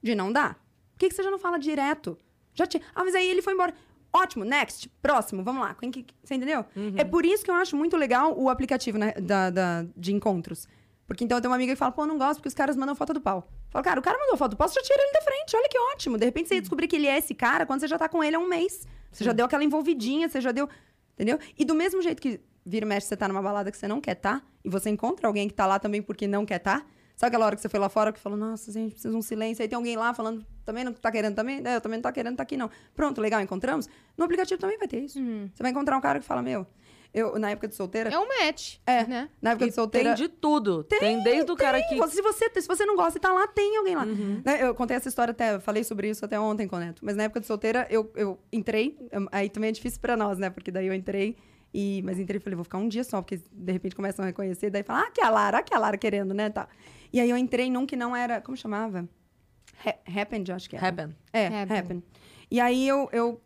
[0.00, 0.67] de não dar.
[0.98, 2.18] Por que, que você já não fala direto?
[2.54, 2.82] Já tinha.
[2.92, 3.72] Ah, mas aí ele foi embora.
[4.12, 5.76] Ótimo, next, próximo, vamos lá.
[6.24, 6.64] Você entendeu?
[6.96, 10.66] É por isso que eu acho muito legal o aplicativo né, da, da- de encontros.
[11.06, 12.74] Porque então eu tenho uma amiga que fala, pô, eu não gosto porque os caras
[12.76, 13.46] mandam foto do pau.
[13.48, 15.56] Eu falo, cara, o cara mandou foto do pau, você já tira ele da frente,
[15.56, 16.18] olha que ótimo.
[16.18, 18.24] De repente você ia descobrir que ele é esse cara quando você já tá com
[18.24, 18.86] ele há um mês.
[19.12, 20.68] Você já deu aquela envolvidinha, você já deu.
[21.14, 21.38] Entendeu?
[21.56, 24.00] E do mesmo jeito que vira e mexe, você tá numa balada que você não
[24.00, 26.84] quer tá, e você encontra alguém que tá lá também porque não quer tá.
[27.18, 29.20] Sabe aquela hora que você foi lá fora que falou, nossa, gente, precisa de um
[29.20, 29.60] silêncio.
[29.60, 31.60] Aí tem alguém lá falando, também não tá querendo também?
[31.64, 32.70] É, eu também não tá querendo tá aqui, não.
[32.94, 33.88] Pronto, legal, encontramos.
[34.16, 35.18] No aplicativo também vai ter isso.
[35.18, 36.64] Você vai encontrar um cara que fala, meu,
[37.12, 38.08] eu, na época de solteira.
[38.08, 38.76] É um match.
[38.86, 39.04] É.
[39.04, 39.28] Né?
[39.42, 40.14] Na época E de solteira.
[40.14, 40.84] Tem de tudo.
[40.84, 42.06] Tem, desde o cara que.
[42.06, 44.04] Se você, se você não gosta e tá lá, tem alguém lá.
[44.04, 44.40] Uhum.
[44.44, 47.04] Né, Eu contei essa história até, falei sobre isso até ontem com o Neto.
[47.04, 48.96] Mas na época de solteira, eu, eu entrei,
[49.32, 50.50] aí também é difícil pra nós, né?
[50.50, 51.36] Porque daí eu entrei,
[51.74, 54.26] e, mas entrei e falei, vou ficar um dia só, porque de repente começam a
[54.26, 56.50] reconhecer, daí fala, ah, que a Lara, ah, que a Lara querendo, né?
[56.50, 56.68] Tá.
[57.12, 59.08] E aí eu entrei num que não era, como chamava?
[59.86, 60.88] Ha- Happened, eu acho que era.
[60.88, 61.14] Happen.
[61.32, 61.78] É, Happen.
[61.78, 62.02] Happen.
[62.50, 63.40] E aí eu, eu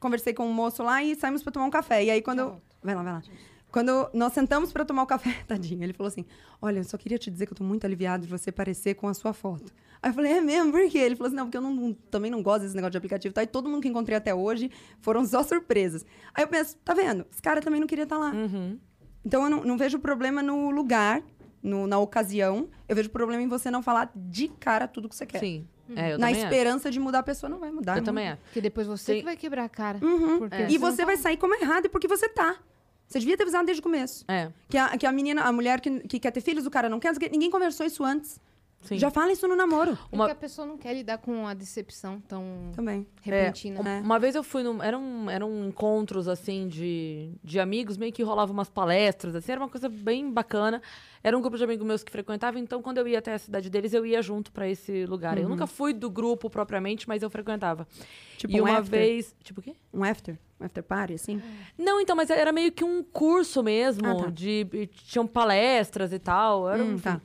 [0.00, 2.04] conversei com um moço lá e saímos pra tomar um café.
[2.04, 2.62] E aí quando eu...
[2.82, 3.22] Vai lá, vai lá.
[3.70, 6.24] Quando nós sentamos pra tomar o café, tadinho, ele falou assim:
[6.62, 9.06] Olha, eu só queria te dizer que eu tô muito aliviado de você parecer com
[9.08, 9.70] a sua foto.
[10.00, 10.70] Aí eu falei: É mesmo?
[10.72, 10.98] Por quê?
[10.98, 13.34] Ele falou assim: Não, porque eu não- não- também não gosto desse negócio de aplicativo.
[13.34, 13.42] Tá?
[13.42, 16.06] E todo mundo que encontrei até hoje foram só surpresas.
[16.32, 17.26] Aí eu penso: Tá vendo?
[17.30, 18.30] Esse cara também não queria estar lá.
[18.30, 18.78] Uhum.
[19.24, 21.22] Então eu não, não vejo problema no lugar,
[21.66, 22.68] no- na ocasião.
[22.88, 25.38] Eu vejo problema em você não falar de cara tudo que você quer.
[25.40, 25.66] Sim.
[25.94, 27.92] É, eu na esperança de mudar a pessoa, não vai mudar.
[27.92, 28.42] Eu não também acho.
[28.42, 29.18] Porque depois você Sim.
[29.20, 29.98] que vai quebrar a cara.
[30.04, 30.38] Uhum.
[30.38, 30.70] Porque É.
[30.70, 32.56] E você tá- vai sair como errado porque você tá.
[33.06, 34.24] Você devia ter avisado desde o começo.
[34.26, 34.50] É.
[34.68, 36.98] Que a, que a menina, a mulher que, que quer ter filhos, o cara não
[36.98, 38.40] quer, ninguém conversou isso antes.
[38.82, 38.98] Sim.
[38.98, 39.96] Já fala isso no namoro.
[39.96, 43.04] Porque Uma- a pessoa não quer lidar com a decepção tão Também.
[43.20, 43.80] repentina.
[43.84, 44.00] É, É.
[44.00, 44.80] Uma vez eu fui num.
[44.80, 49.68] Eram, eram encontros, assim, de, de amigos, meio que rolava umas palestras, assim, era uma
[49.68, 50.80] coisa bem bacana.
[51.24, 53.68] Era um grupo de amigos meus que frequentava, então quando eu ia até a cidade
[53.68, 55.36] deles, eu ia junto pra esse lugar.
[55.36, 57.88] Eu nunca fui do grupo propriamente, mas eu frequentava.
[58.36, 59.00] Tipo e um uma after.
[59.00, 59.34] vez.
[59.42, 59.74] Tipo o quê?
[59.92, 60.38] Um after.
[60.60, 61.42] Um after party, assim.
[61.76, 64.30] Não, então, mas era meio que um curso mesmo, Ah, tá.
[64.30, 64.88] de.
[65.08, 66.68] Tinham palestras e tal.
[66.70, 67.02] Era, Hum, enfim.
[67.02, 67.20] tá.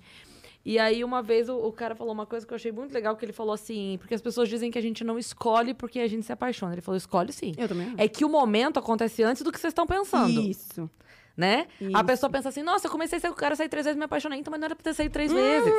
[0.64, 3.16] E aí, uma vez, o, o cara falou uma coisa que eu achei muito legal,
[3.16, 6.08] que ele falou assim, porque as pessoas dizem que a gente não escolhe porque a
[6.08, 6.74] gente se apaixona.
[6.74, 7.54] Ele falou, escolhe sim.
[7.58, 7.94] Eu também.
[7.98, 10.88] É que o momento acontece antes do que vocês estão pensando, Isso.
[11.36, 11.66] né?
[11.82, 12.06] A Isso.
[12.06, 14.06] pessoa pensa assim, nossa, eu comecei a sair com o cara, saí três vezes, me
[14.06, 15.14] apaixonei, então, mas não era pra ter saído Uhum.
[15.14, 15.74] três vezes.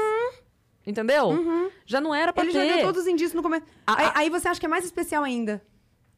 [0.84, 1.70] Entendeu?
[1.86, 2.66] Já não era pra Ele ter.
[2.68, 3.64] já deu todos os indícios no começo.
[3.86, 5.62] A- aí, a- aí você acha que é mais especial ainda.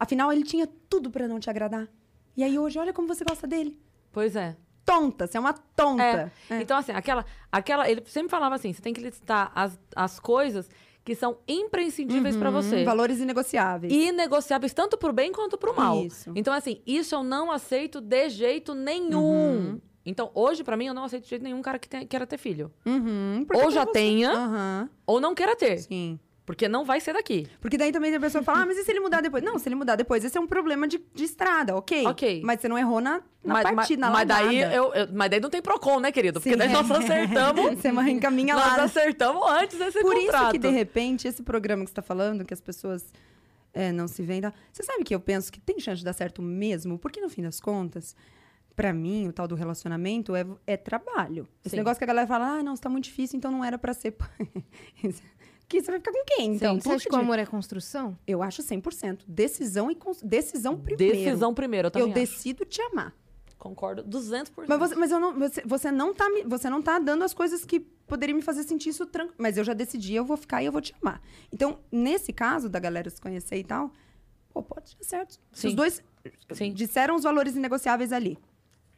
[0.01, 1.87] Afinal, ele tinha tudo pra não te agradar.
[2.35, 3.79] E aí hoje, olha como você gosta dele.
[4.11, 4.57] Pois é.
[4.85, 6.31] Tonta, você é uma tonta.
[6.51, 6.61] É.
[6.61, 7.89] Então, assim, aquela, aquela.
[7.91, 10.69] Ele sempre falava assim: você tem que listar as, as coisas
[11.05, 12.85] que são imprescindíveis pra você.
[12.85, 13.93] Valores inegociáveis.
[13.93, 16.03] E negociáveis tanto pro bem quanto pro mal.
[16.05, 16.33] Isso.
[16.35, 19.81] Então, assim, isso eu não aceito de jeito nenhum.
[20.07, 22.37] Então, hoje, pra mim, eu não aceito de jeito nenhum cara que tenha- queira ter
[22.37, 22.71] filho.
[22.85, 25.79] Uhum, Ou já você- tenha, Aham, ou não queira ter.
[25.79, 26.19] sim.
[26.47, 27.47] Porque não vai ser daqui.
[27.59, 29.43] Porque daí também a pessoa fala, ah, mas e se ele mudar depois?
[29.43, 32.07] Não, se ele mudar depois, esse é um problema de, de estrada, ok?
[32.07, 32.43] Ok.
[32.45, 35.31] Mas você não errou na, na mas, partida, na mas, mas daí eu, eu- mas
[35.31, 36.41] daí não tem Procon, né, querido?
[36.41, 36.59] Porque Sim.
[36.59, 37.65] daí nós acertamos.
[37.81, 38.83] Você encaminha nós lá.
[38.85, 40.43] acertamos antes desse Por contrato.
[40.43, 43.11] isso que, de repente, esse programa que você tá falando, que as pessoas
[43.73, 44.53] é, não se vendam.
[44.71, 46.99] Você sabe que eu penso que tem chance de dar certo mesmo?
[46.99, 48.15] Porque, no fim das contas,
[48.77, 51.49] pra mim, o tal do relacionamento é, é trabalho.
[51.65, 51.77] Esse Sim.
[51.79, 53.95] negócio que a galera fala, ah, não, isso tá muito difícil, então não era pra
[53.95, 54.15] ser.
[55.69, 56.55] que você vai ficar com quem?
[56.55, 58.17] Então, Você acha que o amor é construção?
[58.27, 59.25] Eu acho 100%.
[59.27, 61.17] Decisão e cons- decisão primeiro.
[61.17, 62.33] Decisão primeiro, eu Eu também acho.
[62.33, 63.15] decido te amar.
[63.59, 64.67] Concordo 200%.
[64.69, 67.33] Mas, você, mas eu não, você, você não tá me- você não tá dando as
[67.33, 69.37] coisas que poderiam me fazer sentir isso tranquilo.
[69.39, 71.23] Mas eu já decidi, eu vou ficar e eu vou te amar.
[71.51, 73.91] Então, nesse caso da galera se conhecer e tal,
[74.53, 75.41] pô, pode dar certo.
[75.51, 75.69] Se Sim.
[75.69, 76.03] os dois
[76.53, 76.73] Sim.
[76.75, 78.37] disseram os valores inegociáveis ali.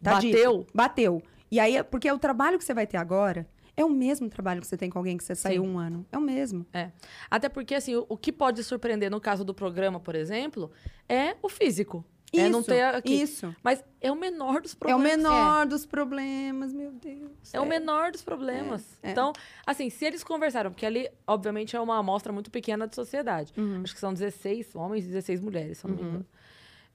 [0.03, 0.59] Tá Bateu?
[0.59, 0.67] dito.
[0.75, 1.23] Bateu.
[1.49, 3.47] E aí, é- porque o trabalho que você vai ter agora
[3.77, 6.07] é o mesmo trabalho que você tem com alguém que você saiu um ano.
[6.11, 6.65] É o mesmo.
[6.73, 6.91] É.
[7.31, 10.71] Até porque, assim, o, o que pode surpreender no caso do programa, por exemplo,
[11.09, 12.05] é o físico.
[12.33, 13.15] é não Isso, ter aqui.
[13.23, 13.55] Isso.
[13.63, 15.17] Mas é o menor dos É o problemas.
[15.17, 17.53] menor dos problemas, meu Deus.
[17.53, 18.99] É o menor dos problemas.
[19.03, 19.11] É, é.
[19.13, 19.33] Então,
[19.67, 23.53] assim, se eles conversaram, porque ali, obviamente, é uma amostra muito pequena de sociedade.
[23.57, 23.83] Uhum.
[23.85, 26.27] Acho que são 16 homens e 16 mulheres, se não me engano.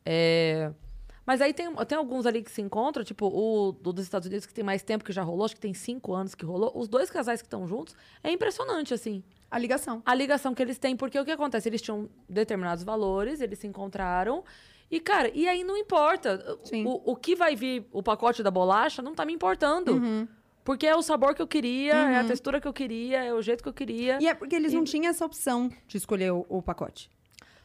[0.05, 0.71] É,
[1.25, 4.45] Mas aí tem, tem alguns ali que se encontram, tipo o do- dos Estados Unidos,
[4.45, 6.71] que tem mais tempo que já rolou, acho que tem cinco anos que rolou.
[6.75, 9.23] Os dois casais que estão juntos, é impressionante, assim.
[9.49, 10.01] A ligação.
[10.05, 11.67] a ligação que eles têm, porque o que acontece?
[11.67, 14.43] Eles tinham determinados valores, eles se encontraram.
[14.89, 16.57] E, cara, e aí não importa.
[16.63, 16.85] Sim.
[16.85, 19.93] O, o que vai vir, o pacote da bolacha, não tá me importando.
[19.93, 20.27] Uhum.
[20.63, 23.41] Porque é o sabor que eu queria, é a textura que eu queria, é o
[23.41, 24.17] jeito que eu queria.
[24.21, 27.09] E é porque eles não tinham essa opção de escolher o, o pacote.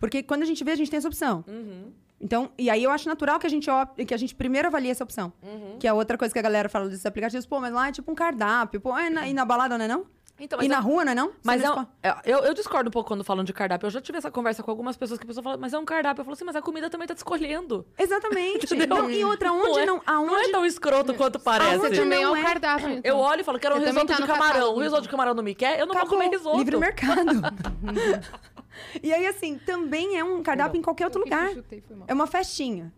[0.01, 1.45] Porque quando a gente vê, a gente tem essa opção.
[1.47, 1.93] Uhum.
[2.21, 4.91] Então, e aí eu acho natural que a gente, op- que a gente primeiro avalie
[4.91, 5.33] essa opção.
[5.43, 5.77] Uhum.
[5.79, 7.45] Que é outra coisa que a galera fala desses aplicativos.
[7.47, 8.81] Pô, mas lá é tipo um cardápio.
[8.81, 10.07] Pô, é na, e na balada, não é não?
[10.39, 11.33] Então, e mas na é- rua, não é não?
[11.43, 13.87] Mas não é, é- eu, eu discordo um pouco quando falam de cardápio.
[13.87, 15.85] Eu já tive essa conversa com algumas pessoas que a pessoa fala, mas é um
[15.87, 16.21] cardápio.
[16.21, 17.87] Eu falo assim, mas a comida também tá te escolhendo.
[17.99, 18.67] Exatamente.
[18.87, 20.03] Não, e outra, onde Não é- não...
[20.07, 20.33] Aonde...
[20.33, 21.77] Não é tão escroto quanto parece.
[21.77, 22.43] Aonde também é o é?
[22.43, 22.89] cardápio.
[22.89, 23.19] Eu então.
[23.19, 24.53] olho e falo, quero um risoto tá de no camarão.
[24.55, 25.81] catálogo, O risoto de camarão não me quer?
[25.81, 26.11] Eu não Acabou.
[26.11, 26.59] vou comer risoto.
[26.59, 27.43] Livre mercado.
[29.03, 30.81] e aí, assim, também é um cardápio Perdão.
[30.81, 31.51] em qualquer outro lugar.
[31.53, 32.07] chutei, foi mal.
[32.09, 32.93] É uma festinha.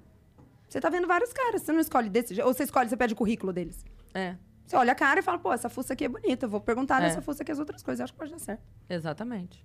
[0.69, 1.63] Você tá vendo vários caras.
[1.63, 2.47] Você não escolhe desse jeito.
[2.47, 3.85] Ou você escolhe, você pede o currículo deles.
[4.15, 4.35] É,
[4.67, 6.45] Você olha a cara e fala, pô, essa fuça aqui é bonita.
[6.45, 7.07] Eu vou perguntar É.
[7.07, 8.01] dessa fuça aqui as outras coisas.
[8.01, 8.61] Eu acho que pode dar certo.
[8.89, 9.65] exatamente.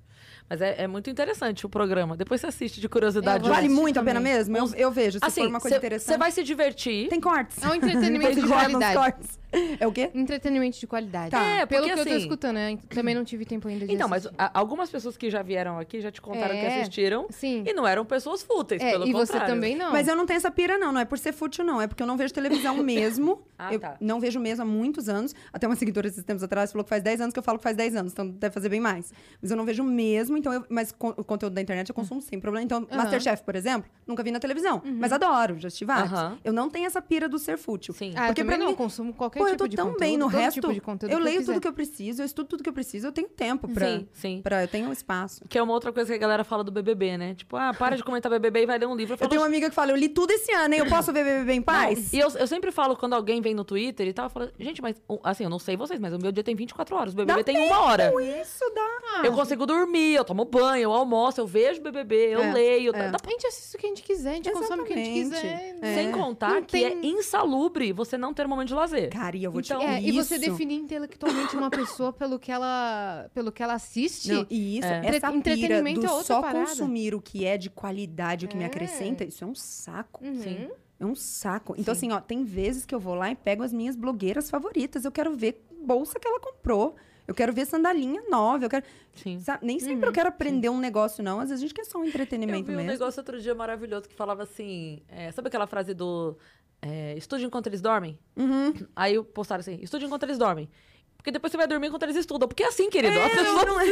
[0.49, 2.15] Mas é, é muito interessante o programa.
[2.15, 3.47] Depois você assiste de curiosidade.
[3.49, 4.33] Vale muito a pena também.
[4.33, 4.55] mesmo?
[4.57, 6.17] Eu, eu vejo, se assim, for uma coisa você interessante.
[6.17, 7.09] vai se divertir.
[7.09, 7.61] Tem cortes.
[7.61, 9.27] É um entretenimento de Tem cortes nos qualidade.
[9.79, 10.09] É o quê?
[10.13, 11.31] Entretenimento de qualidade.
[11.31, 11.43] Tá.
[11.43, 12.77] É, Pelo porque que eu tô assim- escutando, né?
[12.89, 14.41] Também não tive tempo ainda de Então, mas assistir.
[14.41, 16.81] a- algumas pessoas que já vieram aqui já te contaram que É.
[16.81, 17.27] assistiram.
[17.29, 17.63] Sim.
[17.67, 19.53] E não eram pessoas fúteis, É, pelo e você contrário.
[19.55, 19.91] também não.
[19.91, 20.91] Mas eu não tenho essa pira, não.
[20.91, 21.81] Não é por ser fútil, não.
[21.81, 23.41] É porque eu não vejo televisão mesmo.
[23.57, 23.97] Ah, eu tá.
[24.01, 25.33] não vejo mesmo há muitos anos.
[25.51, 27.63] Até uma seguidora esses tempos atrás falou que faz 10 anos que eu falo que
[27.63, 28.11] faz 10 anos.
[28.13, 29.13] Então deve fazer bem mais.
[29.41, 30.37] Mas eu não vejo mesmo.
[30.37, 32.63] Então eu- mas con- o conteúdo da internet eu consumo sem problema.
[32.65, 34.81] Então, Masterchef, por exemplo, nunca vi na televisão.
[34.85, 36.11] Mas adoro, já vários.
[36.13, 36.37] Aham.
[36.43, 37.93] Eu não tenho essa pira do ser fútil.
[37.93, 38.13] Sim.
[38.15, 39.85] Ah, Porque eu também pra não mim- consumo qualquer Pô, eu tipo tô de tão
[39.87, 39.99] conteúdo.
[39.99, 40.61] bem no resto.
[40.61, 41.51] tipo de conteúdo eu leio quiser.
[41.53, 43.85] tudo que eu preciso, eu estudo tudo que eu preciso, eu tenho tempo pra.
[43.87, 44.41] Sim, sim.
[44.43, 45.43] pra eu tenho um espaço.
[45.47, 47.35] Que é uma outra coisa que a galera fala do BBB, né?
[47.35, 49.13] Tipo, ah, para de comentar BBB e vai ler um livro.
[49.13, 50.79] Eu Eu falo, tenho uma amiga que fala, eu li tudo esse ano, hein?
[50.79, 52.11] Eu posso ver BBB em paz?
[52.13, 54.81] E eu, eu sempre falo, quando alguém vem no Twitter e tal, eu falo, gente,
[54.81, 57.37] mas, assim, eu não sei vocês, mas o meu dia tem 24 horas, o BBB
[57.39, 58.11] Dá tem uma hora.
[58.41, 59.23] Isso dá.
[59.23, 62.95] Eu consigo dormir, eu tomo banho, eu almoço, eu vejo BBB, eu É, leio.
[62.95, 63.09] é.
[63.09, 64.95] dá- A gente assiste o que a gente quiser, a gente consome o que a
[64.97, 65.73] gente Exatamente.
[65.73, 65.77] quiser.
[65.81, 65.93] É.
[65.95, 69.09] Sem contar Não que tem- é insalubre você não ter momento de lazer.
[69.09, 72.37] Cara, e eu vou Então- te É, e você isso- definir intelectualmente uma pessoa pelo
[72.39, 74.31] que ela, pelo que ela assiste.
[74.31, 75.05] Não, e isso, É.
[75.15, 76.59] essa entretenimento do é outra só parada.
[76.65, 78.67] consumir o que é de qualidade, o que me É.
[78.67, 80.23] acrescenta, isso é um saco.
[80.25, 80.41] Uhum.
[80.41, 80.69] Sim.
[80.99, 81.75] É um saco.
[81.77, 82.07] Então, Sim.
[82.07, 85.03] assim, ó, tem vezes que eu vou lá e pego as minhas blogueiras favoritas.
[85.05, 86.95] Eu quero ver bolsa que ela comprou.
[87.27, 88.65] Eu quero ver sandalinha nova.
[88.65, 88.85] Eu quero.
[89.15, 89.39] Sim.
[89.39, 89.65] Sabe?
[89.65, 91.39] Nem sempre eu quero aprender um negócio, não.
[91.39, 92.91] Às vezes a gente quer só um Eu entretenimento vi um mesmo.
[92.91, 96.37] negócio outro dia maravilhoso que falava assim: é, sabe aquela frase do
[96.85, 98.19] é, estude enquanto eles dormem?
[98.35, 98.73] Uhum.
[98.95, 100.69] Aí eu postaram assim: estude enquanto eles dormem.
[101.15, 102.49] Porque depois você vai dormir enquanto eles estudam.
[102.49, 103.17] Porque é assim, querido.
[103.17, 103.89] As pessoas- não, é.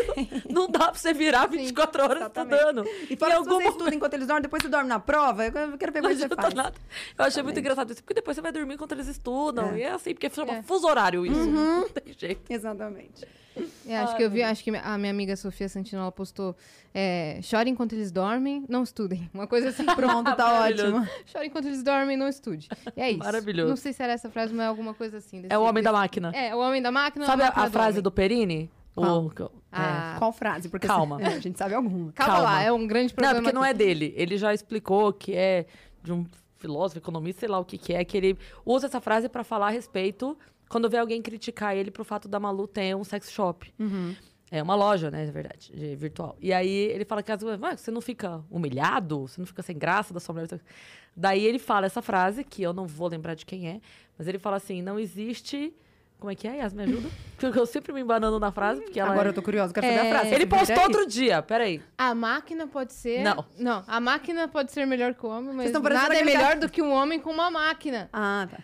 [0.49, 2.55] não dá pra você virar 24 horas exatamente.
[2.59, 2.85] estudando.
[3.09, 5.45] E fora que se você algum estuda enquanto eles dormem, depois você dorme na prova,
[5.45, 6.53] eu quero ver Não como você faz.
[6.53, 6.73] nada.
[7.17, 9.69] Eu achei muito engraçado isso, porque depois você vai dormir enquanto eles estudam.
[9.69, 9.77] É.
[9.77, 10.61] E é assim, porque chama É.
[10.63, 11.39] fuso horário isso.
[11.39, 11.79] Uhum.
[11.87, 12.51] Não tem jeito.
[12.51, 13.25] Exatamente.
[13.85, 16.55] É, acho Ai, que eu vi, acho que a minha amiga Sofia Santino, ela postou
[16.93, 19.29] é, chora enquanto eles dormem, não estudem.
[19.33, 19.85] Uma coisa assim.
[19.95, 21.05] Pronto, tá ótimo.
[21.31, 22.69] Chora enquanto eles dormem, não estude.
[22.95, 23.19] E é isso.
[23.19, 23.69] Maravilhoso.
[23.69, 25.41] Não sei se era essa frase, mas é alguma coisa assim.
[25.41, 26.31] desse- É o homem da desse- máquina.
[26.33, 27.25] É, o homem da máquina.
[27.25, 28.69] Sabe a, máquina a frase do Perini?
[28.95, 29.25] Qual?
[29.25, 30.67] O- é, Ah, Qual frase?
[30.69, 31.21] Porque Calma.
[31.21, 32.11] é, a gente sabe alguma.
[32.13, 32.49] calma, calma.
[32.51, 33.39] lá, é um grande Não, problema.
[33.41, 34.13] porque não é dele.
[34.17, 35.65] Ele já explicou que é
[36.03, 36.25] de um
[36.57, 39.67] filósofo, economista, sei lá o que que é, que ele usa essa frase pra falar
[39.67, 40.37] a respeito
[40.71, 43.73] quando vê alguém criticar ele pro fato da Malu ter um sex shop.
[44.53, 46.35] É uma loja, né, na verdade, de virtual.
[46.41, 49.77] E aí ele fala que vezes, "Ah, você não fica humilhado, você não fica sem
[49.77, 50.59] graça da sua mulher.
[51.15, 53.79] Daí ele fala essa frase, que eu não vou lembrar de quem é,
[54.17, 55.73] mas ele fala assim: não existe.
[56.19, 56.71] Como é que é, Yas?
[56.73, 57.09] Me ajuda?
[57.39, 59.11] Porque eu sempre me embanando na frase, porque ela.
[59.11, 60.35] Agora é- eu tô curiosa, quero saber É, a frase.
[60.35, 60.83] Ele postou aí?
[60.83, 61.81] outro dia, peraí.
[61.97, 63.23] A máquina pode ser.
[63.23, 63.43] Não.
[63.57, 66.79] Não, a máquina pode ser melhor que o homem, mas nada é melhor do que
[66.81, 68.07] um homem com uma máquina.
[68.13, 68.59] Ah, tá.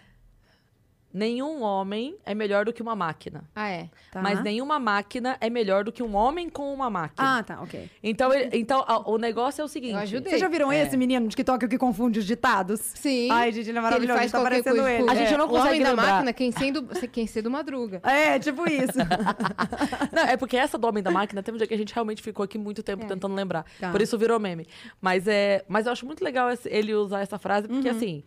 [1.14, 3.44] Nenhum homem é melhor do que uma máquina.
[3.56, 3.90] Ah, é.
[4.12, 4.22] Tá.
[4.22, 7.40] Mas nenhuma máquina é melhor do que um homem com uma máquina.
[7.40, 7.90] Ah, tá, ok.
[8.04, 9.94] Então, ele- então a- o negócio é o seguinte.
[9.94, 10.30] Eu ajudei.
[10.32, 10.84] Vocês já viram É.
[10.84, 12.82] esse menino no TikTok que confunde os ditados?
[12.82, 13.30] Sim.
[13.32, 14.20] Ai, gente, ele é maravilhoso.
[14.20, 14.92] faz tá qualquer parecendo coisa.
[15.02, 15.10] ele.
[15.10, 16.08] A gente é, não o homem consegue da lembrar.
[16.12, 18.02] máquina, quem cedo, quem cedo madruga.
[18.04, 18.98] É, tipo isso.
[20.12, 22.22] Não, é porque essa do Homem da Máquina teve um dia que a gente realmente
[22.22, 23.08] ficou aqui muito tempo É.
[23.08, 23.66] tentando lembrar.
[23.80, 23.92] Tá.
[23.92, 24.68] Por isso virou meme.
[25.02, 27.96] Mas, é, mas eu acho muito legal esse- ele usar essa frase, porque Uhum.
[27.96, 28.24] assim.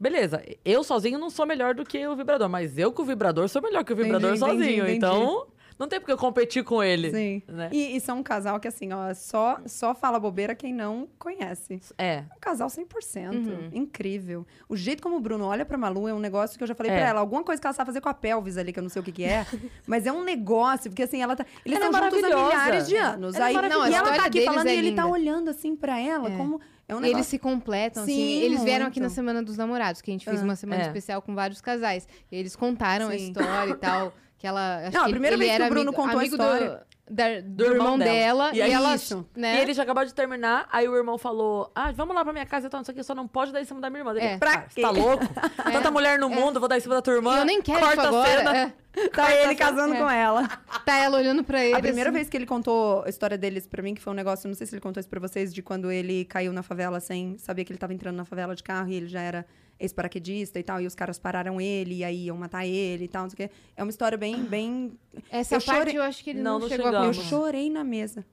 [0.00, 3.46] Beleza, eu sozinho não sou melhor do que o vibrador, mas eu com o vibrador
[3.50, 4.84] sou melhor que o vibrador Entendi, entendi, sozinho.
[4.84, 4.96] entendi.
[4.96, 5.46] Então,
[5.80, 7.10] não tem porque eu competir com ele.
[7.10, 7.42] Sim.
[7.48, 7.70] Né?
[7.72, 11.80] E, e são um casal que, assim, ó, só, só fala bobeira quem não conhece.
[11.96, 12.24] É.
[12.36, 13.32] Um casal 100%.
[13.34, 13.70] Uhum.
[13.72, 14.46] Incrível.
[14.68, 16.92] O jeito como o Bruno olha pra Malu é um negócio que eu já falei
[16.92, 16.96] É.
[16.98, 17.20] pra ela.
[17.20, 19.02] Alguma coisa que ela sabe fazer com a pelvis ali, que eu não sei o
[19.02, 19.46] que que é.
[19.86, 21.46] mas é um negócio, porque assim, ela tá...
[21.64, 23.34] Eles Ela é estão juntos há milhares de anos.
[23.34, 25.48] Ela é Aí, e Não, a ela tá aqui falando é e ele tá olhando
[25.48, 26.36] assim pra ela, É.
[26.36, 26.60] como...
[26.86, 28.12] É um Eles se completam, assim.
[28.12, 29.14] Sim, Eles vieram aqui na muito.
[29.14, 30.86] Semana dos Namorados, que a gente fez Ah, uma semana é.
[30.86, 32.08] especial com vários casais.
[32.32, 33.28] E eles contaram a Sim.
[33.28, 34.12] história e tal.
[34.40, 34.90] Que ela.
[34.90, 36.68] Não, a primeira vez que o Bruno amigo, contou a história.
[36.70, 36.78] Do,
[37.10, 38.50] da- do, irmão dela.
[38.54, 38.94] E E, aí ela.
[38.94, 39.26] isso.
[39.36, 39.56] Né?
[39.56, 42.46] E ele já acabou de terminar, aí o irmão falou: Ah, vamos lá pra minha
[42.46, 44.00] casa e tal, não sei o que, só não pode dar em cima da minha
[44.00, 44.12] irmã.
[44.12, 44.38] Ele, É.
[44.38, 45.24] Pra "Cara, você quê?" tá louco?
[45.72, 47.36] Tanta mulher no mundo, vou dar em cima da tua irmã.
[47.36, 48.28] E eu nem quero corta isso a agora.
[48.38, 48.56] cena.
[48.58, 48.72] é.
[49.14, 49.98] Tá ele casando É.
[49.98, 50.48] com ela.
[50.84, 51.74] Tá ela olhando pra ele.
[51.76, 52.16] A primeira assim.
[52.16, 54.66] vez que ele contou a história deles pra mim, que foi um negócio, não sei
[54.66, 57.72] se ele contou isso pra vocês, de quando ele caiu na favela sem saber que
[57.72, 59.46] ele tava entrando na favela de carro e ele já era
[59.78, 63.22] ex-paraquedista e tal, e os caras pararam ele e aí iam matar ele e tal,
[63.22, 63.54] não sei o quê.
[63.76, 64.92] É uma história bem, bem...
[65.30, 67.70] Essa eu parte chorei- eu acho que ele não, Não, não chegou a Eu chorei
[67.70, 68.24] na mesa.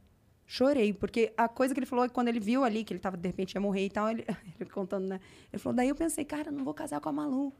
[0.45, 2.99] Chorei, porque a coisa que ele falou é que quando ele viu ali, que ele
[3.01, 4.25] tava, de repente, ia morrer e tal, ele,
[4.59, 5.19] ele contando, né?
[5.51, 7.51] Ele falou, daí eu pensei, cara, não vou casar com a Malu.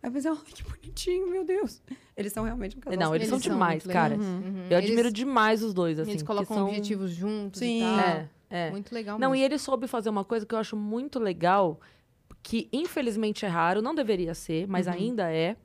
[0.00, 1.82] Aí eu pensei, ai, que bonitinho, meu Deus.
[2.16, 2.98] Eles são realmente um casal.
[3.00, 4.14] Não, eles, Eles são são demais, cara.
[4.16, 4.28] legais.
[4.30, 4.66] Uhum.
[4.70, 6.10] Eu admiro Eles- demais os dois, assim.
[6.12, 6.66] Eles colocam são...
[6.68, 7.78] objetivos juntos Sim.
[7.78, 7.98] e tal.
[7.98, 8.70] É, é.
[8.70, 11.80] Muito legal Não, e ele soube fazer uma coisa que eu acho muito legal,
[12.40, 14.92] que infelizmente é raro, não deveria ser, mas Uhum.
[14.92, 15.56] ainda é.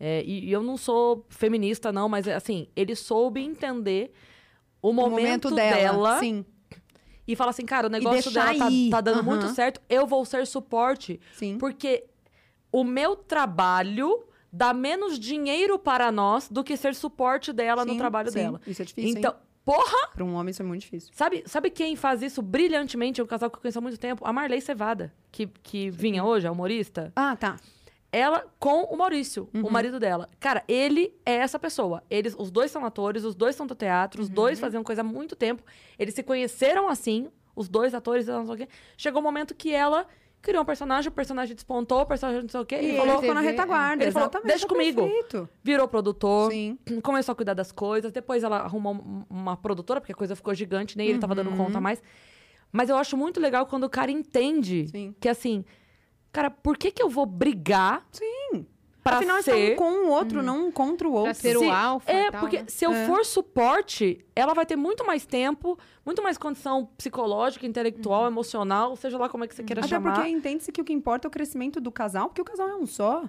[0.00, 4.12] É, e, e eu não sou feminista, não, mas assim, ele soube entender
[4.80, 6.44] o O momento, dela, Sim,
[7.26, 9.22] e falar assim, cara, o negócio dela tá, tá dando Aham.
[9.24, 11.58] muito certo, eu vou ser suporte, sim.
[11.58, 12.04] porque
[12.72, 17.98] o meu trabalho dá menos dinheiro para nós do que ser suporte dela no Sim,
[17.98, 18.38] trabalho sim.
[18.38, 18.60] dela.
[18.66, 19.34] Isso é difícil, Então,
[19.64, 20.08] porra!
[20.14, 21.10] Para um homem isso é muito difícil.
[21.14, 23.20] Sabe, sabe quem faz isso brilhantemente?
[23.20, 24.24] É um casal que eu conheço há muito tempo.
[24.26, 27.12] A Marley Cevada, que, que vinha hoje, a humorista.
[27.14, 27.56] Ah, tá.
[28.18, 29.66] Ela com o Maurício, Uhum.
[29.66, 30.28] o marido dela.
[30.40, 32.02] Cara, ele é essa pessoa.
[32.10, 34.34] Eles, os dois são atores, os dois são do teatro, os Uhum.
[34.34, 35.62] dois faziam coisa há muito tempo.
[35.98, 38.68] Eles se conheceram assim, os dois atores, não sei o quê.
[38.96, 40.06] Chegou um momento que ela
[40.40, 42.76] criou um personagem, o personagem despontou, o personagem não sei o quê.
[42.76, 44.46] E E ele falou, ficou na retaguarda, ele falou, exatamente.
[44.48, 45.48] "Deixa tá comigo." Perfeito.
[45.64, 46.78] virou produtor, Sim.
[47.02, 48.12] começou a cuidar das coisas.
[48.12, 51.50] Depois ela arrumou um- uma produtora, porque a coisa ficou gigante, nem ele tava dando
[51.50, 51.56] Uhum.
[51.56, 52.00] conta mais.
[52.70, 55.14] Mas eu acho muito legal quando o cara entende Sim.
[55.18, 55.64] que assim,
[56.32, 58.66] cara, por que que eu vou brigar Sim.
[59.02, 59.74] pra Afinal, ser...
[59.76, 61.24] com o outro, não contra o outro.
[61.26, 62.64] Pra ser o Se- alfa É, e tal, porque né?
[62.68, 63.06] se eu É.
[63.06, 69.16] for suporte, ela vai ter muito mais tempo, muito mais condição psicológica, intelectual, emocional, seja
[69.18, 70.14] lá como é que você queira Até chamar.
[70.14, 72.76] porque entende-se que o que importa é o crescimento do casal, porque o casal é
[72.76, 73.24] um só.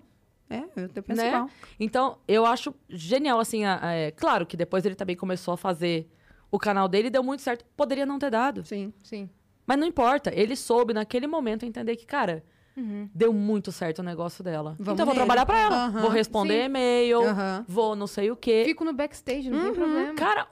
[0.49, 1.27] É, eu eu penso Né?
[1.27, 1.49] igual.
[1.79, 5.57] Então, eu acho genial, assim, a- a- é, claro que depois ele também começou a
[5.57, 6.09] fazer
[6.51, 7.63] o canal dele e deu muito certo.
[7.77, 8.65] Poderia não ter dado.
[8.65, 8.91] Sim.
[9.03, 9.29] Sim.
[9.67, 12.43] Mas não importa, ele soube naquele momento entender que, cara,
[13.13, 14.75] deu muito certo o negócio dela.
[14.80, 15.25] Vamos então vou nele.
[15.25, 15.86] trabalhar pra ela.
[15.86, 16.01] Aham.
[16.01, 16.65] Vou responder Sim.
[16.65, 17.65] e-mail, Aham.
[17.67, 18.63] vou não sei o quê.
[18.65, 19.63] Fico no backstage, não Uhum.
[19.65, 20.13] tem problema.
[20.15, 20.47] Cara,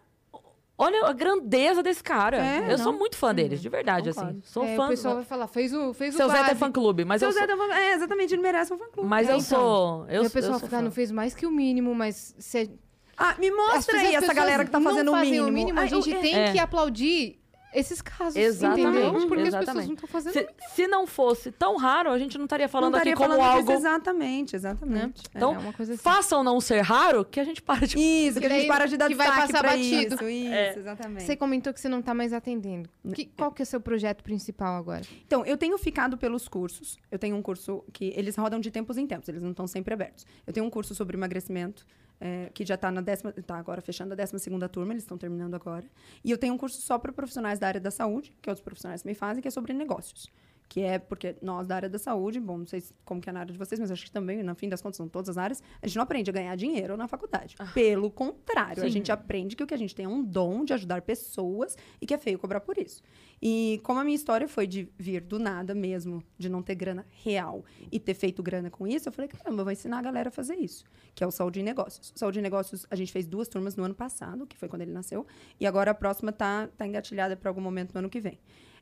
[0.78, 2.38] olha a grandeza desse cara.
[2.38, 3.00] É, eu sou não.
[3.00, 4.30] muito fã deles, de verdade, Concordo.
[4.30, 4.42] assim.
[4.44, 4.86] Sou É, fã.
[4.86, 6.60] o pessoal vai falar, fez o, fez o Seu Zé tem básico.
[6.60, 9.10] fã clube, mas Seu eu Zé sou, da- é, exatamente, ele merece um fã-clube.
[9.10, 9.60] mas É, eu então.
[9.60, 10.84] sou, eu, e o pessoal eu sou fica, fã.
[10.84, 12.70] não fez mais que o mínimo, mas se
[13.18, 15.48] Ah, me mostra aí essa galera que tá fazendo o mínimo.
[15.48, 16.52] o mínimo, a eu- gente é- tem É.
[16.52, 17.40] que aplaudir
[17.74, 19.12] esses casos, Exatamente, entendeu?
[19.12, 19.88] Porque as pessoas exatamente.
[19.88, 22.98] não estão fazendo Se, se não fosse tão raro, a gente não estaria falando não
[23.00, 23.68] estaria aqui como falando algo.
[23.68, 25.22] disso, exatamente, exatamente.
[25.34, 25.38] É.
[25.38, 26.02] Então, é uma coisa assim.
[26.02, 27.98] Faça ou não ser raro, que a gente para de.
[28.00, 30.16] Isso, que a gente para de dar que vai passar pra batido.
[30.16, 30.78] Isso, isso, É.
[30.78, 31.24] exatamente.
[31.24, 32.90] Você comentou que você não tá mais atendendo.
[33.14, 35.02] Que- qual que é o seu projeto principal agora?
[35.26, 36.98] Então, eu tenho ficado pelos cursos.
[37.12, 39.94] Eu tenho um curso que eles rodam de tempos em tempos, eles não estão sempre
[39.94, 40.26] abertos.
[40.46, 41.86] Eu tenho um curso sobre emagrecimento,
[42.20, 43.32] é, que já está na décima.
[43.32, 45.86] Tá agora fechando a décima segunda turma, eles estão terminando agora.
[46.24, 49.02] E eu tenho um curso só para profissionais da área da saúde, que outros profissionais
[49.02, 50.28] também fazem, que é sobre negócios.
[50.70, 53.34] Que é porque nós da área da saúde, bom, não sei se- como que é
[53.34, 55.38] na área de vocês, mas acho que também, no fim das contas, são todas as
[55.38, 57.56] áreas, a gente não aprende a ganhar dinheiro na faculdade.
[57.74, 58.92] Pelo contrário, a Sim.
[58.92, 62.06] gente aprende que o que a gente tem é um dom de ajudar pessoas e
[62.06, 63.02] que é feio cobrar por isso.
[63.42, 67.06] E como a minha história foi de vir do nada mesmo, de não ter grana
[67.24, 70.30] real e ter feito grana com isso, eu falei, caramba, eu vou ensinar a galera
[70.30, 70.84] a fazer isso,
[71.16, 72.12] que é o Saúde em Negócios.
[72.16, 74.92] Saúde em Negócios, a gente fez duas turmas no ano passado, que foi quando ele
[74.92, 75.26] nasceu,
[75.60, 78.38] e agora a próxima tá, tá engatilhada para algum momento no ano que vem.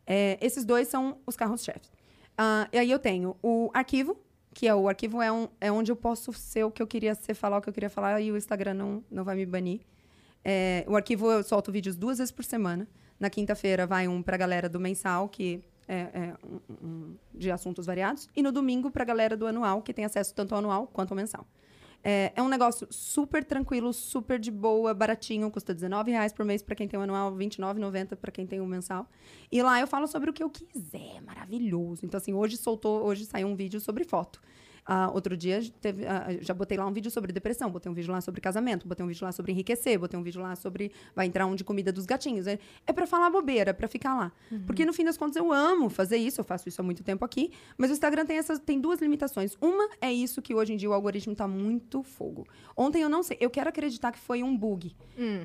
[0.06, 1.92] É, esses dois são os carros-chefes.
[2.38, 4.18] Ah, e aí eu tenho o arquivo,
[4.54, 7.16] que é o arquivo é, um, é onde eu posso ser o que eu queria
[7.16, 9.82] ser, falar o que eu queria falar, e o Instagram não, não vai me banir.
[10.44, 12.88] É, o arquivo eu solto vídeos duas vezes por semana.
[13.20, 17.86] Na quinta-feira vai um pra galera do mensal, que é, é um- um- de assuntos
[17.86, 18.28] variados.
[18.36, 21.18] E no domingo pra galera do anual, que tem acesso tanto ao anual quanto ao
[21.18, 21.48] mensal.
[22.08, 26.76] É, é um negócio super tranquilo, super de boa, baratinho, custa R$19,00 por mês para
[26.76, 29.10] quem tem o anual, R$29,90 para quem tem o mensal.
[29.52, 32.06] E lá eu falo sobre o que eu quiser, maravilhoso.
[32.06, 34.40] Então, assim, hoje soltou, hoje saiu um vídeo sobre foto.
[34.86, 38.12] Ah, outro dia teve, ah, já botei lá um vídeo sobre depressão, botei um vídeo
[38.12, 40.92] lá sobre casamento, botei um vídeo lá sobre enriquecer, botei um vídeo lá sobre.
[41.16, 42.46] Vai entrar um de comida dos gatinhos.
[42.46, 44.32] É, é para falar bobeira, para ficar lá.
[44.66, 47.26] Porque no fim das contas eu amo fazer isso, eu faço isso há muito tempo
[47.26, 49.58] aqui, mas o Instagram tem, essas, tem duas limitações.
[49.60, 52.48] Uma é isso que hoje em dia o algoritmo tá muito fogo.
[52.78, 54.96] Ontem eu não sei, eu quero acreditar que foi um bug.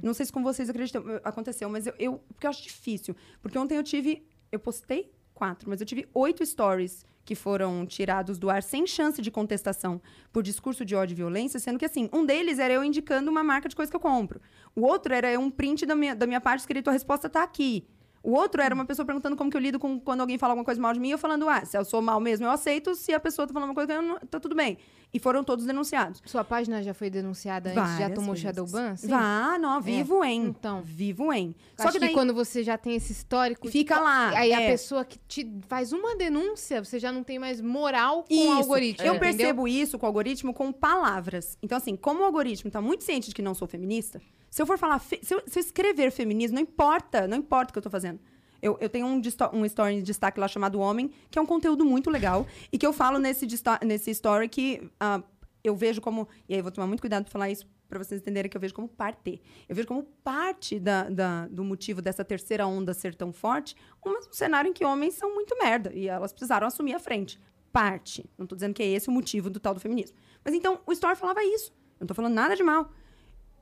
[0.03, 2.21] Não sei se com vocês acreditam, aconteceu, mas eu, eu.
[2.29, 3.17] Porque eu acho difícil.
[3.41, 4.27] Porque ontem eu tive.
[4.53, 9.21] Eu postei quatro, mas eu tive oito stories que foram tirados do ar sem chance
[9.21, 10.01] de contestação
[10.33, 13.45] por discurso de ódio e violência, sendo que, assim, um deles era eu indicando uma
[13.45, 14.41] marca de coisa que eu compro.
[14.75, 17.87] O outro era um print da minha, da minha parte escrito a resposta tá aqui.
[18.23, 20.65] O outro era uma pessoa perguntando como que eu lido com quando alguém fala alguma
[20.65, 23.15] coisa mal de mim, eu falando, ah, se eu sou mal mesmo, eu aceito, se
[23.15, 24.77] a pessoa tá falando uma coisa, eu não, tá tudo bem.
[25.13, 26.23] E foram todos denunciados.
[26.25, 27.83] Sua página já foi denunciada antes?
[27.83, 28.43] Já Várias tomou vezes.
[28.43, 28.97] Shadowban?
[28.97, 29.09] Sim?
[29.09, 30.45] Vá, não, vivo em.
[30.47, 30.83] Então.
[30.83, 31.53] Vivo em.
[31.77, 33.69] Acho que, quando você já tem esse histórico...
[33.69, 34.71] Fica lá, Aí a é.
[34.71, 38.47] pessoa que te faz uma denúncia, você já não tem mais moral com Isso.
[38.49, 39.37] o algoritmo, Eu entendeu?
[39.37, 41.59] percebo isso com o algoritmo com palavras.
[41.61, 44.67] Então, assim, como o algoritmo está muito ciente de que não sou feminista, se eu
[44.67, 47.79] for falar, fe- se, eu, se eu escrever feminismo, não importa, não importa o que
[47.79, 48.21] eu tô fazendo.
[48.63, 49.21] Eu, eu tenho um,
[49.53, 52.87] um story de destaque lá chamado Homem, que é um conteúdo muito legal, e que
[52.87, 53.47] eu falo nesse,
[53.85, 55.23] nesse story que ah,
[55.65, 56.29] eu vejo como.
[56.49, 58.73] E aí vou tomar muito cuidado para falar isso para vocês entenderem que eu vejo
[58.73, 59.43] como parte.
[59.69, 63.75] Eu vejo como parte da, da- do motivo dessa terceira onda ser tão forte,
[64.07, 67.41] um cenário em que homens são muito merda e elas precisaram assumir a frente.
[67.73, 68.31] Parte.
[68.39, 70.17] Não tô dizendo que é esse o motivo do tal do feminismo.
[70.45, 71.73] Mas então, o Story falava isso.
[71.99, 72.93] Eu não tô falando nada de mal.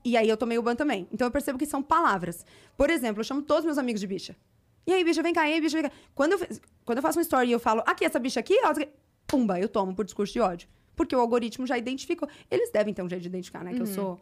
[0.05, 1.07] E aí eu tomei o ban também.
[1.11, 2.45] Então eu percebo que são palavras.
[2.77, 4.35] Por exemplo, eu chamo todos meus amigos de bicha.
[4.87, 5.95] E aí, bicha, vem cá, e aí, bicha, vem cá.
[6.15, 6.39] Quando eu,
[6.85, 8.73] quando eu faço um story e eu falo, aqui, essa bicha aqui, ela...
[9.27, 10.67] pumba, eu tomo por discurso de ódio.
[10.95, 12.27] Porque o algoritmo já identificou.
[12.49, 13.73] Eles devem ter um jeito de identificar, né?
[13.73, 14.19] Que eu sou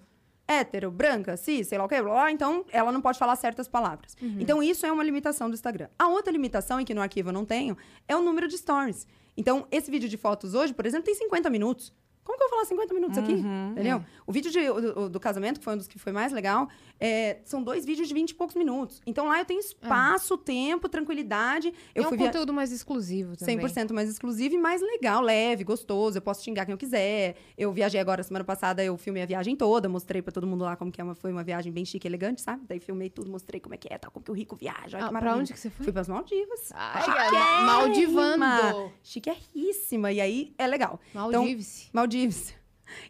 [0.47, 3.67] hétero, branca, cis, sei lá o quê, blá, blá, então ela não pode falar certas
[3.67, 4.15] palavras.
[4.39, 5.88] Então isso é uma limitação do Instagram.
[5.99, 7.75] A outra limitação, e que no arquivo eu não tenho,
[8.07, 9.05] é o número de stories.
[9.35, 11.91] Então, esse vídeo de fotos hoje, por exemplo, tem 50 minutos.
[12.23, 13.34] Como que eu vou falar 50 minutos aqui?
[13.71, 14.03] Entendeu?
[14.25, 16.67] O vídeo de- o- o- do, casamento, que foi um dos que foi mais legal,
[16.99, 19.02] é, são dois vídeos de 20 e poucos minutos.
[19.06, 21.74] Então lá eu tenho espaço, tempo, tranquilidade.
[21.94, 23.57] Eu é um fui via- conteúdo mais exclusivo também.
[23.60, 26.18] 100% mais exclusivo e mais legal, leve, gostoso.
[26.18, 27.36] Eu posso xingar quem eu quiser.
[27.57, 30.76] Eu viajei agora, semana passada, eu filmei a viagem toda, mostrei pra todo mundo lá
[30.76, 32.64] como que é uma, foi uma viagem bem chique e elegante, sabe?
[32.68, 34.98] Daí filmei tudo, mostrei como é que é, tal, como que o rico viaja.
[34.98, 35.84] Olha Ah, pra onde que você foi?
[35.84, 36.72] Fui pras Maldivas.
[36.74, 37.61] Ai, Chiquérrima.
[37.64, 38.91] Maldivando.
[39.03, 40.11] Chiquérrima.
[40.11, 40.99] E aí, é legal.
[41.14, 41.90] Maldive-se.
[41.94, 42.53] Maldivas.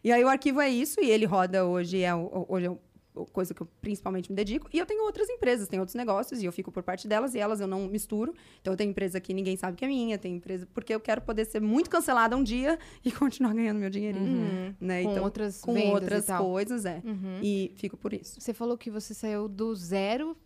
[0.04, 2.80] E aí o arquivo é isso, e ele roda hoje, é, hoje é o-
[3.26, 4.70] coisa que eu principalmente me dedico.
[4.74, 7.40] E eu tenho outras empresas, tenho outros negócios, e eu fico por parte delas, e
[7.40, 8.34] elas eu não misturo.
[8.62, 10.68] Então eu tenho empresa que ninguém sabe que é minha, tem empresa.
[10.74, 14.76] Porque eu quero poder ser muito cancelada um dia e continuar ganhando meu dinheirinho.
[14.80, 15.04] Né?
[15.04, 17.02] Com então, outras com e outras coisas, é.
[17.42, 18.40] E fico por isso.
[18.40, 20.38] Você falou que você saiu do zero.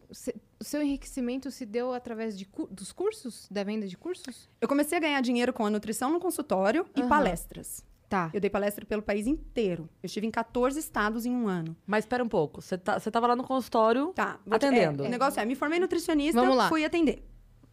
[0.60, 3.48] O seu enriquecimento se deu através de cu- dos cursos?
[3.50, 4.50] Da venda de cursos?
[4.60, 7.10] Eu comecei a ganhar dinheiro com a nutrição no consultório e Aham.
[7.10, 7.84] palestras.
[8.12, 8.30] Tá.
[8.34, 9.88] Eu dei palestra pelo país inteiro.
[10.04, 11.74] Eu estive em 14 estados em um ano.
[11.88, 12.62] Mas espera um pouco.
[12.62, 14.38] Você tá, você tava lá no consultório Tá.
[14.50, 15.06] atendendo.
[15.06, 16.68] é, o negócio é, me formei nutricionista, Vamos lá.
[16.68, 17.24] fui atender.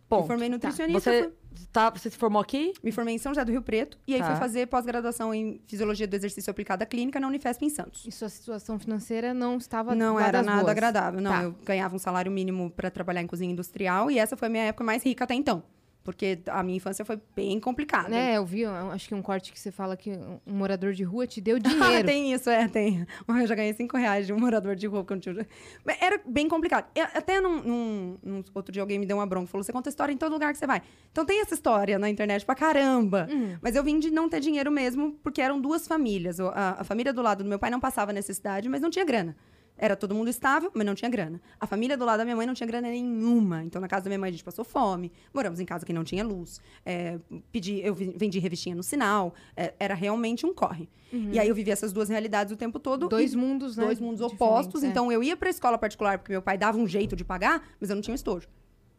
[0.09, 0.23] Ponto.
[0.23, 2.73] Me formei nutricionista, Você, fui- tá, você se formou aqui?
[2.85, 4.29] me formei em São José do Rio Preto e aí Tá.
[4.29, 8.05] fui fazer pós-graduação em Fisiologia do Exercício Aplicada Clínica na Unifesp em Santos.
[8.07, 10.71] E sua situação financeira não estava Não era nada boas.
[10.71, 11.31] agradável, não.
[11.33, 11.43] Tá.
[11.43, 14.63] Eu ganhava um salário mínimo para trabalhar em cozinha industrial e essa foi a minha
[14.65, 15.63] época mais rica até então.
[16.09, 18.17] Porque a minha infância foi bem complicada.
[18.17, 20.11] É, eu vi, eu acho que um corte que você fala que
[20.47, 22.07] um morador de rua te deu Ah, dinheiro.
[22.09, 23.07] tem isso, é, tem.
[23.29, 25.05] Eu já ganhei cinco reais de um morador de rua.
[25.05, 25.47] Quando tinha...
[25.85, 26.87] Mas Era bem complicado.
[26.95, 29.49] Eu- até num, num- num- Outro dia alguém me deu uma bronca.
[29.49, 30.81] Falou, você conta história em todo lugar que você vai.
[31.13, 33.29] Então tem essa história na internet pra caramba.
[33.31, 33.59] Hum.
[33.61, 36.41] Mas eu vim de não ter dinheiro mesmo, porque eram duas famílias.
[36.41, 39.37] A, a família do lado do meu pai não passava necessidade, mas não tinha grana.
[39.79, 41.41] Era todo mundo estável, mas não tinha grana.
[41.61, 43.63] A família do lado da minha mãe não tinha grana nenhuma.
[43.63, 45.13] Então, na casa da minha mãe, a gente passou fome.
[45.33, 46.61] Moramos em casa que não tinha luz.
[46.85, 47.19] É,
[47.53, 49.35] pedi, eu vendi revistinha no sinal.
[49.57, 50.89] É, era realmente um corre.
[51.33, 53.05] E aí, eu vivi essas duas realidades o tempo todo.
[53.05, 53.09] Uhum.
[53.09, 53.85] Dois mundos, né?
[53.85, 54.83] dois mundos opostos.
[54.83, 54.89] é.
[54.89, 57.89] Então, eu ia pra escola particular porque meu pai dava um jeito de pagar, mas
[57.89, 58.49] eu não tinha estojo.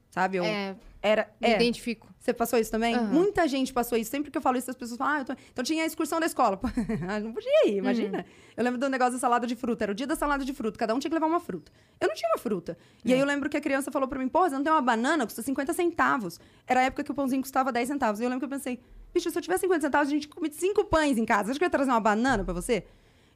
[0.09, 0.37] Sabe?
[0.37, 1.29] Eu É, era...
[1.39, 2.07] me É, identifico.
[2.19, 2.95] você passou isso também?
[2.95, 3.07] Aham.
[3.13, 4.09] Muita gente passou isso.
[4.09, 5.33] Sempre que eu falo isso, as pessoas falam, ah, eu tô...
[5.51, 6.57] então tinha a excursão da escola.
[6.57, 6.67] Pô,
[7.23, 8.17] não podia ir, imagina.
[8.19, 8.23] Uhum.
[8.57, 9.85] Eu lembro do negócio da salada de fruta.
[9.85, 10.77] Era o dia da salada de fruta.
[10.79, 11.71] Cada um tinha que levar uma fruta.
[12.01, 12.77] Eu não tinha uma fruta.
[13.05, 13.15] E É.
[13.15, 15.25] aí eu lembro que a criança falou pra mim, pô, você não tem uma banana?
[15.25, 16.39] Custa 50 centavos.
[16.67, 18.19] Era a época que o pãozinho custava 10 centavos.
[18.19, 18.79] E eu lembro que eu pensei,
[19.13, 21.51] bicho, se eu tivesse 50 centavos, a gente come cinco pães em casa.
[21.51, 22.83] Acho que eu ia trazer uma banana pra você?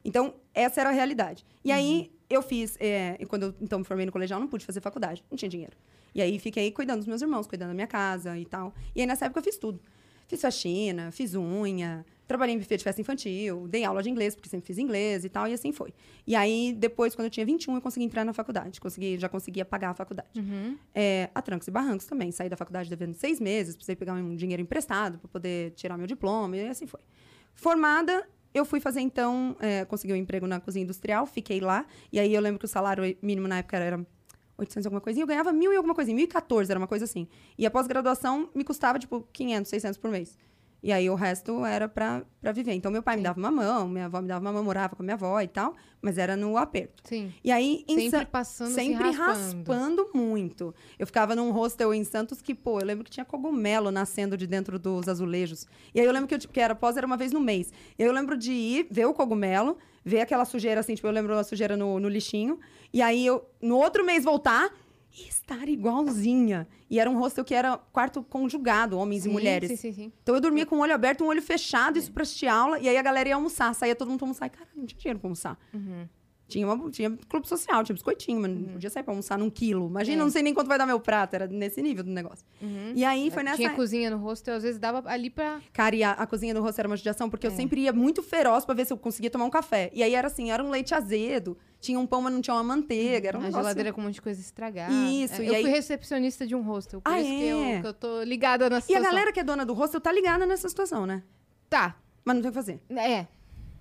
[0.04, 1.46] Então, essa era a realidade.
[1.64, 2.76] E aí, eu fiz...
[2.78, 5.24] é, e quando eu, então, me formei no colegial, não pude fazer faculdade.
[5.30, 5.74] Não tinha dinheiro.
[6.14, 8.74] E aí, fiquei cuidando dos meus irmãos, cuidando da minha casa e tal.
[8.94, 9.80] E aí, nessa época, eu fiz tudo.
[10.26, 14.48] Fiz faxina, fiz unha, trabalhei em buffet de festa infantil, dei aula de inglês, porque
[14.48, 15.92] sempre fiz inglês e tal, e assim foi.
[16.26, 18.80] E aí, depois, quando eu tinha 21, eu consegui entrar na faculdade.
[18.80, 20.28] Consegui, já conseguia pagar a faculdade.
[20.36, 20.78] Uhum.
[20.94, 22.30] É, a trancos e barrancos também.
[22.32, 26.06] Saí da faculdade devendo seis meses, precisei pegar um dinheiro emprestado para poder tirar meu
[26.06, 27.00] diploma, e assim foi.
[27.54, 32.18] Formada, eu fui fazer, então, é, consegui um emprego na cozinha industrial, fiquei lá, e
[32.18, 34.06] aí eu lembro que o salário mínimo na época era
[34.56, 37.26] 800 e alguma coisinha, eu ganhava mil e alguma coisinha, 1.014, era uma coisa assim.
[37.58, 40.38] E a pós-graduação me custava, tipo, 500, 600 por mês.
[40.84, 42.74] E aí o resto era pra, pra viver.
[42.74, 45.02] Então, meu pai me dava uma mão, minha avó me dava uma mão, morava com
[45.02, 47.02] a minha avó e tal, mas era no aperto.
[47.08, 47.32] Sim.
[47.42, 49.56] E aí, em Sempre Sa- passando, se sempre raspando.
[49.72, 50.74] raspando muito.
[50.98, 54.46] Eu ficava num hostel em Santos que, pô, eu lembro que tinha cogumelo nascendo de
[54.46, 55.66] dentro dos azulejos.
[55.94, 57.72] E aí eu lembro que, eu, tipo, que era pós, era uma vez no mês.
[57.98, 61.34] E eu lembro de ir ver o cogumelo, ver aquela sujeira assim, tipo, eu lembro
[61.38, 62.60] a sujeira no, no lixinho.
[62.92, 64.70] E aí eu, no outro mês, voltar
[65.16, 66.66] e estar igualzinha.
[66.90, 69.70] E era um hostel que era quarto conjugado, homens Sim, e mulheres.
[69.70, 70.12] Sim, sim, sim.
[70.22, 71.42] Então eu dormia com o olho aberto, um olho É.
[71.42, 72.78] fechado, isso pra assistir aula.
[72.80, 74.46] E aí a galera ia almoçar, saía todo mundo almoçar.
[74.46, 75.58] E, cara, não tinha dinheiro pra almoçar.
[75.72, 76.08] Uhum.
[76.54, 79.88] Tinha, uma, tinha clube social, tinha biscoitinho, mas não podia sair pra almoçar num quilo.
[79.88, 82.46] Imagina, não sei nem quanto vai dar meu prato, era nesse nível do negócio.
[82.94, 83.56] E aí foi nessa.
[83.56, 83.66] É.
[83.66, 85.60] Tinha cozinha no hostel, às vezes dava ali pra.
[85.72, 87.54] Cara, e a, a cozinha do rosto era uma judiação, porque eu É.
[87.56, 89.90] sempre ia muito feroz pra ver se eu conseguia tomar um café.
[89.92, 92.62] E aí era assim, era um leite azedo, tinha um pão, mas não tinha uma
[92.62, 93.62] manteiga, era um a negócio...
[93.64, 94.92] geladeira com um monte de coisa estragada.
[94.94, 97.76] Isso, É, e eu aí- fui recepcionista de um hostel, por Ah, isso que, é?
[97.78, 99.10] eu, que eu tô ligada na E a situação.
[99.10, 101.24] galera que é dona do rosto tá ligada nessa situação, né?
[101.68, 102.80] Tá, Mas não tem o que fazer.
[102.90, 103.26] é.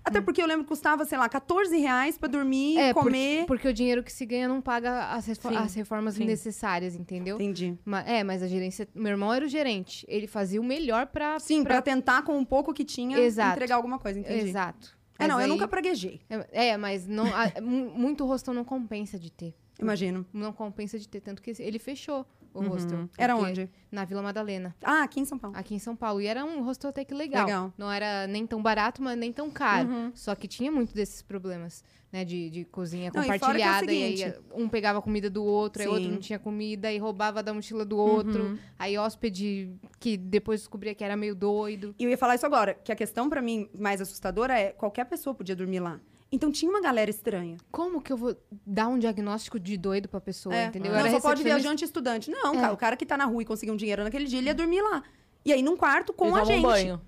[0.05, 3.37] Até porque eu lembro que custava, sei lá, 14 reais pra dormir, é comer.
[3.39, 6.25] Porque, porque o dinheiro que se ganha não paga as, refo- Sim, as reformas sim.
[6.25, 7.35] necessárias, entendeu?
[7.37, 7.77] Entendi.
[7.85, 8.87] Ma- é, mas a gerência.
[8.93, 10.05] Meu irmão era o gerente.
[10.09, 11.39] Ele fazia o melhor pra.
[11.39, 13.53] Sim, pra tentar com o pouco que tinha Exato.
[13.55, 14.49] entregar alguma coisa, entendi.
[14.49, 14.97] Exato.
[15.17, 18.53] É, não, Mas eu aí- nunca praguejei, É, é, mas não, a- mu- muito hostel
[18.53, 19.55] não compensa de ter.
[19.79, 20.25] imagino.
[20.33, 22.67] Não compensa de ter, tanto que ele fechou o Uhum.
[22.69, 23.09] hostel.
[23.17, 23.69] Era onde?
[23.91, 25.55] Na Vila Madalena, Ah, aqui em São Paulo.
[25.57, 26.19] aqui em São Paulo.
[26.21, 27.45] E era um hostel até que legal.
[27.45, 27.73] Legal.
[27.77, 29.87] Não era nem tão barato, mas nem tão caro.
[29.89, 30.11] Uhum.
[30.15, 32.23] Só que tinha muito desses problemas, né?
[32.25, 33.91] De, de cozinha Não, e fora que é compartilhada.
[33.91, 36.11] E, aí seguinte- um pegava a comida do outro, aí outro Sim.
[36.11, 38.43] não tinha comida, e roubava da mochila do outro.
[38.43, 38.57] Uhum.
[38.79, 41.93] Aí hóspede que depois descobria que era meio doido.
[41.99, 45.05] E eu ia falar isso agora, que a questão pra mim mais assustadora é qualquer
[45.05, 45.99] pessoa podia dormir lá.
[46.35, 47.57] Então tinha uma galera estranha.
[47.71, 48.35] Como que eu vou
[48.65, 50.65] dar um diagnóstico de doido pra pessoa, É.
[50.65, 50.91] entendeu?
[50.91, 52.31] Não, Eu era só pode viajante estudante.
[52.31, 52.59] Não, É.
[52.59, 54.53] cara, o cara que tá na rua e conseguiu um dinheiro naquele dia, ele ia
[54.55, 55.03] dormir lá.
[55.45, 56.59] E aí num quarto com e a tomar gente.
[56.59, 57.01] um banho.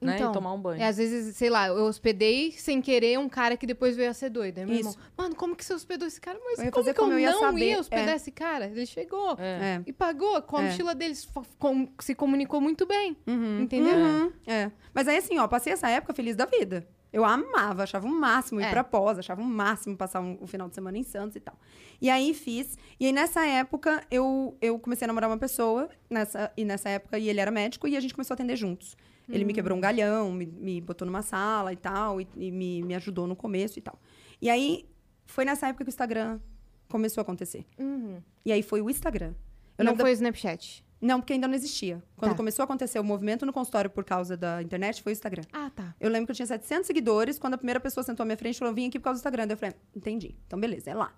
[0.00, 0.16] Né?
[0.16, 0.80] Então, e tomar um banho.
[0.82, 4.14] É, às vezes, sei lá, eu hospedei sem querer um cara que depois veio a
[4.14, 4.58] ser doido.
[4.58, 4.90] Aí meu Isso.
[4.90, 6.38] irmão, mano, como que você hospedou esse cara?
[6.44, 7.68] Mas Eu como fazer que eu como eu ia não saber.
[7.70, 8.16] ia hospedar É.
[8.16, 8.66] esse cara?
[8.66, 9.76] Ele chegou É.
[9.76, 9.82] É.
[9.86, 10.66] e pagou com a É.
[10.70, 11.28] mochila deles,
[11.58, 13.60] com- se comunicou muito bem, Uhum.
[13.60, 13.94] entendeu?
[13.96, 14.32] Uhum.
[14.46, 14.70] É.
[14.94, 16.86] Mas aí, assim, ó, passei essa época feliz da vida.
[17.12, 18.70] Eu amava, achava o máximo ir É.
[18.70, 21.56] pra pós, achava o máximo passar um, o final de semana em Santos e tal.
[22.00, 22.78] E aí fiz.
[22.98, 27.18] E aí nessa época eu, eu comecei a namorar uma pessoa, nessa, e nessa época,
[27.18, 28.96] e ele era médico, e a gente começou a atender juntos.
[29.28, 32.82] Ele me quebrou um galhão, me, me botou numa sala e tal, e, e me,
[32.82, 33.98] me ajudou no começo e tal.
[34.40, 34.84] E aí
[35.26, 36.40] foi nessa época que o Instagram
[36.88, 37.64] começou a acontecer.
[37.78, 38.20] Uhum.
[38.44, 39.32] E aí foi o Instagram.
[39.78, 40.84] Eu Não lembro da- foi o Snapchat.
[41.02, 42.00] Não, porque ainda não existia.
[42.16, 42.36] Quando Tá.
[42.36, 45.42] começou a acontecer o movimento no consultório por causa da internet, foi o Instagram.
[45.52, 45.94] Ah, tá.
[46.00, 47.40] Eu lembro que eu tinha 700 seguidores.
[47.40, 49.20] Quando a primeira pessoa sentou à minha frente, falou: Eu vim aqui por causa do
[49.20, 49.48] Instagram.
[49.48, 50.36] Daí eu falei: Entendi.
[50.46, 51.12] Então, beleza, é lá.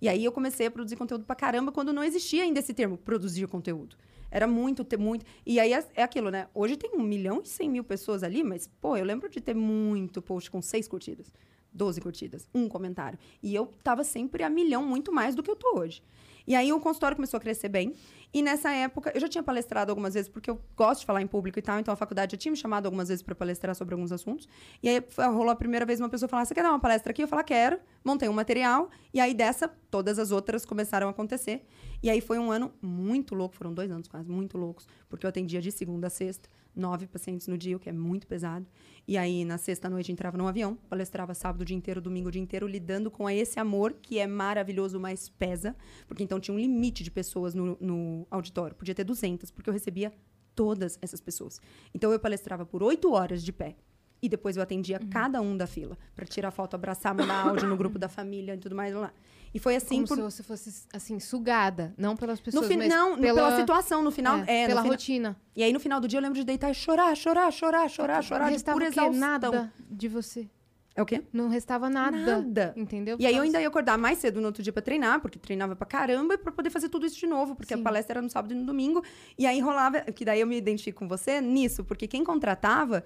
[0.00, 2.96] E aí eu comecei a produzir conteúdo pra caramba quando não existia ainda esse termo,
[2.96, 3.96] produzir conteúdo.
[4.30, 5.26] Era muito, ter muito.
[5.44, 6.48] E aí é, é aquilo, né?
[6.54, 9.54] Hoje tem um milhão e cem mil pessoas ali, mas, pô, eu lembro de ter
[9.54, 11.32] muito post com seis curtidas,
[11.72, 13.18] 12 curtidas, um comentário.
[13.42, 16.02] E eu tava sempre a milhão, muito mais do que eu tô hoje.
[16.48, 17.94] E aí o consultório começou a crescer bem.
[18.32, 21.26] E nessa época, eu já tinha palestrado algumas vezes, porque eu gosto de falar em
[21.26, 23.92] público e tal, então a faculdade já tinha me chamado algumas vezes para palestrar sobre
[23.92, 24.48] alguns assuntos.
[24.82, 27.22] E aí rolou a primeira vez uma pessoa falar: Você quer dar uma palestra aqui?
[27.22, 27.78] Eu falei: Quero.
[28.02, 28.88] Montei um material.
[29.12, 31.66] E aí dessa, todas as outras começaram a acontecer.
[32.02, 35.28] E aí foi um ano muito louco, foram dois anos quase, muito loucos, porque eu
[35.28, 36.48] atendia de segunda a sexta,
[36.78, 38.66] nove pacientes no dia, o que é muito pesado.
[39.06, 42.40] E aí, na sexta-noite, entrava num avião, palestrava sábado o dia inteiro, domingo o dia
[42.40, 45.74] inteiro, lidando com esse amor que é maravilhoso, mas pesa.
[46.06, 48.76] Porque então tinha um limite de pessoas no, no auditório.
[48.76, 50.12] Podia ter 200, porque eu recebia
[50.54, 51.60] todas essas pessoas.
[51.94, 53.76] Então, eu palestrava por oito horas de pé.
[54.20, 57.76] E depois eu atendia cada um da fila, para tirar foto, abraçar, mandar áudio no
[57.76, 59.12] grupo da família e tudo mais lá.
[59.54, 61.94] E foi assim Como por se você fosse, assim, sugada.
[61.96, 64.38] Não pelas no pessoas, fin- mas não, pela, pela situação, no final.
[64.46, 65.36] é, É, no pela fina- rotina.
[65.56, 68.22] E aí, no final do dia, eu lembro de deitar e chorar, chorar, chorar, chorar,
[68.22, 69.00] chorar, de restava pura o quê?
[69.00, 69.20] exaustão.
[69.20, 70.48] Nada de você.
[70.94, 71.22] É o quê?
[71.32, 72.16] Não restava nada.
[72.40, 72.74] Nada.
[72.76, 73.16] Entendeu?
[73.20, 75.76] E aí eu ainda ia acordar mais cedo no outro dia pra treinar, porque treinava
[75.76, 77.80] pra caramba, e pra poder fazer tudo isso de novo, porque Sim.
[77.80, 79.02] a palestra era no sábado e no domingo.
[79.38, 83.04] E aí rolava, que daí eu me identifico com você nisso, porque quem contratava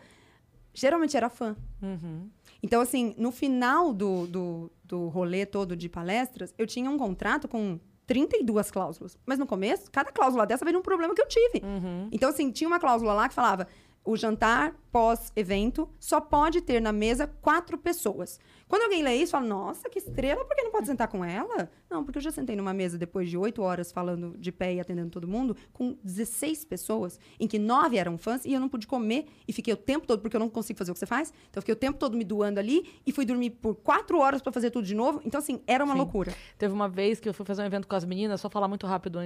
[0.74, 1.55] geralmente era fã.
[1.82, 2.31] Uhum.
[2.62, 7.48] Então, assim, no final do, do, do rolê todo de palestras, eu tinha um contrato
[7.48, 9.18] com 32 cláusulas.
[9.26, 11.64] Mas no começo, cada cláusula dessa veio de um problema que eu tive.
[11.64, 12.09] Uhum.
[12.12, 13.66] Então, assim, tinha uma cláusula lá que falava:
[14.05, 18.39] o jantar pós-evento só pode ter na mesa quatro pessoas.
[18.73, 21.70] Quando alguém lê isso, fala: nossa, que estrela, por que não pode sentar com ela?
[21.90, 24.81] Não, porque eu já sentei numa mesa depois de oito horas falando de pé e
[24.81, 28.86] atendendo todo mundo, com 16 pessoas, em que nove eram fãs e eu não pude
[28.86, 31.35] comer e fiquei o tempo todo, porque eu não consigo fazer o que você faz.
[31.51, 34.40] Então, eu fiquei o tempo todo me doando ali e fui dormir por quatro horas
[34.40, 35.20] para fazer tudo de novo.
[35.23, 35.99] Então, assim, era uma Sim.
[35.99, 36.35] loucura.
[36.57, 38.86] Teve uma vez que eu fui fazer um evento com as meninas, só falar muito
[38.86, 39.19] rápido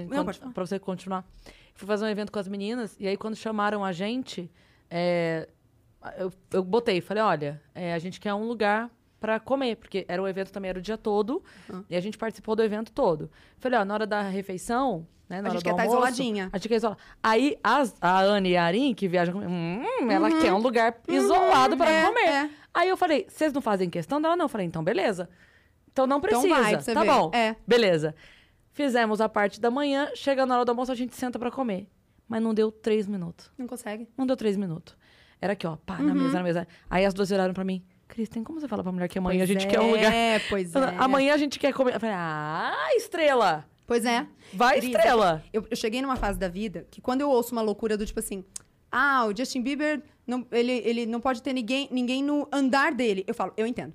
[0.53, 1.25] pra você continuar.
[1.73, 4.51] Fui fazer um evento com as meninas, e aí quando chamaram a gente,
[4.91, 5.47] é,
[6.17, 10.21] eu, eu botei, falei, olha, é, a gente quer um lugar pra comer, porque era
[10.21, 11.83] o evento também, era o dia todo, Uhum.
[11.89, 13.29] e a gente participou do evento todo.
[13.57, 15.97] Falei, ó, na hora da refeição, né, na A hora gente do quer estar almoço,
[15.97, 16.49] isoladinha.
[16.53, 16.97] A gente quer isolar.
[17.23, 20.95] Aí as- a Anne e a Arin, que viajam comigo, hum, ela quer um lugar
[21.07, 22.27] isolado para é, comer.
[22.29, 22.49] é.
[22.73, 24.35] Aí eu falei, vocês não fazem questão dela?
[24.35, 24.45] Não.
[24.45, 25.27] Eu falei, então beleza.
[25.91, 26.61] Então não Então precisa.
[26.61, 27.07] vai, pra você tá ver.
[27.09, 27.31] bom.
[27.33, 27.55] É.
[27.67, 28.13] Beleza.
[28.71, 31.89] Fizemos a parte da manhã, chega na hora do almoço, a gente senta pra comer.
[32.29, 33.49] Mas não deu três minutos.
[33.57, 34.07] Não consegue.
[34.15, 34.95] Não deu três minutos.
[35.41, 36.21] Era aqui, ó, pá, na Uhum.
[36.21, 36.67] mesa, na mesa.
[36.89, 37.83] Aí as duas olharam pra mim.
[38.07, 40.13] Cris, tem como você falar pra mulher que amanhã a gente quer um lugar.
[40.13, 40.79] É, pois é.
[40.97, 41.95] Amanhã a gente quer comer.
[41.95, 43.65] Eu falei, ah, estrela!
[43.85, 44.25] Pois é.
[44.53, 45.43] Vai, Cris, estrela!
[45.51, 48.19] Eu, eu cheguei numa fase da vida que quando eu ouço uma loucura do tipo
[48.19, 48.43] assim,
[48.91, 53.23] ah, o Justin Bieber, não, ele, ele não pode ter ninguém, ninguém no andar dele.
[53.27, 53.93] Eu falo, eu entendo.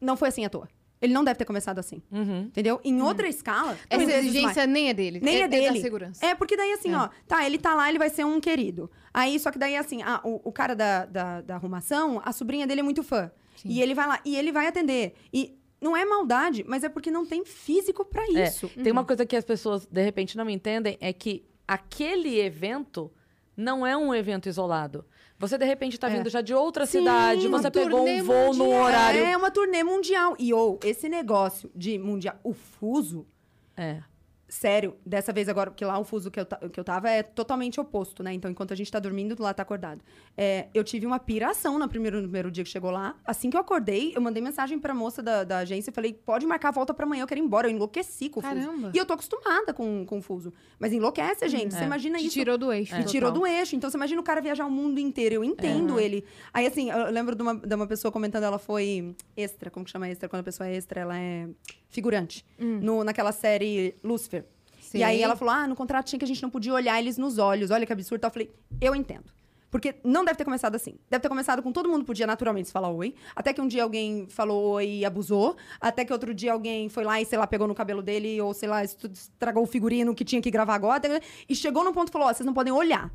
[0.00, 0.68] Não foi assim à toa.
[1.00, 2.02] Ele não deve ter começado assim.
[2.12, 2.42] Uhum.
[2.42, 2.80] Entendeu?
[2.84, 3.76] Em outra escala.
[3.88, 5.20] Essa exigência nem é dele.
[5.22, 5.74] nem é, dele.
[5.74, 6.24] da segurança.
[6.24, 6.96] É, porque daí assim, É.
[6.98, 8.90] ó, tá, ele tá lá, ele vai ser um querido.
[9.12, 12.66] Aí, só que daí assim, ah, o, o cara da, da, da arrumação, a sobrinha
[12.66, 13.30] dele é muito fã.
[13.56, 13.68] Sim.
[13.70, 15.14] E ele vai lá, e ele vai atender.
[15.32, 18.68] E não é maldade, mas é porque não tem físico pra É, isso.
[18.68, 23.10] Tem uma coisa que as pessoas, de repente, não entendem, é que aquele evento
[23.56, 25.04] não é um evento isolado.
[25.40, 26.16] Você, de repente, tá É.
[26.18, 28.82] vindo já de outra Sim, cidade, você pegou um voo no mundial.
[28.84, 29.24] horário.
[29.24, 30.36] É uma turnê mundial.
[30.38, 33.26] E, ou, esse negócio de mundial, o fuso,
[33.74, 34.02] É.
[34.50, 37.80] sério, dessa vez agora, porque lá o fuso que eu, que eu tava é totalmente
[37.80, 38.32] oposto, né?
[38.34, 40.02] Então, enquanto a gente tá dormindo, lá tá acordado.
[40.36, 43.14] É, eu tive uma piração no primeiro, no primeiro dia que chegou lá.
[43.24, 46.44] Assim que eu acordei, eu mandei mensagem pra moça da, da agência e falei, pode
[46.46, 47.68] marcar a volta pra amanhã, eu quero ir embora.
[47.68, 48.54] Eu enlouqueci com o fuso.
[48.54, 48.90] Caramba.
[48.92, 50.52] E eu tô acostumada com, com o fuso.
[50.80, 51.72] Mas enlouquece, gente.
[51.72, 51.86] Você É.
[51.86, 52.34] imagina Te isso.
[52.34, 52.96] tirou do eixo.
[52.96, 53.76] Me tirou do eixo.
[53.76, 55.36] Então, você imagina o cara viajar o mundo inteiro.
[55.36, 56.24] Eu entendo ele.
[56.52, 59.70] Aí, assim, eu lembro de uma, de uma pessoa comentando, ela foi extra.
[59.70, 60.28] Como que chama extra?
[60.28, 61.46] Quando a pessoa é extra, ela é
[61.90, 62.44] figurante.
[62.58, 64.44] No, naquela série Lucifer.
[64.80, 65.02] Sei.
[65.02, 67.16] E aí ela falou, ah, no contrato tinha que a gente não podia olhar eles
[67.18, 67.70] nos olhos.
[67.70, 68.24] Olha que absurdo.
[68.24, 68.50] Eu falei,
[68.80, 69.30] eu entendo.
[69.70, 70.96] Porque não deve ter começado assim.
[71.08, 73.14] Deve ter começado com todo mundo podia naturalmente se falar oi.
[73.36, 75.56] Até que um dia alguém falou oi e abusou.
[75.80, 78.40] Até que outro dia alguém foi lá e, sei lá, pegou no cabelo dele.
[78.40, 81.20] Ou, sei lá, estragou o figurino que tinha que gravar agora.
[81.48, 83.12] E chegou num ponto e falou, ó, vocês não podem olhar.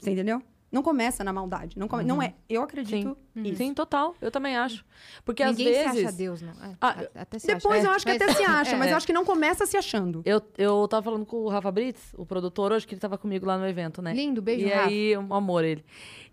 [0.00, 0.42] Você entendeu?
[0.72, 1.78] Não começa na maldade.
[1.78, 2.32] Não, come- não é.
[2.48, 3.56] Eu acredito nisso.
[3.58, 4.14] Sim, total.
[4.22, 4.82] Eu também acho.
[5.22, 6.06] Porque Ninguém às se vezes.
[6.08, 6.52] acha Deus, não.
[6.64, 7.86] É, Ah, a- até se Depois acha.
[7.88, 8.92] eu acho que Mas- até se acha, mas é.
[8.92, 10.22] eu acho que não começa se achando.
[10.24, 13.44] Eu, eu tava falando com o Rafa Brits, o produtor, hoje, que ele tava comigo
[13.44, 14.14] lá no evento, né?
[14.14, 14.88] Lindo, beijo, E Rafa.
[14.88, 15.84] aí, um amor ele.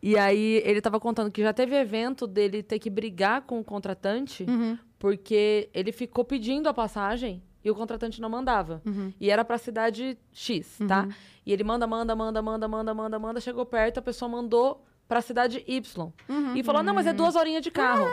[0.02, 3.64] E aí, ele tava contando que já teve evento dele ter que brigar com o
[3.64, 4.78] contratante, Uhum.
[4.98, 8.82] porque ele ficou pedindo a passagem e o contratante não mandava.
[8.86, 9.14] Uhum.
[9.20, 11.08] E era pra cidade X, tá?
[11.46, 13.42] E ele manda, manda, manda, manda, manda, manda, manda.
[13.42, 16.14] Chegou perto, a pessoa mandou pra cidade Y.
[16.30, 16.56] Uhum.
[16.56, 18.08] E falou, não, mas é duas horinhas de carro.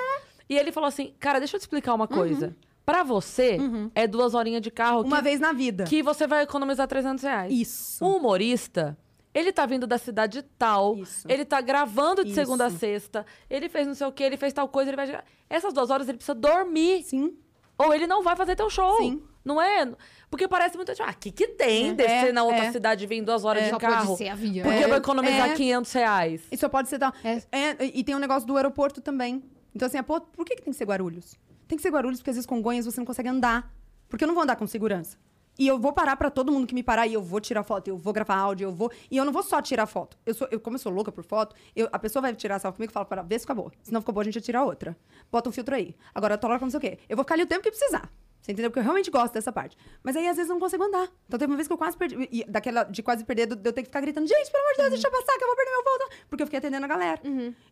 [0.49, 2.57] E ele falou assim, cara, deixa eu te explicar uma coisa.
[2.85, 3.59] Pra você,
[3.97, 5.85] é duas horinhas de carro Uma que, vez na vida.
[5.85, 7.53] que você vai economizar 300 reais.
[7.53, 8.05] Isso.
[8.05, 8.97] O humorista,
[9.35, 11.27] ele tá vindo da cidade tal, Isso.
[11.29, 12.41] ele tá gravando de Isso.
[12.41, 15.21] segunda a sexta, ele fez não sei o que, ele fez tal coisa, ele vai...
[15.51, 17.03] Essas duas horas ele precisa dormir.
[17.03, 17.37] Sim.
[17.77, 18.97] Ou ele não vai fazer teu show.
[18.99, 19.21] Sim.
[19.47, 19.89] Não é?
[20.29, 20.91] Porque parece muito...
[21.01, 22.73] Ah, o que que tem É, descer na outra é.
[22.73, 24.07] cidade e vir duas horas Só de carro?
[24.09, 24.65] pode ser avião.
[24.65, 25.55] Porque É, eu vou economizar é.
[25.55, 26.43] 500 reais.
[26.51, 27.13] E só pode ser tal.
[27.23, 27.41] É.
[27.53, 29.45] É, e tem um negócio do aeroporto também.
[29.73, 31.37] Então, assim, é, pô, por que, que tem que ser Guarulhos?
[31.69, 33.73] Tem que ser Guarulhos porque às vezes Congonhas você não consegue andar.
[34.09, 35.17] Porque eu não vou andar com segurança.
[35.59, 37.89] E eu vou parar pra todo mundo que me parar e eu vou tirar foto,
[37.89, 38.91] eu vou gravar áudio, eu vou.
[39.11, 40.19] E eu não vou só tirar foto.
[40.27, 42.69] Eu sou, eu, como eu sou louca por foto, eu- a pessoa vai tirar essa
[42.69, 43.73] foto comigo e fala, para, vê se ficou boa.
[43.83, 44.95] Se não ficou boa, a gente vai tirar outra.
[45.33, 45.95] Bota um filtro aí.
[46.15, 46.99] Agora eu tô lá com não sei o quê.
[47.09, 48.11] Eu vou ficar ali o tempo que precisar.
[48.47, 48.71] Você entendeu?
[48.71, 49.77] Porque eu realmente gosto dessa parte.
[50.05, 51.09] Mas aí, às vezes, eu não consigo andar.
[51.27, 52.29] Então, teve uma vez que eu quase perdi.
[52.31, 54.79] E daquela de quase perder, de eu ter que ficar gritando: gente, pelo amor de
[54.83, 56.09] Deus, deixa eu passar, que eu vou perder meu voo.
[56.29, 57.21] Porque eu fiquei atendendo a galera.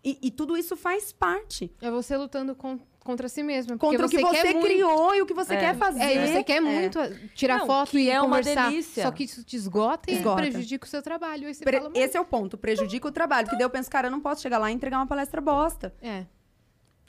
[0.04, 1.72] E, e tudo isso faz parte.
[1.80, 3.76] É você lutando con- contra si mesma.
[3.76, 5.60] porque Contra o que você quer muito- criou e o que você É.
[5.60, 6.00] quer fazer.
[6.02, 6.98] É, e você quer muito
[7.36, 8.68] tirar Não, foto que e é uma conversar.
[8.70, 9.04] delícia.
[9.04, 10.42] Só que isso te esgota e Esgota.
[10.42, 11.46] prejudica o seu trabalho.
[11.46, 12.58] Aí você Pre- fala, Esse é o ponto.
[12.58, 13.46] Prejudica o trabalho.
[13.48, 15.94] Que daí eu penso, cara, eu não posso chegar lá e entregar uma palestra bosta.
[16.02, 16.26] É.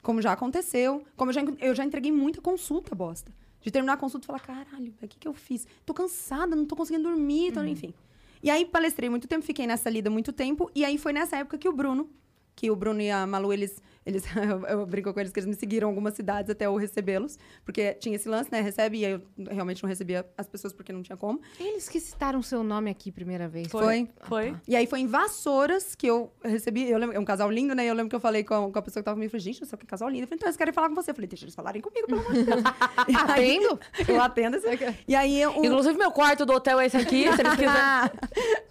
[0.02, 1.02] Como já aconteceu.
[1.16, 3.32] Como eu já, eu já entreguei muita consulta bosta.
[3.66, 5.66] De terminar a consulta e falar, caralho, o que, que eu fiz?
[5.84, 7.64] Tô cansada, não tô conseguindo dormir, tô...
[7.64, 7.92] enfim.
[8.40, 10.70] E aí palestrei muito tempo, fiquei nessa lida muito tempo.
[10.72, 12.08] E aí foi nessa época que o Bruno,
[12.54, 13.82] que o Bruno e a Malu, eles.
[14.06, 17.36] Eles eu, eu brinco com eles que eles me seguiram algumas cidades até eu recebê-los.
[17.64, 18.60] Porque tinha esse lance, né?
[18.60, 21.40] Recebe, e aí eu realmente não recebia as pessoas porque não tinha como.
[21.58, 23.66] Eles que citaram seu nome aqui primeira vez.
[23.66, 24.08] Foi.
[24.22, 24.56] Foi.
[24.68, 26.88] E aí foi em Vassouras que eu recebi.
[26.88, 27.84] Eu lembro, é um casal lindo, né?
[27.84, 29.26] Eu lembro que eu falei com a, com a pessoa que tava comigo.
[29.26, 30.22] Eu falei, gente, não sei o que casal lindo.
[30.22, 31.10] Eu falei, então eles querem falar com você.
[31.10, 32.62] Eu falei, deixa eles falarem comigo, pelo amor de Deus.
[32.96, 33.80] Aí- Atendo?
[34.08, 34.56] eu atendo.
[34.56, 34.96] Esse...
[35.08, 35.52] E aí eu.
[35.64, 38.10] Inclusive, meu quarto do hotel é esse aqui, se eles quiserem.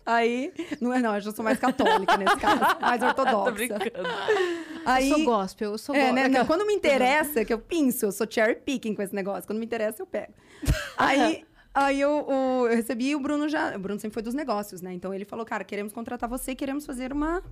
[0.06, 0.54] aí.
[0.80, 2.62] Não é, não, eu já sou mais católica nesse caso.
[2.80, 3.52] Mais Tô ortodoxa.
[3.52, 3.92] brincando.
[4.86, 6.28] Aí, Eu gospel, eu sou É, né?
[6.28, 9.46] Não, quando me interessa, que eu pinço, eu sou cherry picking com esse negócio.
[9.46, 10.34] Quando me interessa, eu pego.
[10.98, 11.44] Aí,
[11.74, 13.76] aí eu, eu recebi o Bruno já.
[13.76, 14.94] O Bruno sempre foi dos negócios, né?
[14.94, 17.44] Então ele falou, cara, queremos contratar você, queremos fazer uma,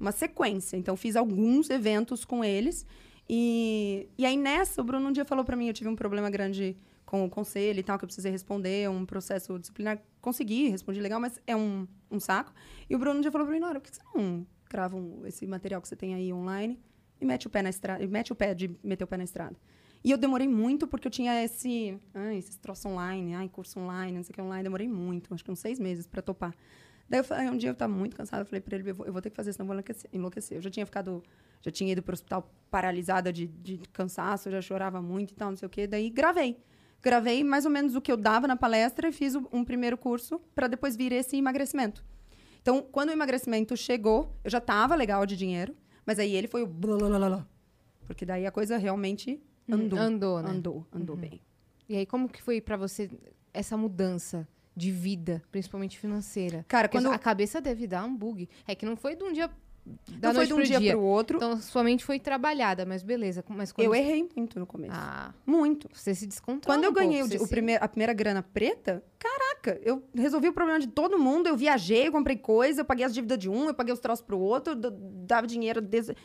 [0.00, 0.76] uma sequência.
[0.76, 2.86] Então fiz alguns eventos com eles.
[3.28, 6.30] E, e aí nessa, o Bruno um dia falou pra mim, eu tive um problema
[6.30, 10.00] grande com o conselho e tal, que eu precisei responder, um processo disciplinar.
[10.20, 12.52] Consegui, respondi legal, mas é um, um saco.
[12.88, 15.24] E o Bruno um dia falou pra mim, Nora, por que você não grava um-
[15.24, 16.78] esse material que você tem aí online
[17.20, 19.56] e mete o pé na estrada, mete o pé de meter o pé na estrada.
[20.02, 24.16] E eu demorei muito porque eu tinha esse, ai, esses troços online, ai, curso online,
[24.16, 26.52] não sei o que online, demorei muito, acho que uns seis meses pra topar.
[27.08, 29.06] Daí eu falei, um dia eu tava muito cansada, eu falei pra ele, eu vou,
[29.06, 30.58] eu vou ter que fazer, senão eu vou enlouquecer, enlouquecer.
[30.58, 31.22] Eu já tinha ficado,
[31.62, 35.50] já tinha ido pro hospital paralisada de, de cansaço, eu já chorava muito e tal,
[35.50, 35.86] não sei o quê.
[35.86, 36.58] Daí gravei.
[37.02, 39.96] Gravei mais ou menos o que eu dava na palestra e fiz o- um primeiro
[39.96, 42.02] curso para depois vir esse emagrecimento.
[42.64, 45.76] Então, quando o emagrecimento chegou, eu já tava legal de dinheiro,
[46.06, 47.46] mas aí ele foi o blalalala.
[48.06, 49.38] Porque daí a coisa realmente
[49.70, 49.98] andou.
[49.98, 50.48] Andou, né?
[50.50, 51.42] Andou, andou bem.
[51.86, 53.10] E aí, como que foi pra você
[53.52, 56.64] essa mudança de vida, principalmente financeira?
[56.66, 58.48] Cara, Porque quando- a cabeça deve dar um bug.
[58.66, 59.50] É que não foi de um dia
[60.08, 60.92] da Não foi noite de um dia, dia.
[60.92, 61.36] pro outro.
[61.36, 63.44] Então, sua mente foi trabalhada, mas beleza.
[63.48, 63.86] Mas quando...
[63.86, 64.94] eu errei muito no começo.
[64.96, 65.88] Ah, Muito.
[65.92, 67.88] você se descontrola Quando eu um pouco, ganhei o, você di- o se- primeiro, a
[67.88, 72.36] primeira grana preta, caraca, eu resolvi o problema de todo mundo, eu viajei, eu comprei
[72.36, 74.90] coisa, eu paguei as dívidas de um, eu paguei os troços pro outro, eu d-
[75.26, 76.16] dava dinheiro desde...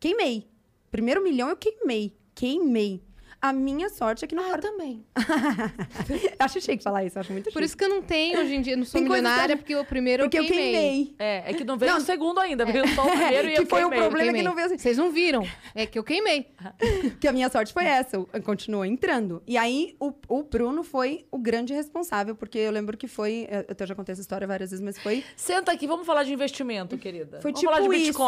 [0.00, 0.48] Queimei.
[0.90, 2.16] Primeiro milhão eu queimei.
[2.34, 3.02] Queimei.
[3.40, 4.44] A minha sorte é que não...
[4.44, 5.04] Ah, eu também.
[6.38, 7.54] acho chique falar isso, acho muito chique.
[7.54, 9.56] Por isso que eu não tenho hoje em dia, não sou Tem que milionária, eu-
[9.58, 11.14] porque o primeiro Porque eu queimei.
[11.18, 11.98] É, é que não veio Não.
[11.98, 13.98] o segundo ainda, veio só o primeiro e que eu foi o queimei.
[14.08, 14.42] problema que Queimei.
[14.42, 14.78] não veio assim.
[14.78, 15.46] Vocês não viram.
[15.74, 16.48] É que eu queimei.
[17.20, 19.42] que a minha sorte foi essa, eu- eu continuou entrando.
[19.46, 23.46] E aí, o, o Bruno foi o grande responsável, porque eu lembro que foi,
[23.78, 26.98] eu já contei essa história várias vezes, mas foi Senta aqui, vamos falar de investimento,
[26.98, 27.40] querida.
[27.40, 28.18] Foi vamos tipo falar de isso.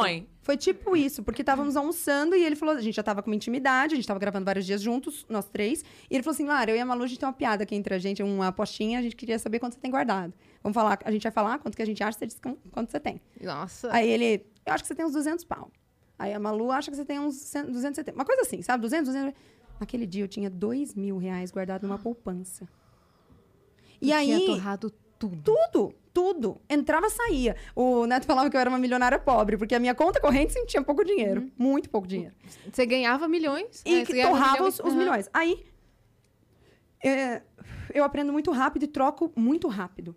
[0.43, 3.37] Foi tipo isso, porque estávamos almoçando e ele falou, a gente já tava com uma
[3.37, 6.71] intimidade, a gente tava gravando vários dias juntos, nós três, e ele falou assim, Lara,
[6.71, 8.99] eu e a Malu, a gente tem uma piada aqui entre a gente, uma apostinha,
[8.99, 10.33] a gente queria saber quanto você tem guardado.
[10.62, 12.91] Vamos falar, a gente vai falar quanto que a gente acha, você diz qu- quanto
[12.91, 13.21] você tem.
[13.41, 13.93] Nossa.
[13.93, 15.71] Aí ele, eu acho que você tem uns 200 pau.
[16.19, 18.81] Aí a Malu acha que você tem uns 100, 270, uma coisa assim, sabe?
[18.83, 19.35] 200, 200.
[19.79, 22.67] Naquele dia eu tinha 2 mil reais guardado numa poupança.
[24.01, 24.27] E Eu aí...
[24.27, 25.43] tinha torrado tudo.
[25.43, 26.61] Tudo, tudo.
[26.69, 27.57] Entrava, saía.
[27.74, 30.69] O Neto falava que eu era uma milionária pobre, porque a minha conta corrente sempre
[30.69, 31.51] tinha pouco dinheiro.
[31.57, 32.35] Muito pouco dinheiro.
[32.70, 33.82] Você ganhava milhões.
[33.85, 34.05] E né?
[34.05, 34.81] que torrava milhões.
[34.81, 35.31] os, os milhões.
[35.32, 35.65] Aí,
[37.05, 37.43] é,
[37.95, 40.15] eu aprendo muito rápido e troco muito rápido.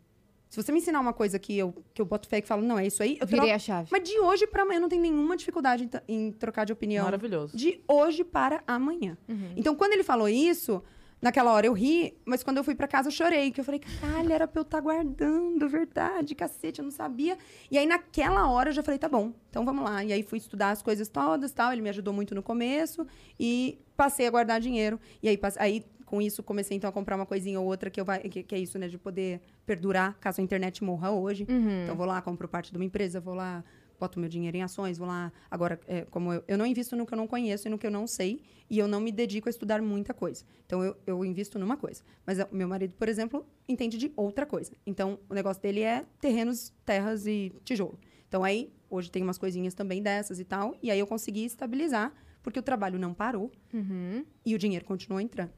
[0.49, 2.77] Se você me ensinar uma coisa que eu, que eu boto fé e falo, não,
[2.77, 3.55] é isso aí, eu Virei troco.
[3.55, 3.89] a chave.
[3.91, 7.05] Mas de hoje para amanhã eu não tenho nenhuma dificuldade em, em trocar de opinião.
[7.05, 7.57] Maravilhoso.
[7.57, 9.17] De hoje para amanhã.
[9.55, 10.83] Então, quando ele falou isso,
[11.23, 13.49] naquela hora eu ri, mas quando eu fui para casa eu chorei.
[13.49, 17.37] Que eu falei, caralho, era pra eu estar guardando, verdade, cacete, eu não sabia.
[17.71, 20.03] E aí, naquela hora, eu já falei, tá bom, então vamos lá.
[20.03, 21.71] E aí, fui estudar as coisas todas tal.
[21.73, 23.07] Ele me ajudou muito no começo
[23.39, 24.99] e passei a guardar dinheiro.
[25.21, 27.99] E aí, passe- aí com isso, comecei então a comprar uma coisinha ou outra que,
[27.99, 31.47] eu vai, que, que é isso, né, de poder perdurar caso a internet morra hoje.
[31.83, 33.63] Então, vou lá, compro parte de uma empresa, vou lá,
[33.99, 35.31] boto meu dinheiro em ações, vou lá.
[35.49, 37.87] Agora, é, como eu, eu não invisto no que eu não conheço e no que
[37.87, 40.43] eu não sei, e eu não me dedico a estudar muita coisa.
[40.65, 42.03] Então, eu, eu invisto numa coisa.
[42.25, 44.71] Mas o meu marido, por exemplo, entende de outra coisa.
[44.85, 47.99] Então, o negócio dele é terrenos, terras e tijolo.
[48.27, 52.13] Então, aí, hoje tem umas coisinhas também dessas e tal, e aí eu consegui estabilizar,
[52.43, 54.23] porque o trabalho não parou Uhum.
[54.45, 55.51] e o dinheiro continuou entrando.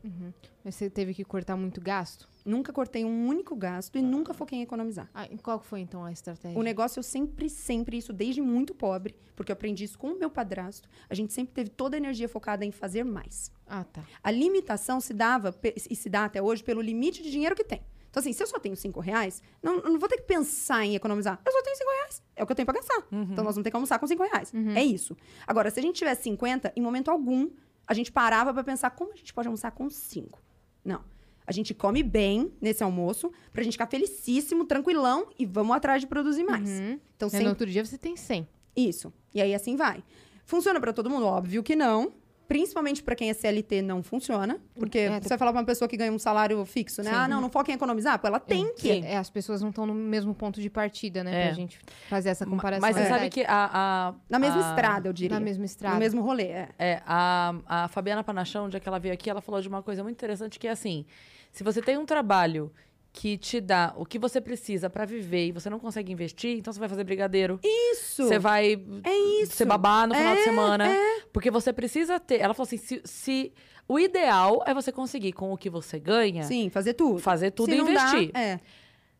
[0.63, 2.29] Mas você teve que cortar muito gasto?
[2.45, 5.09] Nunca cortei um único gasto e nunca foquei em economizar.
[5.13, 6.57] Ah, qual foi então a estratégia?
[6.57, 10.19] O negócio eu sempre, sempre, isso desde muito pobre, porque eu aprendi isso com o
[10.19, 10.87] meu padrasto.
[11.09, 13.51] A gente sempre teve toda a energia focada em fazer mais.
[13.67, 14.03] Ah, tá.
[14.23, 15.53] A limitação se dava,
[15.89, 17.81] e se dá até hoje, pelo limite de dinheiro que tem.
[18.15, 20.95] Então, assim, se eu só tenho cinco reais, não, não vou ter que pensar em
[20.95, 21.37] economizar.
[21.45, 22.23] Eu só tenho cinco reais.
[22.33, 23.05] É o que eu tenho pra gastar.
[23.11, 24.53] Então, nós vamos ter que almoçar com cinco reais.
[24.73, 25.17] É isso.
[25.45, 27.49] Agora, se a gente tivesse 50, em momento algum,
[27.85, 30.41] a gente parava pra pensar como a gente pode almoçar com cinco.
[30.85, 31.03] Não.
[31.45, 36.07] A gente come bem nesse almoço, pra gente ficar felicíssimo, tranquilão, e vamos atrás de
[36.07, 36.69] produzir mais.
[36.69, 36.97] Uhum.
[37.17, 38.47] Então, Aí sempre no outro dia você tem 100.
[38.77, 39.11] isso.
[39.33, 40.01] E aí assim vai.
[40.45, 41.25] Funciona pra todo mundo?
[41.25, 42.13] Óbvio que não.
[42.47, 45.87] Principalmente pra quem é CLT não funciona, porque É, você vai falar pra uma pessoa
[45.87, 47.09] que ganha um salário fixo, né?
[47.09, 47.15] Sim.
[47.15, 48.81] Ah, não, não foca em economizar, pô, ela tem que.
[48.81, 49.03] Sim.
[49.05, 51.43] É, as pessoas não estão no mesmo ponto de partida, né?
[51.43, 51.45] É.
[51.47, 52.81] Pra gente fazer essa comparação.
[52.81, 53.31] Mas você É sabe verdade.
[53.31, 53.69] que a.
[53.73, 55.39] a- Na mesma a- estrada, eu diria.
[55.39, 55.95] Na mesma estrada.
[55.95, 56.69] No mesmo rolê, é.
[56.77, 59.81] É, a, a Fabiana Panachão, onde é que ela veio aqui, ela falou de uma
[59.81, 61.03] coisa muito interessante que é assim:
[61.51, 62.71] se você tem um trabalho
[63.15, 66.73] que te dá o que você precisa pra viver e você não consegue investir, então
[66.73, 67.59] você vai fazer brigadeiro.
[67.63, 68.23] Isso.
[68.27, 68.73] Você vai
[69.03, 69.53] É isso.
[69.53, 70.85] ser babá no final de É, semana.
[71.31, 72.41] Porque você precisa ter.
[72.41, 73.53] Ela falou assim: se, se-
[73.87, 77.19] o ideal é você conseguir, com o que você ganha, Sim, fazer tudo.
[77.19, 78.31] fazer tudo Se e não dá, investir.
[78.35, 78.59] é.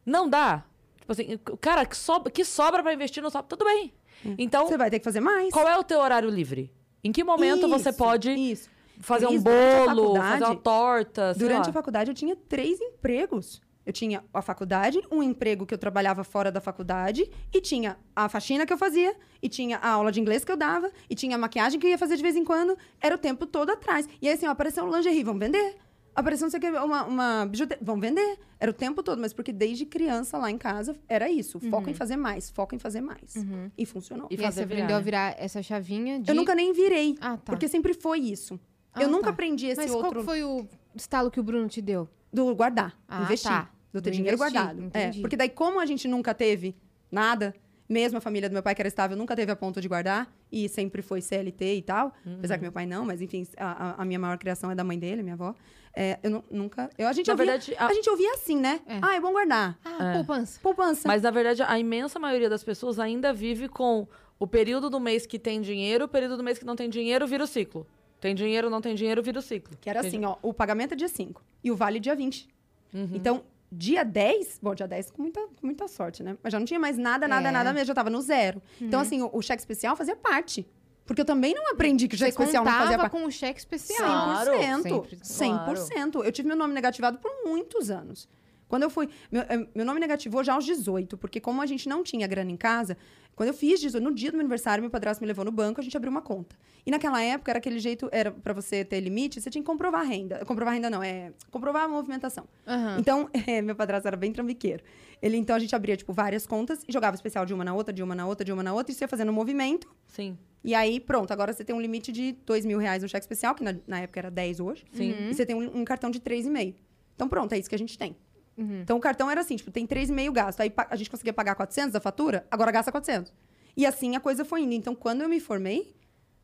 [0.06, 0.66] Não dá.
[1.00, 3.48] Tipo assim, cara que sobra, que sobra pra investir não sobra.
[3.48, 3.94] Tudo bem.
[4.38, 5.52] Então, Você vai ter que fazer mais.
[5.54, 6.72] qual é o teu horário livre?
[7.04, 8.70] Em que momento você Isso, pode Isso.
[9.00, 11.34] fazer um bolo, fazer uma torta?
[11.36, 11.70] Durante lá.
[11.70, 13.62] a faculdade, eu tinha três empregos.
[13.86, 18.28] Eu tinha a faculdade, um emprego que eu trabalhava fora da faculdade, e tinha a
[18.28, 21.36] faxina que eu fazia, e tinha a aula de inglês que eu dava, e tinha
[21.36, 22.76] a maquiagem que eu ia fazer de vez em quando.
[23.00, 24.08] Era o tempo todo atrás.
[24.22, 25.76] E aí, assim, ó, apareceu um lingerie, vamos vender?
[26.16, 28.40] Apareceu não sei o que, uma, uma bijuteria, vamos vender?
[28.58, 31.60] Era o tempo todo, mas porque desde criança lá em casa era isso.
[31.60, 33.36] Foco em fazer mais, foco em fazer mais.
[33.78, 34.28] E funcionou.
[34.32, 35.04] E E você virar, aprendeu a né?
[35.04, 36.32] virar essa chavinha de...
[36.32, 37.52] Eu nunca nem virei, Ah, tá.
[37.52, 38.58] porque sempre foi isso.
[38.94, 39.30] Ah, eu nunca tá.
[39.32, 42.08] aprendi esse Mas qual outro que foi o estalo que o Bruno te deu?
[42.32, 43.50] do guardar, Ah, investir.
[43.50, 43.70] tá.
[43.96, 44.92] Do ter Do dinheiro investir, guardado.
[44.94, 46.76] É, porque daí, como a gente nunca teve
[47.12, 47.56] nada,
[47.88, 50.32] mesmo a família do meu pai, que era estável, nunca teve a ponto de guardar,
[50.52, 54.06] e sempre foi CLT e tal, apesar que meu pai não, mas enfim, a, a-
[54.06, 55.54] minha maior criação é da mãe dele, minha avó.
[55.96, 56.90] É, eu nu- nunca.
[56.98, 57.94] Eu, a, gente Na ouvia, verdade, a- a...
[57.94, 58.82] gente ouvia assim, né?
[58.86, 59.00] É.
[59.02, 59.78] Ah, é bom guardar.
[59.86, 60.60] Ah, poupança.
[60.62, 61.08] Poupança.
[61.08, 64.06] Mas, na verdade, a imensa maioria das pessoas ainda vive com
[64.38, 67.26] o período do mês que tem dinheiro, o período do mês que não tem dinheiro,
[67.26, 67.88] vira o ciclo.
[68.20, 69.78] Tem dinheiro, não tem dinheiro, vira o ciclo.
[69.80, 72.50] Que era Tem- assim, ó, o pagamento é dia 5 e o vale dia 20.
[72.94, 73.10] Uhum.
[73.14, 76.38] Então, dia 10, bom, dia 10 com muita, com muita sorte, né?
[76.44, 77.52] Mas já não tinha mais nada, nada, É.
[77.52, 78.62] nada mesmo, já tava no zero.
[78.80, 80.66] Então, assim, o, o cheque especial fazia parte.
[81.06, 83.12] Porque eu também não aprendi que o cheque Você especial não fazia parte.
[83.12, 84.00] com o cheque especial.
[84.08, 84.82] Claro, 100%.
[84.82, 85.18] sempre.
[85.22, 86.24] 100%.
[86.26, 88.28] Eu tive meu nome negativado por muitos anos.
[88.76, 89.08] Quando eu fui.
[89.32, 92.52] Meu, eh, meu nome negativou já aos 18, porque como a gente não tinha grana
[92.52, 92.98] em casa,
[93.34, 95.80] quando eu fiz 18, no dia do meu aniversário, meu padrasto me levou no banco,
[95.80, 96.58] a gente abriu uma conta.
[96.86, 100.02] E naquela época era aquele jeito, era para você ter limite, você tinha que comprovar
[100.02, 100.44] a renda.
[100.44, 102.50] Comprovar a renda não, é comprovar a movimentação.
[102.68, 102.98] Aham.
[103.00, 104.84] Então, eh, meu padrasto era bem trambiqueiro.
[105.22, 107.94] Ele, então, a gente abria, tipo, várias contas e jogava especial de uma na outra,
[107.94, 109.88] de uma na outra, de uma na outra, e você ia fazendo um movimento.
[110.06, 110.38] Sim.
[110.66, 113.56] E aí, pronto, agora você tem um limite de dois mil reais no cheque especial,
[113.56, 114.84] que na, na época era 10 hoje.
[114.92, 115.16] Sim.
[115.30, 116.76] E você tem um, um cartão de 3,5.
[117.16, 118.16] Então, pronto, é isso que a gente tem.
[118.58, 118.82] Uhum.
[118.82, 120.62] Então, o cartão era assim, tipo, tem 3,5 gasto.
[120.62, 123.34] Aí a gente conseguia pagar 400 da fatura, agora gasta 400.
[123.76, 124.74] E assim a coisa foi indo.
[124.74, 125.96] Então, quando eu me formei,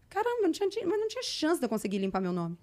[0.09, 2.57] caramba, não tinha, mas não tinha chance de eu conseguir limpar meu nome.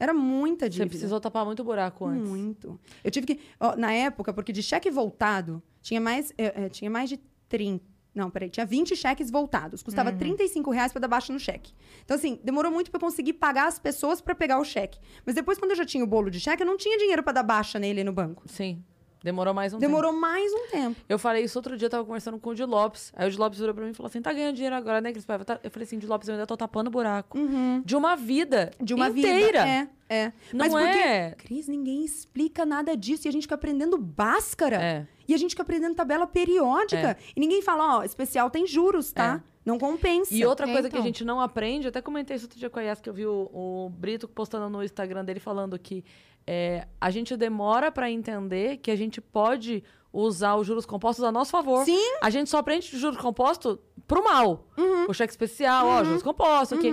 [0.00, 0.88] Era muita Você dívida.
[0.90, 2.28] precisou tapar muito buraco antes.
[2.28, 2.80] Muito.
[3.04, 3.40] Eu tive que.
[3.60, 7.18] ó, na época, porque de cheque voltado, tinha mais, eh, eh, tinha mais de
[7.48, 7.84] 30.
[8.14, 9.82] Não, peraí, tinha 20 cheques voltados.
[9.82, 10.18] Custava Uhum.
[10.18, 11.72] 35 reais pra dar baixa no cheque.
[12.04, 14.98] Então, assim, demorou muito pra eu conseguir pagar as pessoas pra pegar o cheque.
[15.26, 17.32] Mas depois, quando eu já tinha o bolo de cheque, eu não tinha dinheiro pra
[17.32, 18.44] dar baixa nele no banco.
[18.46, 18.84] Sim.
[19.24, 19.90] Demorou mais um tempo.
[19.90, 21.00] Demorou mais um tempo.
[21.08, 23.10] Eu falei isso outro dia, eu tava conversando com o Di Lopes.
[23.16, 25.10] Aí o Di Lopes virou pra mim e falou assim: tá ganhando dinheiro agora, né,
[25.12, 25.44] Cris Paiva?
[25.46, 27.38] Tá- Eu falei assim, Di Lopes, eu ainda tô tapando buraco.
[27.84, 28.70] De uma vida.
[28.78, 29.64] De uma inteira.
[29.64, 29.88] vida.
[30.10, 30.32] É, é.
[30.52, 31.30] Não Mas porque, é.
[31.38, 33.26] Cris, ninguém explica nada disso.
[33.26, 34.76] E a gente fica aprendendo báscara.
[34.76, 35.06] É.
[35.26, 37.16] E a gente fica aprendendo tabela periódica.
[37.34, 39.42] E ninguém fala, ó, especial tem juros, tá?
[39.64, 40.34] Não compensa.
[40.34, 41.06] E outra É, coisa que a então.
[41.06, 43.48] gente não aprende, até comentei isso outro dia com a Yas, que eu vi o,
[43.50, 46.04] o Brito postando no Instagram dele falando que
[46.46, 51.32] é, a gente demora pra entender que a gente pode usar os juros compostos a
[51.32, 51.84] nosso favor.
[51.84, 52.16] Sim.
[52.22, 54.66] A gente só aprende juros compostos pro mal.
[54.76, 55.06] Uhum.
[55.08, 56.92] O cheque especial, ó, juros compostos, o quê?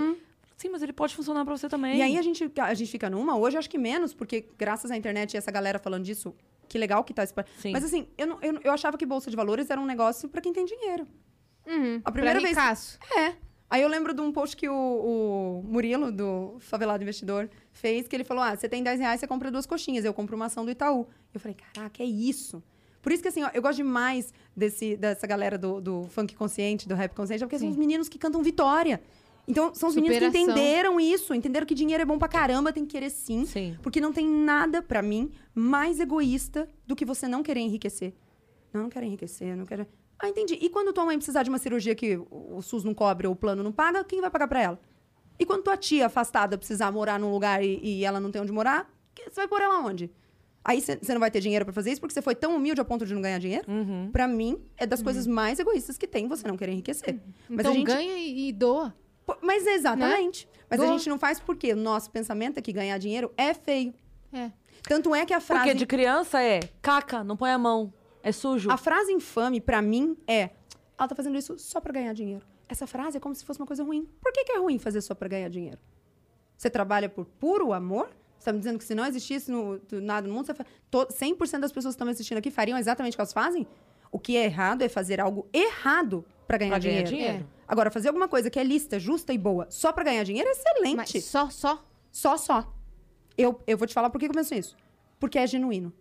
[0.56, 1.98] Sim, mas ele pode funcionar pra você também.
[1.98, 4.96] E aí a gente, a gente fica numa, hoje acho que menos, porque graças à
[4.96, 6.34] internet e essa galera falando disso,
[6.68, 7.34] que legal que tá esse...
[7.58, 7.72] Sim.
[7.72, 10.40] Mas assim, eu, não- eu, eu achava que Bolsa de Valores era um negócio pra
[10.40, 11.06] quem tem dinheiro.
[11.66, 12.00] Uhum.
[12.04, 12.98] A primeira pra vez- ricaço.
[13.16, 13.34] É.
[13.72, 18.14] Aí eu lembro de um post que o, o Murilo, do Favelado Investidor, fez, que
[18.14, 20.04] ele falou: ah, você tem 10 reais, você compra duas coxinhas.
[20.04, 21.06] Eu compro uma ação do Itaú.
[21.32, 22.62] Eu falei, caraca, é isso.
[23.00, 26.86] Por isso que, assim, ó, eu gosto demais desse, dessa galera do, do funk consciente,
[26.86, 27.72] do rap consciente, porque são Sim.
[27.72, 29.00] os meninos que cantam vitória.
[29.48, 30.52] Então, são os meninos que Superação.
[30.52, 33.46] entenderam isso, entenderam que dinheiro é bom pra caramba, tem que querer sim.
[33.46, 33.78] Sim.
[33.82, 38.12] Porque não tem nada, pra mim, mais egoísta do que você não querer enriquecer.
[38.70, 39.86] Não, não quero enriquecer, não quero.
[40.22, 40.54] Ah, entendi.
[40.54, 43.36] E quando tua mãe precisar de uma cirurgia que o SUS não cobre ou o
[43.36, 44.80] plano não paga, quem vai pagar pra ela?
[45.36, 48.52] E quando tua tia afastada precisar morar num lugar e, e ela não tem onde
[48.52, 48.88] morar,
[49.28, 50.12] você vai pôr ela onde?
[50.64, 52.84] Aí você não vai ter dinheiro pra fazer isso porque você foi tão humilde a
[52.84, 53.64] ponto de não ganhar dinheiro?
[53.68, 54.10] Uhum.
[54.12, 57.18] Pra mim, é das coisas mais egoístas que tem você não querer enriquecer.
[57.48, 58.94] Mas então a gente ganha e, doa.
[59.42, 60.48] Mas exatamente.
[60.70, 60.96] Mas a Boa.
[60.96, 63.92] gente não faz porque o nosso pensamento é que ganhar dinheiro é feio.
[64.32, 64.52] É.
[64.84, 65.64] Tanto é que a frase.
[65.64, 67.92] Porque de criança é caca, não põe a mão.
[68.22, 68.70] É sujo.
[68.70, 70.50] A frase infame, pra mim, é:
[70.98, 72.44] ela tá fazendo isso só pra ganhar dinheiro.
[72.68, 74.08] Essa frase é como se fosse uma coisa ruim.
[74.20, 75.78] Por que, que é ruim fazer só pra ganhar dinheiro?
[76.56, 78.08] Você trabalha por puro amor?
[78.38, 80.64] Você tá me dizendo que se não existisse no- nada no mundo, você fa...
[80.90, 83.66] to- 100% das pessoas que estão me assistindo aqui fariam exatamente o que elas fazem?
[84.10, 87.08] O que é errado é fazer algo errado pra ganhar Pra ganhar dinheiro.
[87.08, 87.48] dinheiro.
[87.68, 90.52] Agora, fazer alguma coisa que é lista, justa e boa só pra ganhar dinheiro é
[90.52, 90.96] excelente.
[90.96, 91.84] Mas só, só.
[92.10, 92.72] Só, só.
[93.36, 94.76] Eu, eu vou te falar por que que eu penso isso.
[95.20, 95.92] Porque é genuíno.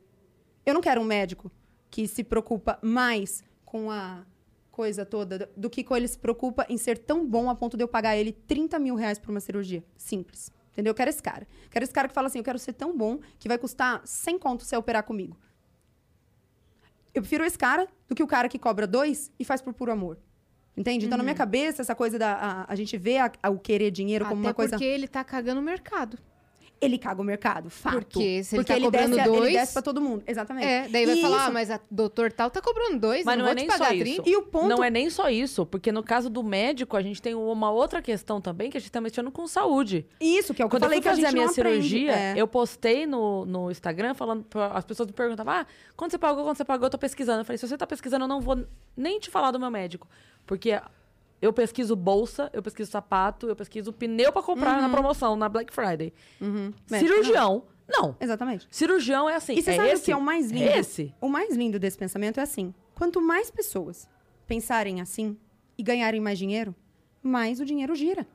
[0.65, 1.51] Eu não quero um médico
[1.91, 4.25] que se preocupa mais com a
[4.71, 7.83] coisa toda do- que com ele se preocupa em ser tão bom a ponto de
[7.83, 9.83] eu pagar ele 30 mil reais por uma cirurgia.
[9.97, 10.51] Simples.
[10.71, 10.91] Entendeu?
[10.91, 11.45] Eu quero esse cara.
[11.69, 14.39] Quero esse cara que fala assim: eu quero ser tão bom que vai custar 100
[14.39, 15.37] conto você operar comigo.
[17.13, 19.91] Eu prefiro esse cara do que o cara que cobra dois e faz por puro
[19.91, 20.17] amor.
[20.77, 21.05] Entende?
[21.05, 22.33] Então, na minha cabeça, essa coisa da.
[22.33, 24.71] A, a gente vê a- a- o querer dinheiro como Até uma coisa.
[24.71, 26.17] porque ele tá cagando o mercado.
[26.81, 27.93] Ele caga o mercado, fato.
[27.99, 30.65] Porque se ele Porque tá cobrando desce, a- dois- Ele desce pra todo mundo, exatamente.
[30.65, 33.37] É, daí vai E falar, isso- ah, mas a doutor tal tá cobrando dois, Mas
[33.37, 34.09] não, não vou é te nem pagar só 30.
[34.09, 34.23] isso.
[34.25, 34.67] E o ponto...
[34.67, 38.01] Não é nem só isso, porque no caso do médico, a gente tem uma outra
[38.01, 40.07] questão também, que a gente tá mexendo com saúde.
[40.19, 41.33] Isso, que é o que Quando eu falei eu que fui a fazer gente a
[41.33, 41.87] minha não aprende.
[41.87, 42.33] cirurgia, É.
[42.35, 44.43] eu postei no, no Instagram falando,
[44.73, 47.41] as pessoas me perguntavam, ah, quando você pagou, quando você pagou, eu tô pesquisando.
[47.41, 48.65] Eu falei, se você tá pesquisando, eu não vou
[48.97, 50.07] nem te falar do meu médico.
[50.47, 50.81] Porque
[51.41, 55.73] eu pesquiso bolsa, eu pesquiso sapato, eu pesquiso pneu pra comprar na promoção, na Black
[55.73, 56.13] Friday.
[56.39, 56.71] Uhum.
[56.87, 58.15] Cirurgião, não.
[58.19, 58.67] Exatamente.
[58.69, 59.53] Cirurgião é assim.
[59.53, 60.01] E você é sabe esse?
[60.01, 60.69] o que é o mais lindo?
[60.69, 61.13] É esse.
[61.19, 64.07] O mais lindo desse pensamento é assim: quanto mais pessoas
[64.47, 65.37] pensarem assim
[65.77, 66.75] e ganharem mais dinheiro,
[67.21, 68.27] mais o dinheiro gira.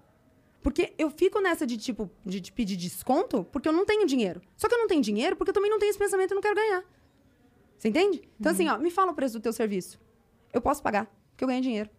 [0.62, 4.42] Porque eu fico nessa de tipo de, de pedir desconto porque eu não tenho dinheiro.
[4.56, 6.42] Só que eu não tenho dinheiro porque eu também não tenho esse pensamento e não
[6.42, 6.84] quero ganhar.
[7.78, 8.28] Você entende?
[8.40, 10.00] Então, assim, ó, me fala o preço do teu serviço.
[10.52, 11.90] Eu posso pagar, porque eu ganho dinheiro.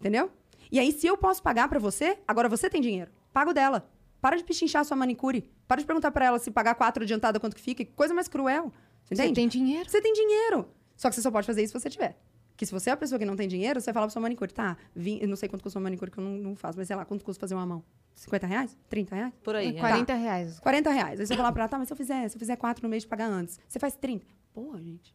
[0.00, 0.30] Entendeu?
[0.70, 3.10] E aí, se eu posso pagar pra você, agora você tem dinheiro.
[3.32, 3.88] Pago dela.
[4.20, 5.48] Para de pichinchar a sua manicure.
[5.68, 7.84] Para de perguntar pra ela se pagar quatro adiantada quanto que fica.
[7.84, 8.72] Que coisa mais cruel.
[9.04, 9.88] Você Você tem dinheiro.
[9.88, 10.68] Você tem dinheiro.
[10.96, 12.18] Só que você só pode fazer isso se você tiver.
[12.56, 14.22] Que se você é a pessoa que não tem dinheiro, você vai falar pra sua
[14.22, 16.78] manicure, tá, vim, eu não sei quanto custa uma manicure que eu não, não faço,
[16.78, 17.84] mas sei lá, quanto custa fazer uma mão?
[18.14, 18.78] 50 reais?
[18.88, 19.34] 30 reais?
[19.44, 19.76] Por aí.
[19.76, 19.78] é.
[19.78, 20.58] 40 reais.
[20.60, 21.20] 40 reais.
[21.20, 22.82] Aí você vai falar pra ela, tá, mas se eu fizer, se eu fizer quatro
[22.82, 24.26] no mês de pagar antes, você faz 30.
[24.54, 25.14] Porra, gente.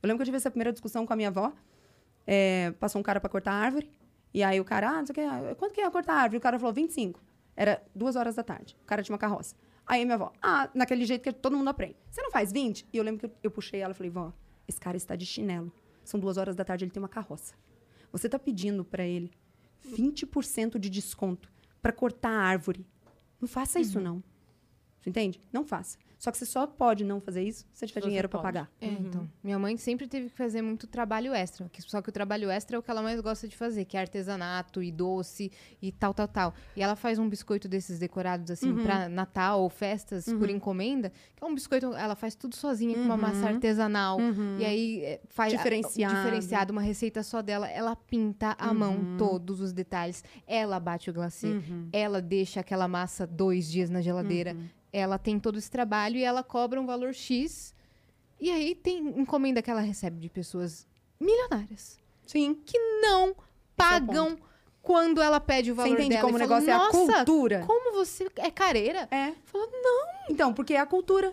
[0.00, 1.52] Eu lembro que eu tive essa primeira discussão com a minha avó.
[2.26, 3.90] É, passou um cara pra cortar a árvore.
[4.34, 6.20] E aí o cara, ah, não sei o que, ah, quanto que é cortar a
[6.22, 6.38] árvore?
[6.38, 7.20] O cara falou, 25.
[7.54, 8.76] Era duas horas da tarde.
[8.82, 9.54] O cara tinha uma carroça.
[9.86, 11.96] Aí minha avó, ah, naquele jeito que todo mundo aprende.
[12.10, 12.86] Você não faz 20?
[12.92, 14.32] E eu lembro que eu, eu puxei ela e falei, vó,
[14.66, 15.70] esse cara está de chinelo.
[16.04, 17.54] São duas horas da tarde, ele tem uma carroça.
[18.10, 19.30] Você tá pedindo pra ele
[19.86, 21.50] 20% de desconto
[21.82, 22.86] pra cortar a árvore.
[23.40, 24.04] Não faça isso, Uhum.
[24.04, 24.24] não.
[25.00, 25.40] Você entende?
[25.52, 25.98] Não faça.
[26.22, 28.52] Só que você só pode não fazer isso se você tiver você dinheiro pra pode.
[28.52, 28.70] pagar.
[28.80, 29.28] É, então.
[29.42, 31.68] Minha mãe sempre teve que fazer muito trabalho extra.
[31.80, 34.00] Só que o trabalho extra é o que ela mais gosta de fazer, que é
[34.00, 35.50] artesanato e doce
[35.82, 36.54] e tal, tal, tal.
[36.76, 38.84] E ela faz um biscoito desses decorados, assim, Uhum.
[38.84, 43.00] pra Natal ou festas por encomenda, que é um biscoito, ela faz tudo sozinha, com
[43.00, 44.18] uma massa artesanal.
[44.60, 45.62] E aí é, faz a- Uhum.
[45.64, 46.14] Diferenciado.
[46.14, 47.68] diferenciado, uma receita só dela.
[47.68, 48.74] Ela pinta à Uhum.
[48.78, 50.22] mão todos os detalhes.
[50.46, 51.48] Ela bate o glacê.
[51.92, 54.56] Ela deixa aquela massa dois dias na geladeira.
[54.92, 55.00] Uhum.
[55.00, 57.74] Ela tem todo esse trabalho e ela cobra um valor X.
[58.40, 60.86] E aí tem encomenda que ela recebe de pessoas
[61.20, 62.54] milionárias Sim.
[62.66, 63.34] que não
[63.76, 64.36] pagam
[64.82, 66.22] quando ela pede o Você valor entende dela.
[66.22, 67.64] como o E fala, negócio é a cultura?
[67.66, 69.06] como você é careira?
[69.10, 69.32] É.
[69.44, 70.08] Falou, não.
[70.28, 71.32] Então, porque é a cultura.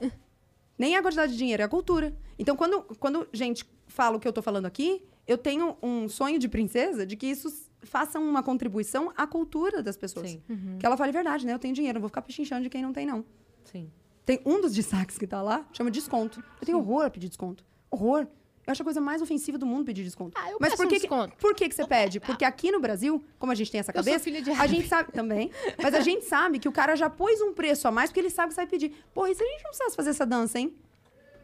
[0.77, 2.15] Nem é a quantidade de dinheiro, é a cultura.
[2.37, 6.37] Então, quando, quando gente fala o que eu tô falando aqui, eu tenho um sonho
[6.39, 10.29] de princesa de que isso faça uma contribuição à cultura das pessoas.
[10.31, 10.41] Sim,
[10.79, 11.53] Que ela fale a verdade, né?
[11.53, 13.25] Eu tenho dinheiro, não vou ficar pechinchando de quem não tem, não.
[13.71, 13.91] Sim.
[14.25, 16.43] Tem um dos destaques que tá lá, chama desconto.
[16.61, 17.63] Eu tenho horror a pedir desconto.
[17.89, 18.27] Horror.
[18.67, 20.39] Eu acho a coisa mais ofensiva do mundo pedir desconto.
[20.39, 21.35] Ah, eu Mas peço por um que, que- desconto.
[21.37, 22.19] por que, que você pede?
[22.19, 24.67] Porque aqui no Brasil, como a gente tem essa Eu sou cabeça, filha de a
[24.67, 25.49] gente sabe também,
[25.81, 28.29] mas a gente sabe que o cara já pôs um preço a mais porque ele
[28.29, 28.93] sabe que você vai pedir.
[29.11, 30.75] Porra, e se a gente não precisasse fazer essa dança, hein?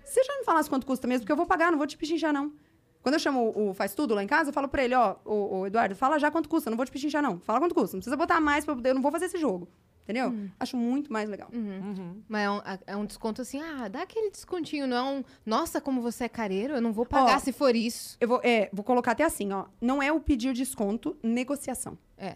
[0.03, 1.97] Se você já me falasse quanto custa mesmo, porque eu vou pagar, não vou te
[1.97, 2.53] pichinchar, não.
[3.02, 5.15] Quando eu chamo o, o Faz Tudo lá em casa, eu falo pra ele, ó,
[5.26, 7.39] o, o Eduardo, fala já quanto custa, não vou te pichinchar, não.
[7.39, 9.39] Fala quanto custa, não precisa botar mais, pra eu, poder- eu não vou fazer esse
[9.39, 9.68] jogo.
[10.06, 10.30] Entendeu?
[10.30, 10.49] Hum.
[10.60, 11.49] Acho muito mais legal.
[11.52, 12.22] Uhum.
[12.30, 15.82] Mas é um, é um desconto assim, ah, dá aquele descontinho, não é um, nossa,
[15.82, 18.15] como você é careiro, eu não vou pagar Ó, se for isso.
[18.22, 19.65] Eu vou, é, vou colocar até assim, ó.
[19.82, 21.98] Não é o pedir desconto, negociação.
[22.19, 22.36] É.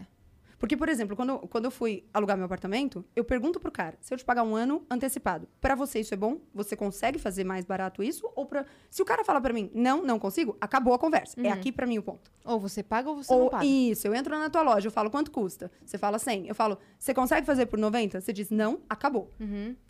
[0.60, 3.96] Porque, por exemplo, quando, eu- quando eu fui alugar meu apartamento, eu pergunto pro cara,
[3.98, 6.38] se eu te pagar um ano antecipado, pra você isso é bom?
[6.54, 8.30] Você consegue fazer mais barato isso?
[8.36, 8.66] Ou pra...
[8.90, 11.40] Se o cara fala pra mim, não, não consigo, acabou a conversa.
[11.40, 12.30] É aqui pra mim o ponto.
[12.44, 13.64] Ou você paga ou você Ou não paga.
[13.64, 15.70] isso, eu entro na tua loja, eu falo quanto custa.
[15.82, 16.46] Você fala 100.
[16.48, 18.20] Eu falo, você consegue fazer por 90?
[18.20, 19.32] Você diz, não, acabou.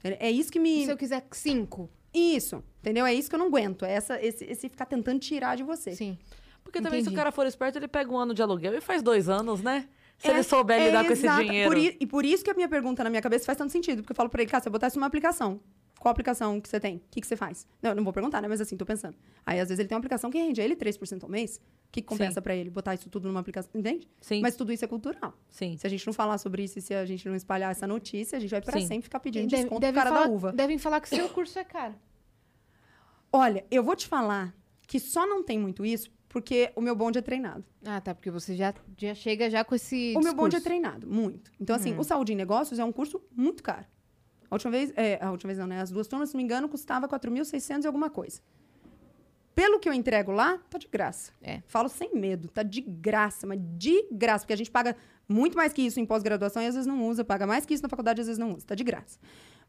[0.05, 0.83] É isso que me.
[0.83, 1.91] E se eu quiser cinco?
[2.15, 3.05] Isso, entendeu?
[3.07, 3.85] É isso que eu não aguento.
[3.85, 5.95] É essa, esse, esse ficar tentando tirar de você.
[5.97, 6.17] Sim.
[6.63, 7.17] Porque também, se Entendi.
[7.17, 9.89] o cara for esperto, ele pega um ano de aluguel e faz dois anos, né?
[10.21, 11.69] Se É- ele souber é lidar com esse dinheiro.
[11.71, 14.03] Por i- e por isso que a minha pergunta na minha cabeça faz tanto sentido.
[14.03, 15.59] Porque eu falo pra ele, cara, se eu botar isso numa aplicação,
[15.99, 16.97] qual aplicação que você tem?
[16.97, 17.67] O que, que você faz?
[17.83, 18.47] Não, eu não vou perguntar, né?
[18.49, 19.17] Mas assim, tô pensando.
[19.47, 21.57] Aí, às vezes, ele tem uma aplicação que rende a ele 3% ao mês.
[21.57, 21.61] O
[21.93, 23.71] que, que compensa pra ele botar isso tudo numa aplicação?
[23.75, 24.07] Entende?
[24.21, 25.33] Sim, Mas tudo isso é cultural.
[25.49, 25.77] sim.
[25.79, 28.37] Se a gente não falar sobre isso e se a gente não espalhar essa notícia,
[28.37, 28.87] a gente vai pra Sim.
[28.87, 30.53] sempre ficar pedindo Deve- desconto devem pro cara falar, da uva.
[30.53, 31.95] Devem falar que seu curso é caro.
[33.33, 34.55] Olha, eu vou te falar
[34.91, 37.65] que só não tem muito isso porque o meu bonde é treinado.
[37.85, 38.13] Ah, tá.
[38.13, 40.65] Porque você já, já chega já com esse O meu bonde é discurso.
[40.65, 41.53] treinado, muito.
[41.61, 43.87] Então, assim, o Saúde em Negócios é um curso muito caro.
[44.51, 45.81] A última vez, é, a última vez não, né?
[45.81, 48.41] As duas turmas, se não me engano, custava 4.600 e alguma coisa.
[49.55, 51.31] Pelo que eu entrego lá, tá de graça.
[51.41, 51.63] É.
[51.69, 54.97] Falo sem medo, tá de graça, mas de graça, porque a gente paga
[55.29, 57.83] muito mais que isso em pós-graduação e às vezes não usa, paga mais que isso
[57.85, 59.21] na faculdade e às vezes não usa, tá de graça.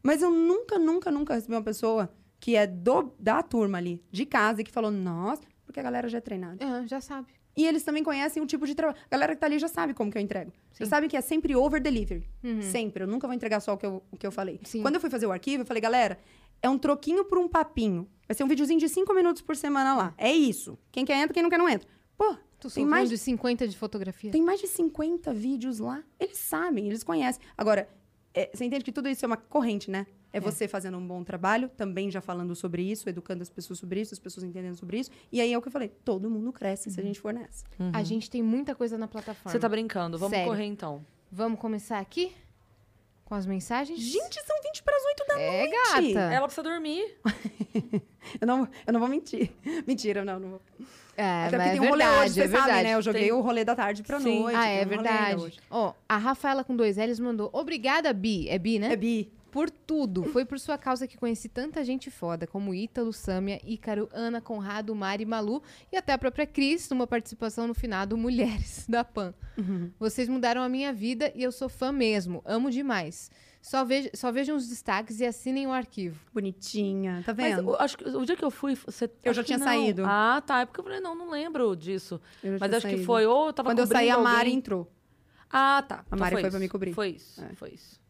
[0.02, 2.12] Mas eu nunca, nunca, nunca recebi uma pessoa
[2.42, 6.08] que é do, da turma ali, de casa, e que falou, nossa, porque a galera
[6.08, 6.58] já é treinada.
[6.60, 7.28] Ah, já sabe.
[7.56, 8.98] E eles também conhecem o tipo de trabalho.
[9.06, 10.50] A galera que tá ali já sabe como que eu entrego.
[10.72, 10.82] Sim.
[10.84, 12.28] Já sabe que é sempre over delivery.
[12.42, 12.60] Uhum.
[12.60, 13.04] Sempre.
[13.04, 14.58] Eu nunca vou entregar só o que eu, o que eu falei.
[14.64, 14.82] Sim.
[14.82, 16.18] Quando eu fui fazer o arquivo, eu falei, galera,
[16.60, 18.08] é um troquinho por um papinho.
[18.26, 20.12] Vai ser um videozinho de cinco minutos por semana lá.
[20.18, 20.76] É isso.
[20.90, 21.86] Quem quer entra, quem não quer não entra.
[22.18, 24.32] Pô, Tu tem tem mais, de 50 de fotografia.
[24.32, 26.02] tem mais de 50 vídeos lá.
[26.18, 27.40] Eles sabem, eles conhecem.
[27.56, 27.88] Agora,
[28.34, 30.06] é, você entende que tudo isso é uma corrente, né?
[30.32, 34.00] É, você fazendo um bom trabalho, também já falando sobre isso, educando as pessoas sobre
[34.00, 35.10] isso, as pessoas entendendo sobre isso.
[35.30, 37.64] E aí é o que eu falei, todo mundo cresce se a gente for nessa.
[37.92, 39.50] A gente tem muita coisa na plataforma.
[39.50, 40.16] Você tá brincando.
[40.16, 40.50] Vamos Sério.
[40.50, 41.04] correr então.
[41.30, 42.32] Vamos começar aqui?
[43.26, 43.98] Com as mensagens?
[44.00, 46.12] Gente, são 20 para as 8 da é noite.
[46.14, 46.34] gata.
[46.34, 47.18] Ela precisa dormir.
[48.40, 49.50] Eu não, eu não vou mentir.
[49.86, 50.62] Mentira, não, não vou.
[51.16, 52.94] É, Até porque tem um rolê verdade, hoje, é sabem, né?
[52.94, 54.40] Eu joguei Tem- o rolê da tarde pra Sim.
[54.40, 54.56] noite.
[54.56, 55.60] Ah, é um rolê verdade.
[55.70, 57.50] Ó, a Rafaela com dois L's mandou.
[57.52, 58.48] Obrigada, Bi.
[58.48, 58.92] É Bi, né?
[58.92, 59.30] É bi.
[59.50, 60.24] Por tudo.
[60.24, 64.94] Foi por sua causa que conheci tanta gente foda, como Ítalo, Sâmia, Ícaro, Ana, Conrado,
[64.94, 65.62] Mari, Malu
[65.92, 69.34] e até a própria Cris, numa participação no finado Mulheres da PAN.
[69.58, 69.90] Uhum.
[70.00, 72.40] Vocês mudaram a minha vida e eu sou fã mesmo.
[72.46, 73.30] Amo demais.
[73.62, 76.18] Só, veja, só vejam os destaques e assinem o arquivo.
[76.34, 77.68] Bonitinha, tá Mas vendo?
[77.70, 79.08] o, acho que o dia que eu fui, você.
[79.22, 79.64] Eu já que tinha não.
[79.66, 80.02] saído.
[80.04, 80.60] Ah, tá.
[80.62, 82.20] É porque eu falei, não, não lembro disso.
[82.42, 83.06] Eu já Mas tinha acho que saído.
[83.06, 83.24] foi.
[83.24, 84.54] Ou eu tava Quando eu saí, a Mari alguém.
[84.56, 84.92] entrou.
[85.48, 86.02] Ah, tá.
[86.06, 86.50] Então Mari foi isso.
[86.50, 86.92] pra me cobrir.
[86.92, 87.40] Foi isso.
[87.40, 87.54] É.
[87.54, 88.00] Foi isso.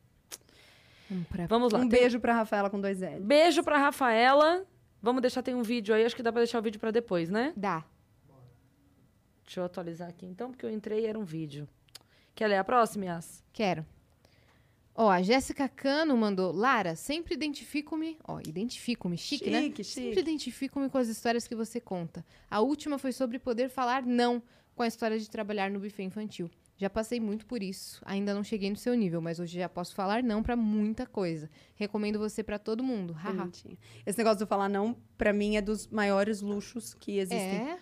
[1.10, 1.46] Vamos pra...
[1.46, 1.78] Vamos lá.
[1.80, 3.20] Um tem- beijo pra Rafaela com dois L.
[3.22, 4.64] Beijo pra Rafaela.
[5.02, 6.02] Vamos deixar, tem um vídeo aí.
[6.04, 7.52] Acho que dá pra deixar o vídeo pra depois, né?
[7.54, 7.84] Dá.
[9.44, 11.68] Deixa eu atualizar aqui então, porque eu entrei e era um vídeo.
[12.34, 13.44] Quer ler a próxima, Yas?
[13.52, 13.84] Quero.
[14.94, 16.52] Ó, a Jéssica Cano mandou.
[16.52, 18.18] Lara, sempre identifico-me.
[18.28, 19.16] Ó, identifico-me.
[19.16, 19.62] Chique, né?
[19.62, 20.20] Chique, Sempre chique.
[20.20, 22.24] identifico-me com as histórias que você conta.
[22.50, 24.42] A última foi sobre poder falar não
[24.74, 26.50] com a história de trabalhar no buffet infantil.
[26.76, 28.02] Já passei muito por isso.
[28.04, 31.48] Ainda não cheguei no seu nível, mas hoje já posso falar não pra muita coisa.
[31.76, 33.14] Recomendo você pra todo mundo.
[34.04, 37.38] Esse negócio de falar não, pra mim, é dos maiores luxos que existem.
[37.70, 37.78] É?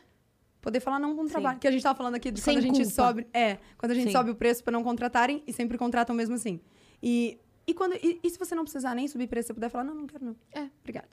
[0.60, 1.58] Poder falar não com o trabalho.
[1.58, 2.90] Que a gente tava falando aqui de Sem quando a gente culpa.
[2.90, 3.26] sobe.
[3.32, 4.12] É, quando a gente Sim.
[4.12, 6.60] sobe o preço pra não contratarem e sempre contratam mesmo assim.
[7.02, 9.84] E, e, quando, e, e se você não precisar nem subir preço, você puder falar,
[9.84, 10.36] não, não quero não.
[10.52, 10.68] É.
[10.80, 11.08] Obrigada.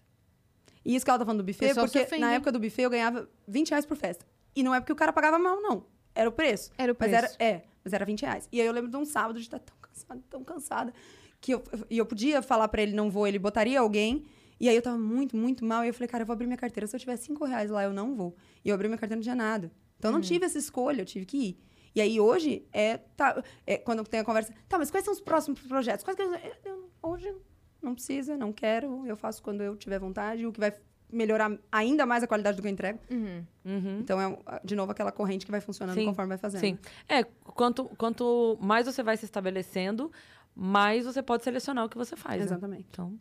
[0.86, 3.30] E isso que ela tá falando do buffet, porque na época do buffet eu ganhava
[3.48, 4.26] 20 reais por festa.
[4.56, 5.86] E não é porque o cara pagava mal, não.
[6.16, 6.72] Era o preço.
[6.78, 7.36] Era o Mas preço.
[7.40, 8.48] era, é, mas era 20 reais.
[8.52, 10.94] E aí eu lembro de um sábado de estar tão cansada, tão cansada,
[11.40, 14.26] que eu, e eu podia falar pra ele, não vou, ele botaria alguém.
[14.60, 15.84] E aí eu tava muito, muito mal.
[15.86, 16.88] E eu falei, cara, eu vou abrir minha carteira.
[16.88, 18.36] Se eu tiver 5 reais lá, eu não vou.
[18.66, 19.72] E eu abri minha carteira não tinha nada.
[20.00, 20.20] Então eu Uhum.
[20.22, 21.60] não tive essa escolha, eu tive que ir.
[21.98, 25.20] E aí hoje, é, tá, é, quando tem a conversa, tá, mas quais são os
[25.20, 26.04] próximos projetos?
[26.06, 27.36] Quais que eu, eu- eu- hoje
[27.82, 30.72] não precisa, não quero, eu faço quando eu tiver vontade, o que vai
[31.12, 33.00] melhorar ainda mais a qualidade do que eu entrego.
[33.10, 33.44] Uhum.
[33.66, 33.98] Uhum.
[34.00, 36.60] Então é, de novo, aquela corrente que vai funcionando Sim, conforme vai fazendo.
[36.62, 36.78] Sim.
[37.10, 40.12] É, quanto, quanto mais você vai se estabelecendo,
[40.54, 42.38] mais você pode selecionar o que você faz.
[42.38, 42.46] né?
[42.46, 42.86] Exatamente.
[42.92, 43.20] Então.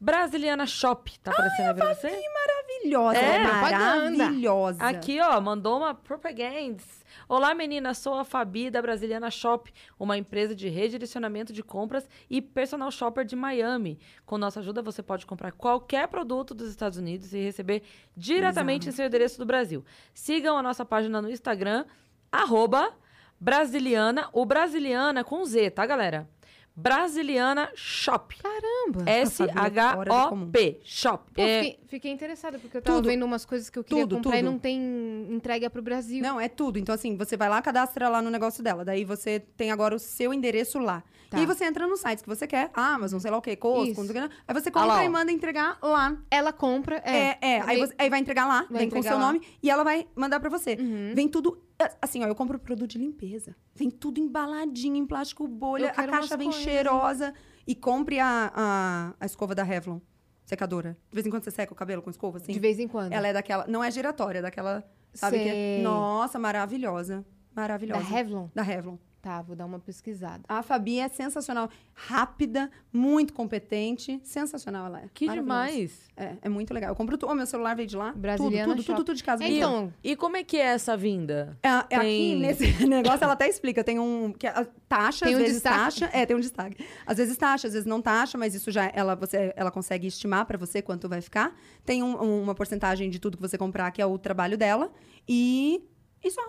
[0.00, 2.10] Brasiliana Shop, tá aparecendo aí pra você?
[2.84, 3.42] Maravilhosa, É,
[4.10, 4.84] maravilhosa.
[4.84, 6.82] Aqui, ó, mandou uma propaganda.
[7.28, 12.40] Olá, menina, sou a Fabi da Brasiliana Shop, uma empresa de redirecionamento de compras e
[12.40, 13.98] personal shopper de Miami.
[14.24, 17.82] Com nossa ajuda, você pode comprar qualquer produto dos Estados Unidos e receber
[18.16, 19.84] diretamente em seu endereço do Brasil.
[20.14, 21.84] Sigam a nossa página no Instagram,
[22.30, 22.92] arroba
[23.40, 26.28] Brasiliana, o Brasiliana com Z, tá, galera?
[26.78, 28.36] Brasiliana Shop.
[28.40, 29.10] Caramba!
[29.10, 30.80] S-H-O-P.
[30.84, 31.24] Shop.
[31.34, 33.08] Pô, É, fiquei, fiquei interessada, porque eu tava Tudo.
[33.08, 34.50] vendo umas coisas que eu queria Tudo, comprar e tudo.
[34.52, 36.22] não tem entrega pro Brasil.
[36.22, 36.78] Não, é tudo.
[36.78, 38.84] Então, assim, você vai lá, cadastra lá no negócio dela.
[38.84, 41.02] Daí você tem agora o seu endereço lá.
[41.30, 41.36] Tá.
[41.36, 42.70] E aí você entra nos sites que você quer.
[42.72, 44.34] Amazon, sei lá o quê, Costco, não sei o quê.
[44.46, 46.16] Aí você lá, compra e manda entregar lá.
[46.30, 47.16] Ela compra, é.
[47.16, 47.60] É, é.
[47.66, 49.26] Aí, você- aí vai entregar lá, Vai vem com o entregar seu lá.
[49.32, 49.46] nome.
[49.62, 50.76] E ela vai mandar pra você.
[50.80, 51.12] Uhum.
[51.14, 51.62] Vem tudo...
[52.02, 53.54] Assim, ó, eu compro produto de limpeza.
[53.74, 55.90] Vem tudo embaladinho, em plástico bolha.
[55.96, 57.32] A caixa vem cheirosa.
[57.66, 60.00] E compre a, a, a escova da Revlon.
[60.44, 60.96] Secadora.
[61.10, 62.52] De vez em quando você seca o cabelo com escova, assim.
[62.52, 63.12] De vez em quando.
[63.12, 63.66] Ela é daquela.
[63.68, 64.82] Não é giratória, é daquela.
[65.12, 65.82] Sabe que é- Sei.
[65.82, 67.24] Nossa, maravilhosa.
[67.52, 68.02] Da Maravilhosa.
[68.04, 68.48] Revlon?
[68.54, 68.96] Da Revlon.
[69.20, 70.44] Tá, vou dar uma pesquisada.
[70.48, 71.68] A Fabi é sensacional.
[71.92, 74.20] Rápida, muito competente.
[74.22, 75.08] Sensacional ela é.
[75.12, 76.08] que demais.
[76.16, 76.90] É, é muito legal.
[76.90, 77.32] Eu compro tudo.
[77.32, 78.12] Oh, meu celular veio de lá.
[78.12, 79.42] Brasiliana tudo, tudo, tudo, tudo de casa.
[79.42, 79.56] É, veio.
[79.58, 81.58] então, E como é que é essa vinda?
[81.64, 83.82] É, é aqui nesse negócio, ela até explica.
[83.82, 84.32] Tem um.
[84.32, 86.08] Que a taxa, às vezes taxa.
[86.12, 86.86] É, tem um destaque.
[87.04, 90.46] Às vezes taxa, às vezes não taxa, mas isso já ela, você, ela consegue estimar
[90.46, 91.56] pra você quanto vai ficar.
[91.84, 94.92] Tem um- uma porcentagem de tudo que você comprar, que é o trabalho dela.
[95.28, 95.82] E.
[96.22, 96.42] E só.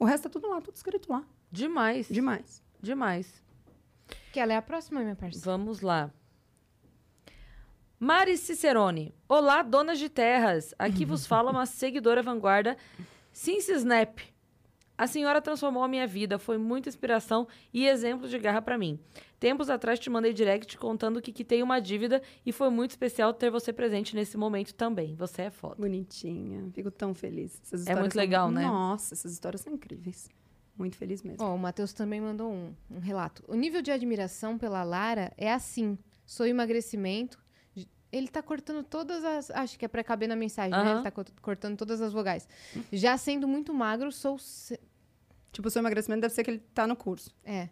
[0.00, 1.22] O resto é tudo lá, tudo escrito lá.
[1.52, 2.08] Demais.
[2.08, 2.62] Demais.
[2.80, 3.42] Demais.
[4.32, 5.44] que ela é a próxima, minha parceira.
[5.44, 6.10] Vamos lá.
[8.00, 9.14] Mari Cicerone.
[9.28, 10.74] Olá, donas de terras.
[10.78, 12.76] Aqui vos fala uma seguidora vanguarda,
[13.32, 14.18] Cincy Snap.
[14.98, 18.98] A senhora transformou a minha vida, foi muita inspiração e exemplo de garra pra mim.
[19.38, 23.50] Tempos atrás te mandei direct contando que quitei uma dívida e foi muito especial ter
[23.50, 25.14] você presente nesse momento também.
[25.16, 25.76] Você é foda.
[25.76, 26.70] Bonitinha.
[26.72, 27.60] Fico tão feliz.
[27.62, 28.62] Essas É histórias muito são- legal, né?
[28.64, 30.28] Nossa, essas histórias são incríveis.
[30.76, 31.44] Muito feliz mesmo.
[31.44, 33.44] Ó, o Matheus também mandou um, um relato.
[33.46, 35.98] O nível de admiração pela Lara é assim.
[36.24, 37.38] Sou emagrecimento.
[38.10, 39.50] Ele tá cortando todas as.
[39.50, 40.92] Acho que é pra caber na mensagem, né?
[40.94, 42.46] Ele tá co- cortando todas as vogais.
[42.92, 44.38] Já sendo muito magro, sou.
[44.38, 44.78] se-
[45.50, 47.34] Tipo, o seu emagrecimento deve ser que ele tá no curso.
[47.44, 47.68] É.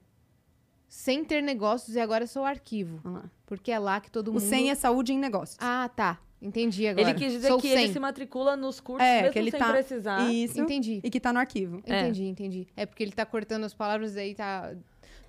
[0.89, 3.01] Sem ter negócios e agora sou arquivo.
[3.47, 4.43] Porque é lá que todo O mundo.
[4.43, 5.57] 100 é saúde em negócios.
[5.61, 6.19] Ah, tá.
[6.43, 7.11] Entendi agora.
[7.11, 7.85] Ele quis dizer Sou que 100.
[7.85, 10.33] ele se matricula nos cursos É, mesmo que ele sem tá- precisar.
[10.33, 10.61] Isso.
[10.61, 11.01] Entendi.
[11.05, 11.83] E que tá no arquivo.
[11.87, 12.01] É.
[12.01, 12.67] Entendi, entendi.
[12.77, 14.73] É porque ele tá cortando as palavras aí, tá.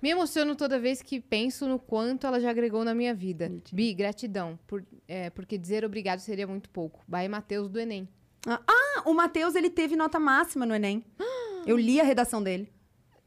[0.00, 3.46] Me emociono toda vez que penso no quanto ela já agregou na minha vida.
[3.48, 3.76] Bonitinho.
[3.76, 4.58] Bi, gratidão.
[4.66, 7.00] Por, é, porque dizer obrigado seria muito pouco.
[7.06, 8.08] By Matheus do Enem.
[8.46, 11.04] Ah, o Matheus, ele teve nota máxima no Enem.
[11.66, 12.68] Eu li a redação dele.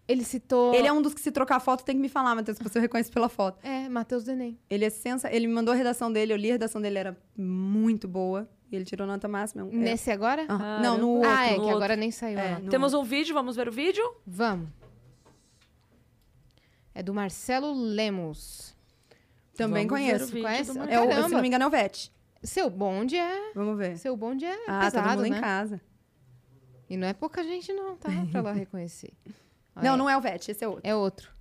[0.08, 0.74] Ele citou.
[0.76, 2.80] Ele é um dos que se trocar foto tem que me falar, Matheus, que você
[2.80, 3.60] reconhece pela foto.
[3.66, 4.60] É, Matheus do Enem.
[4.70, 5.32] Ele é sensa...
[5.34, 8.48] Ele me mandou a redação dele, eu li a redação dele, era muito boa.
[8.72, 9.64] E ele tirou nota máxima.
[9.64, 10.46] É é- Nesse agora?
[10.50, 10.80] Aham.
[10.82, 11.30] Não, no outro.
[11.30, 11.76] ah, é, no que outro.
[11.78, 12.38] agora nem saiu.
[12.38, 12.60] É, lá.
[12.60, 14.04] no Temos um vídeo, vamos ver o vídeo?
[14.28, 14.70] Vamos.
[16.94, 18.76] É do Marcelo Lemos.
[19.56, 20.32] Também Vamos conheço.
[20.32, 20.74] Conhece?
[20.74, 22.12] do É o, se não me engano, é o VET.
[22.44, 23.52] Seu bonde é.
[23.54, 23.98] Vamos ver.
[23.98, 25.38] Seu bonde é Ah, pesado, todo mundo né?
[25.38, 25.82] em casa.
[26.90, 28.10] E não é pouca gente, não, tá?
[28.32, 29.12] Pra ela reconhecer.
[29.84, 30.82] Não, não é o VET, esse é outro.
[30.88, 31.32] É outro.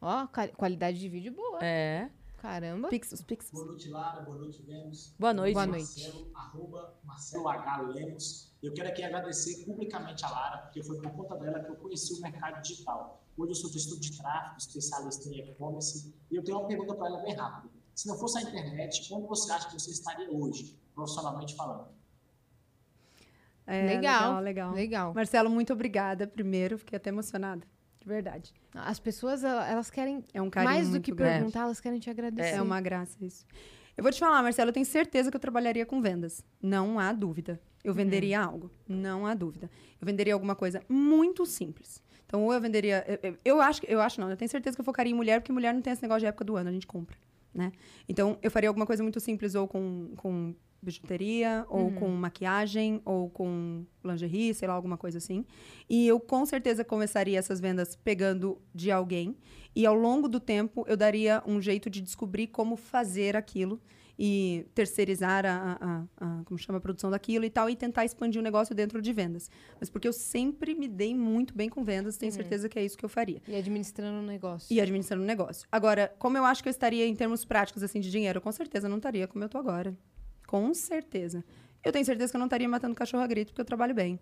[0.00, 1.64] Ó, quali- qualidade de vídeo boa.
[1.64, 2.10] É.
[2.38, 2.88] Caramba.
[2.88, 3.50] Pixels, Pixels.
[3.52, 4.20] Boa noite, Lara.
[4.22, 5.14] Boa noite, Vênus.
[5.18, 5.54] Boa noite.
[5.54, 6.02] Boa noite.
[6.02, 7.80] Marcelo, arroba Marcelo H.
[7.82, 8.52] Lemos.
[8.62, 12.14] Eu quero aqui agradecer publicamente a Lara, porque foi por conta dela que eu conheci
[12.14, 13.22] o mercado digital.
[13.36, 17.06] Hoje eu sou gestor de tráfego, especialista em e-commerce, e eu tenho uma pergunta para
[17.08, 17.74] ela bem rápida.
[17.94, 21.88] Se não fosse a internet, onde você acha que você estaria hoje, profissionalmente falando?
[23.66, 24.72] É, legal, legal, legal.
[24.72, 25.14] legal.
[25.14, 26.78] Marcelo, muito obrigada primeiro.
[26.78, 27.66] Fiquei até emocionada.
[28.00, 28.54] De verdade.
[28.72, 31.34] As pessoas, ela- elas querem, É um carinho mais do que grande.
[31.38, 32.54] perguntar, elas querem te agradecer.
[32.56, 33.44] É uma graça isso.
[33.96, 36.44] Eu vou te falar, Marcelo, eu tenho certeza que eu trabalharia com vendas.
[36.62, 37.58] Não há dúvida.
[37.82, 38.70] Eu venderia algo.
[38.86, 39.70] Não há dúvida.
[40.00, 42.02] Eu venderia alguma coisa muito simples.
[42.26, 43.04] Então, ou eu venderia.
[43.08, 45.40] Eu, eu- eu acho, eu acho não, eu tenho certeza que eu focaria em mulher,
[45.40, 47.16] porque mulher não tem esse negócio de época do ano, a gente compra.
[47.54, 47.72] Né?
[48.08, 53.28] Então, eu faria alguma coisa muito simples, ou com, com bijuteria, ou com maquiagem, ou
[53.30, 55.44] com lingerie, sei lá, alguma coisa assim.
[55.88, 59.36] E eu com certeza começaria essas vendas pegando de alguém.
[59.74, 63.80] E ao longo do tempo, eu daria um jeito de descobrir como fazer aquilo
[64.18, 68.40] e terceirizar a, a- a- como chama, a produção daquilo e tal, e tentar expandir
[68.40, 69.50] o negócio dentro de vendas.
[69.78, 72.96] Mas porque eu sempre me dei muito bem com vendas, tenho certeza que é isso
[72.96, 73.42] que eu faria.
[73.46, 74.72] E administrando o negócio.
[74.74, 75.68] E administrando o negócio.
[75.70, 78.52] Agora, como eu acho que eu estaria em termos práticos, assim, de dinheiro, eu com
[78.52, 79.94] certeza não estaria como eu tô agora.
[80.46, 81.44] Com certeza.
[81.84, 84.18] Eu tenho certeza que eu não estaria matando cachorro a grito, porque eu trabalho bem.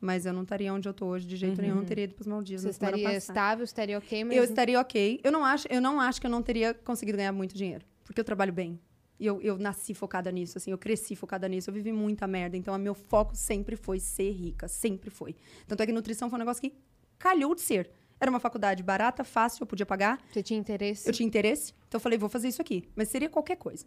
[0.00, 1.78] Mas eu não estaria onde eu tô hoje, de jeito nenhum.
[1.78, 5.20] Eu teria ido pros Maldivas Você estaria estável, estaria ok, mas Eu estaria ok.
[5.24, 7.84] Eu não, acho, eu não acho que eu não teria conseguido ganhar muito dinheiro.
[8.04, 8.78] Porque eu trabalho bem.
[9.18, 10.70] E eu, eu nasci focada nisso, assim.
[10.70, 11.68] Eu cresci focada nisso.
[11.68, 12.56] Eu vivi muita merda.
[12.56, 14.68] Então, o meu foco sempre foi ser rica.
[14.68, 15.34] Sempre foi.
[15.66, 16.72] Tanto é que nutrição foi um negócio que
[17.18, 17.90] calhou de ser.
[18.20, 20.20] Era uma faculdade barata, fácil, eu podia pagar.
[20.32, 21.08] você tinha interesse.
[21.08, 21.72] Eu tinha interesse.
[21.88, 22.84] Então, eu falei, vou fazer isso aqui.
[22.94, 23.84] Mas seria qualquer coisa.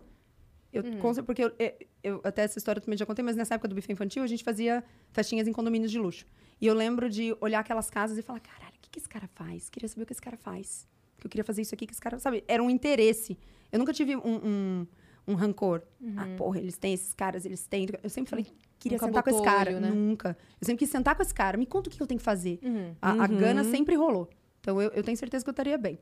[0.74, 0.84] Eu,
[1.14, 1.74] cer- porque eu, eu-
[2.04, 4.28] eu- até essa história eu também já contei, mas nessa época do buffet infantil a
[4.28, 6.26] gente fazia festinhas em condomínios de luxo.
[6.60, 9.28] E eu lembro de olhar aquelas casas e falar, caralho, o que, que esse cara
[9.36, 9.70] faz?
[9.70, 10.88] Queria saber o que esse cara faz.
[11.18, 12.18] Que eu queria fazer isso aqui que esse cara.
[12.20, 12.44] Sabe?
[12.48, 13.38] Era um interesse.
[13.72, 14.88] Eu nunca tive um, um,
[15.28, 15.82] um rancor.
[16.18, 17.88] Ah, porra, eles têm esses caras, eles têm.
[18.02, 18.46] Eu sempre falei,
[18.80, 19.72] queria Nunca sentar com esse cara.
[19.72, 19.90] olho, né?
[19.90, 20.38] Nunca.
[20.60, 21.58] Eu sempre quis sentar com esse cara.
[21.58, 22.60] Me conta o que eu tenho que fazer.
[22.64, 22.96] Uhum.
[23.02, 23.38] A, a Uhum.
[23.38, 24.30] gana sempre rolou.
[24.62, 26.00] Então eu, eu tenho certeza que eu estaria bem.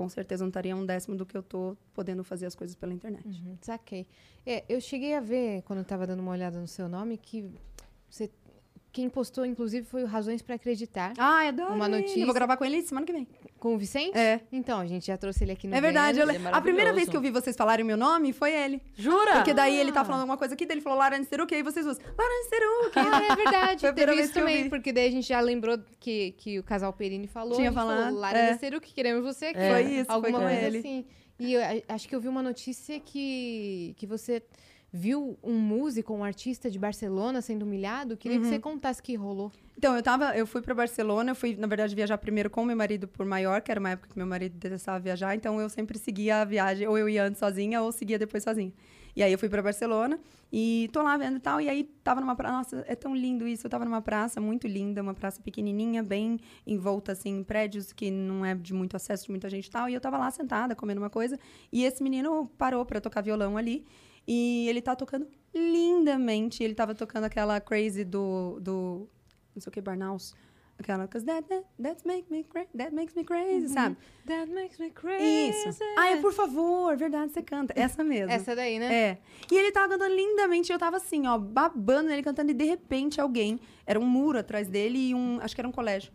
[0.00, 2.94] Com certeza não estaria um décimo do que eu tô podendo fazer as coisas pela
[2.94, 3.26] internet.
[3.26, 4.06] Uhum, saquei.
[4.46, 7.50] É, eu cheguei a ver, quando eu tava dando uma olhada no seu nome, que
[8.08, 8.30] você.
[8.92, 11.74] Quem postou, inclusive, foi o Razões pra Acreditar, Ah, eu adoro.
[11.74, 13.26] Uma notícia- Eu vou gravar com ele semana que vem.
[13.58, 14.16] com o Vicente.
[14.18, 14.40] É.
[14.50, 16.18] Então, a gente já trouxe ele aqui no É verdade.
[16.18, 18.82] eu é a primeira vez que eu vi vocês falarem meu nome foi ele.
[18.96, 19.34] Jura?
[19.34, 21.84] Porque daí ele tá falando alguma coisa aqui, daí ele falou Laranja Seruque, aí vocês
[21.84, 22.98] duas, Laranja Seruque.
[22.98, 23.80] Ah, é verdade.
[23.86, 24.70] Foi Teve vez isso que eu também, vi.
[24.70, 27.54] porque daí a gente já lembrou que, que o casal Perini falou.
[27.54, 28.56] Tinha gente falou, falado, Lara é.
[28.92, 29.58] Queremos você aqui.
[29.60, 30.78] Foi isso, foi Alguma com coisa ele.
[30.78, 31.04] assim.
[31.38, 34.42] E eu acho que eu vi uma notícia que, que você
[34.92, 38.16] viu um músico, um artista de Barcelona sendo humilhado.
[38.16, 38.50] Queria que Uhum.
[38.50, 39.52] você contasse o que rolou.
[39.78, 42.76] Então, eu tava, eu fui pra Barcelona, eu fui, na verdade, viajar primeiro com meu
[42.76, 46.42] marido por Maiorca, era uma época que meu marido detestava viajar, então eu sempre seguia
[46.42, 48.72] a viagem, ou eu ia antes sozinha, ou seguia depois sozinha.
[49.16, 50.20] E aí eu fui pra Barcelona
[50.52, 53.46] e tô lá vendo e tal, e aí tava numa praça, nossa, é tão lindo
[53.46, 57.92] isso, eu tava numa praça muito linda, uma praça pequenininha, bem envolta, assim, em prédios
[57.92, 60.30] que não é de muito acesso de muita gente e tal, e eu tava lá
[60.30, 61.38] sentada, comendo uma coisa,
[61.72, 63.84] e esse menino parou pra tocar violão ali,
[64.26, 69.08] e ele tá tocando lindamente, ele tava tocando aquela Crazy do, do
[69.54, 70.34] não sei o que, Barnaus.
[70.78, 73.98] Aquela, cause that, that, that, make me cra that makes me crazy, sabe?
[74.26, 75.68] That makes me crazy.
[75.68, 75.78] Isso.
[75.98, 77.74] Ai, por favor, verdade, você canta.
[77.76, 78.32] Essa mesmo.
[78.32, 78.94] Essa daí, né?
[78.94, 79.18] É.
[79.52, 82.64] E ele tava cantando lindamente, e eu tava assim, ó, babando ele cantando, e de
[82.64, 86.10] repente alguém, era um muro atrás dele e um, acho que era um colégio.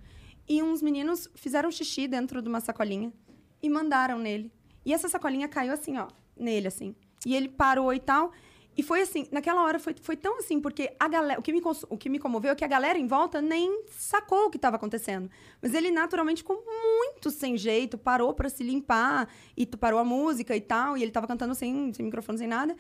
[0.50, 3.14] E uns meninos fizeram xixi dentro de uma sacolinha
[3.62, 4.52] e mandaram nele.
[4.84, 6.96] E essa sacolinha caiu assim, ó, nele, assim.
[7.26, 8.32] E ele parou e tal.
[8.78, 11.62] E foi assim, naquela hora foi, foi tão assim, porque a galera, o que, me,
[11.90, 14.76] o que me comoveu é que a galera em volta nem sacou o que estava
[14.76, 15.30] acontecendo.
[15.62, 20.56] Mas ele naturalmente ficou muito sem jeito, parou para se limpar, e parou a música
[20.56, 22.76] e tal, e ele tava cantando sem, sem microfone, sem nada.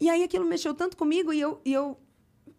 [0.00, 1.96] E aí aquilo mexeu tanto comigo, e eu, e eu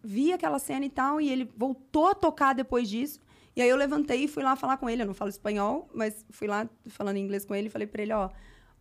[0.01, 3.19] vi aquela cena e tal, e ele voltou a tocar depois disso.
[3.53, 5.01] E aí eu levantei e fui lá falar com ele.
[5.01, 8.13] Eu não falo espanhol, mas fui lá falando inglês com ele e falei pra ele,
[8.13, 8.29] ó,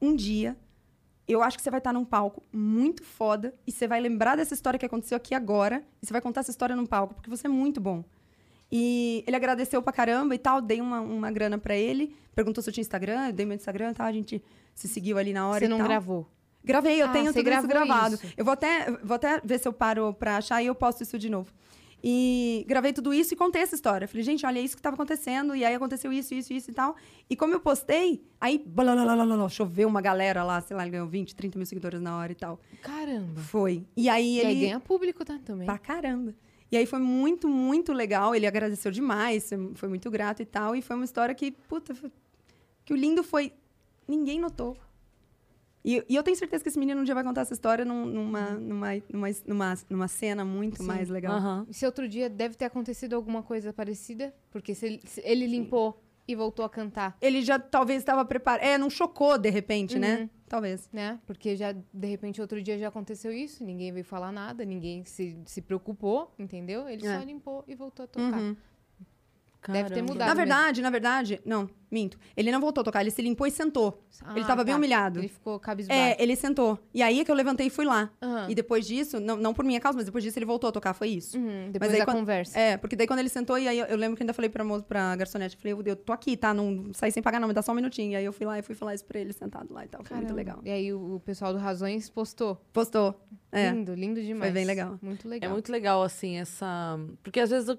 [0.01, 0.57] um dia
[1.33, 4.55] eu acho que você vai estar num palco muito foda e você vai lembrar dessa
[4.55, 7.47] história que aconteceu aqui agora e você vai contar essa história num palco, porque você
[7.47, 8.05] é muito bom.
[8.71, 12.69] E ele agradeceu pra caramba e tal, dei uma, uma grana pra ele, perguntou se
[12.69, 14.43] eu tinha Instagram, eu dei meu Instagram e tal, a gente
[14.75, 15.87] se seguiu ali na hora Você não tal.
[15.87, 16.27] gravou.
[16.65, 18.15] Gravei, eu Ah, tenho tudo isso gravado.
[18.17, 18.27] isso.
[18.37, 21.17] Eu vou até, vou até ver se eu paro pra achar e eu posto isso
[21.17, 21.53] de novo.
[22.05, 24.07] E gravei tudo isso e contei essa história.
[24.07, 25.57] Falei, gente, olha é isso que estava acontecendo.
[25.57, 26.95] E aí aconteceu isso, isso, isso e tal.
[27.29, 31.35] E como eu postei, aí blalalala, choveu uma galera lá, sei lá, ele ganhou 20,
[31.35, 32.61] 30 mil seguidores na hora e tal.
[32.83, 33.41] Caramba.
[33.41, 33.85] Foi.
[33.97, 34.47] E aí E ele.
[34.49, 35.39] aí ganha público, tá?
[35.45, 35.67] Também.
[35.67, 36.35] Pra caramba.
[36.71, 38.35] E aí foi muito, muito legal.
[38.35, 40.77] Ele agradeceu demais, foi muito grato e tal.
[40.77, 42.13] E foi uma história que, puta, foi-
[42.85, 43.53] que o lindo foi.
[44.07, 44.77] Ninguém notou.
[45.87, 48.05] E, e eu tenho certeza que esse menino um dia vai contar essa história num-
[48.07, 50.89] numa, numa, numa, numa, numa cena muito Sim.
[50.89, 51.65] mais legal.
[51.69, 54.35] E se outro dia deve ter acontecido alguma coisa parecida?
[54.51, 58.65] Porque se ele, se ele limpou e voltou a cantar, Ele já talvez estava preparado.
[58.65, 60.23] É, não chocou de repente, né?
[60.23, 60.31] Uhum.
[60.49, 60.89] Talvez.
[60.93, 61.21] né?
[61.25, 65.37] Porque já, de repente, outro dia já aconteceu isso, ninguém veio falar nada, ninguém se,
[65.45, 66.89] se preocupou, entendeu?
[66.89, 67.17] Ele É.
[67.19, 68.41] só limpou e voltou a tocar.
[68.41, 68.57] Uhum.
[69.73, 70.13] Deve ter Caramba.
[70.13, 70.29] mudado.
[70.29, 70.37] Na mesmo.
[70.47, 72.19] verdade, na verdade, não, minto.
[72.37, 74.03] Ele não voltou a tocar, ele se limpou e sentou.
[74.35, 74.79] ele Ah, tava bem tá.
[74.79, 75.19] humilhado.
[75.21, 76.01] Ele ficou cabisbaixo.
[76.01, 76.79] É, ele sentou.
[76.95, 78.11] E aí é que eu levantei e fui lá.
[78.23, 78.47] Aham.
[78.51, 80.93] E depois disso, não, não por minha causa, mas depois disso ele voltou a tocar,
[80.95, 81.37] foi isso.
[81.39, 82.59] Uhum, depois aí da quando- conversa.
[82.59, 84.65] É, porque daí quando ele sentou, e aí eu, eu lembro que ainda falei pra,
[84.83, 86.53] pra garçonete, eu falei, eu, eu tô aqui, tá?
[86.55, 88.13] Não saí sem pagar não, me dá só um minutinho.
[88.13, 90.03] E aí eu fui lá e fui falar isso pra ele sentado lá e tal.
[90.05, 90.37] Foi muito Caramba.
[90.37, 90.61] legal.
[90.65, 92.57] E aí o, o pessoal do Razões postou.
[92.73, 93.15] Postou.
[93.53, 93.71] É.
[93.71, 94.53] Lindo, lindo demais.
[94.53, 94.99] bem legal.
[95.01, 95.51] Muito É legal.
[95.53, 96.99] muito legal, assim, essa.
[97.23, 97.77] Porque às vezes o-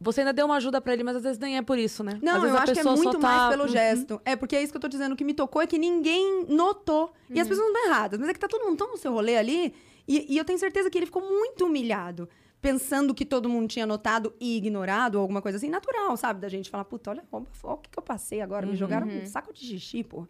[0.00, 2.12] você ainda deu uma ajuda pra ele, mas às vezes nem é por isso, né?
[2.16, 3.68] Às Não, vezes eu acho que é muito tá- mais pelo Uhum.
[3.68, 4.20] gesto.
[4.24, 5.12] É, porque é isso que eu tô dizendo.
[5.12, 7.12] O que me tocou é que ninguém notou.
[7.30, 9.12] E as pessoas não estão erradas, mas é que tá todo mundo tão no seu
[9.12, 9.74] rolê ali.
[10.06, 12.28] E, e eu tenho certeza que ele ficou muito humilhado.
[12.60, 16.40] Pensando que todo mundo tinha notado e ignorado, ou alguma coisa assim, natural, sabe?
[16.40, 18.66] Da gente falar, puta, olha, olha o que, que eu passei agora.
[18.66, 20.26] Me jogaram um saco de xixi, pô.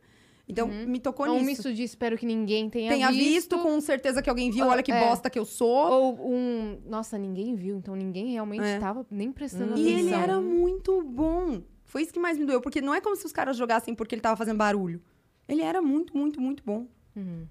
[0.48, 1.46] Então, me tocou É um nisso.
[1.46, 3.58] misto de espero que ninguém tenha, Tenha visto, visto.
[3.58, 5.08] com certeza que alguém viu, olha que É.
[5.08, 5.90] bosta que eu sou.
[5.90, 6.78] Ou um.
[6.86, 8.78] Nossa, ninguém viu, então ninguém realmente É.
[8.78, 9.76] tava nem prestando Hum.
[9.76, 9.98] E atenção.
[9.98, 11.62] ele era muito bom.
[11.84, 14.14] Foi isso que mais me doeu, porque não é como se os caras jogassem porque
[14.14, 15.02] ele tava fazendo barulho.
[15.48, 16.86] Ele era muito, muito, muito bom.
[17.16, 17.46] Uhum.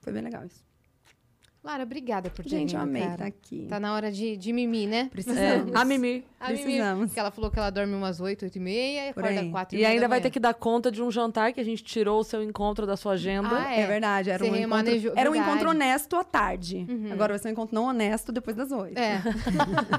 [0.00, 0.64] Foi bem legal isso.
[1.62, 3.66] Lara, obrigada por ter Gente, vindo, eu amei estar aqui.
[3.68, 5.00] Tá na hora de, de mimir, né?
[5.00, 5.74] É, Precisamos.
[5.74, 6.24] a Mimi.
[6.40, 7.12] A Precisamos.
[7.12, 9.50] que ela falou que ela dorme umas 8, 8 e meia e Por acorda aí.
[9.50, 12.20] 4 E ainda vai ter que dar conta de um jantar que a gente tirou
[12.20, 13.46] o seu encontro da sua agenda.
[13.52, 13.86] Ah, É, é.
[13.86, 15.38] verdade, era Você um encontro, era um verdade.
[15.50, 16.86] encontro honesto à tarde.
[17.12, 18.98] Agora vai ser um encontro não honesto depois das oito.
[18.98, 19.20] É.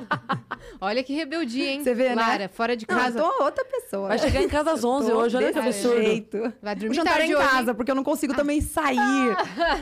[0.81, 1.83] Olha que rebeldia, hein?
[1.83, 2.15] Você vê, né?
[2.15, 3.19] Lara, fora de Não, eu casa.
[3.19, 4.07] tô outra pessoa.
[4.07, 6.01] Vai chegar em casa às 11 Tô hoje, olha que absurdo.
[6.01, 6.53] jeito.
[6.59, 8.97] Vai O dormir jantar é tarde em hoje, casa, porque eu não consigo também sair.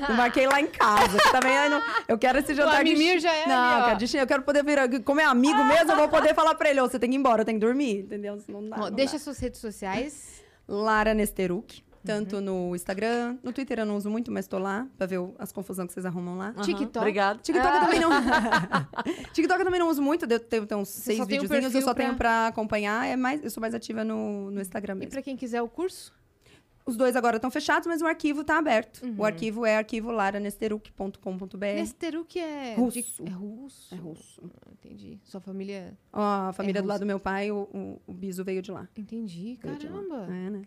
[0.09, 1.17] Eu marquei lá em casa.
[1.17, 2.91] que também eu, não- eu quero esse jantar de...
[2.91, 5.03] Amimir já é Não, ali, eu quero, de- eu quero poder vir...
[5.03, 7.19] Como é amigo mesmo, eu vou poder falar pra ele, ô, você tem que ir
[7.19, 8.37] embora, eu tenho que dormir, entendeu?
[8.47, 9.19] Não dá, Ó, não deixa dá.
[9.19, 10.41] suas redes sociais.
[10.67, 11.83] Lara Nesteruk.
[12.05, 12.41] Tanto Uhum.
[12.69, 15.51] no Instagram, no Twitter eu não uso muito, mas tô lá pra ver o- as
[15.51, 16.53] confusões que vocês arrumam lá.
[16.55, 16.97] Aham, TikTok.
[16.97, 17.41] Obrigado.
[17.41, 18.09] TikTok eu também não.
[19.33, 21.93] TikTok eu também não uso muito, eu tenho, tenho uns seis um videozinhos, eu só
[21.93, 23.05] pra- tenho pra acompanhar.
[23.05, 25.11] É mais, eu sou mais ativa no, no Instagram E mesmo.
[25.11, 26.13] pra quem quiser o curso,
[26.89, 29.03] Os dois agora estão fechados, mas o arquivo tá aberto.
[29.03, 29.15] Uhum.
[29.19, 31.57] O arquivo é arquivo laranesteruk.com.br.
[31.57, 32.75] Nesteruk é...
[32.75, 33.23] Russo.
[33.23, 33.93] de- É russo.
[33.95, 34.41] É russo.
[34.43, 35.19] Ah, Entendi.
[35.23, 35.97] Sua família...
[36.11, 37.05] Ó, a família É do lado russo.
[37.05, 38.87] do meu pai, o, o, o biso veio de lá.
[38.97, 39.57] Entendi.
[39.61, 39.77] Veio.
[39.77, 40.25] Caramba.
[40.29, 40.61] É, né?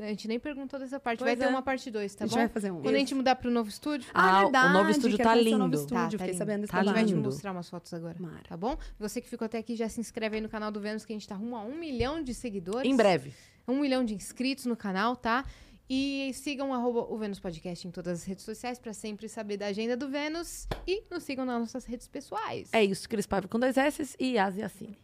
[0.00, 1.20] A gente nem perguntou dessa parte.
[1.20, 1.48] Pois vai ter é.
[1.48, 2.40] uma parte 2, tá a gente bom?
[2.40, 2.82] vai fazer um.
[2.82, 4.10] Quando a gente mudar pro novo estúdio...
[4.12, 5.76] Ah, o novo estúdio quero tá conhecer o novo lindo.
[5.80, 6.38] estúdio, Tá, tá fiquei lindo.
[6.38, 7.22] sabendo desse Tá A gente vai te lindo.
[7.24, 8.16] mostrar umas fotos agora.
[8.18, 8.42] Mara.
[8.48, 8.76] Tá bom?
[8.98, 11.16] Você que ficou até aqui, já se inscreve aí no canal do Vênus, que a
[11.16, 12.90] gente tá rumo a um milhão de seguidores.
[12.90, 13.32] Em breve.
[13.68, 15.44] Um milhão de inscritos no canal, tá?
[15.90, 19.96] E sigam o Vênus Podcast em todas as redes sociais pra sempre saber da agenda
[19.96, 20.66] do Vênus.
[20.86, 22.68] E nos sigam nas nossas redes pessoais.
[22.72, 24.98] É isso, Cris Paiva com dois S e Asi Assine.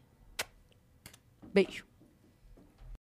[1.53, 1.94] Beijo.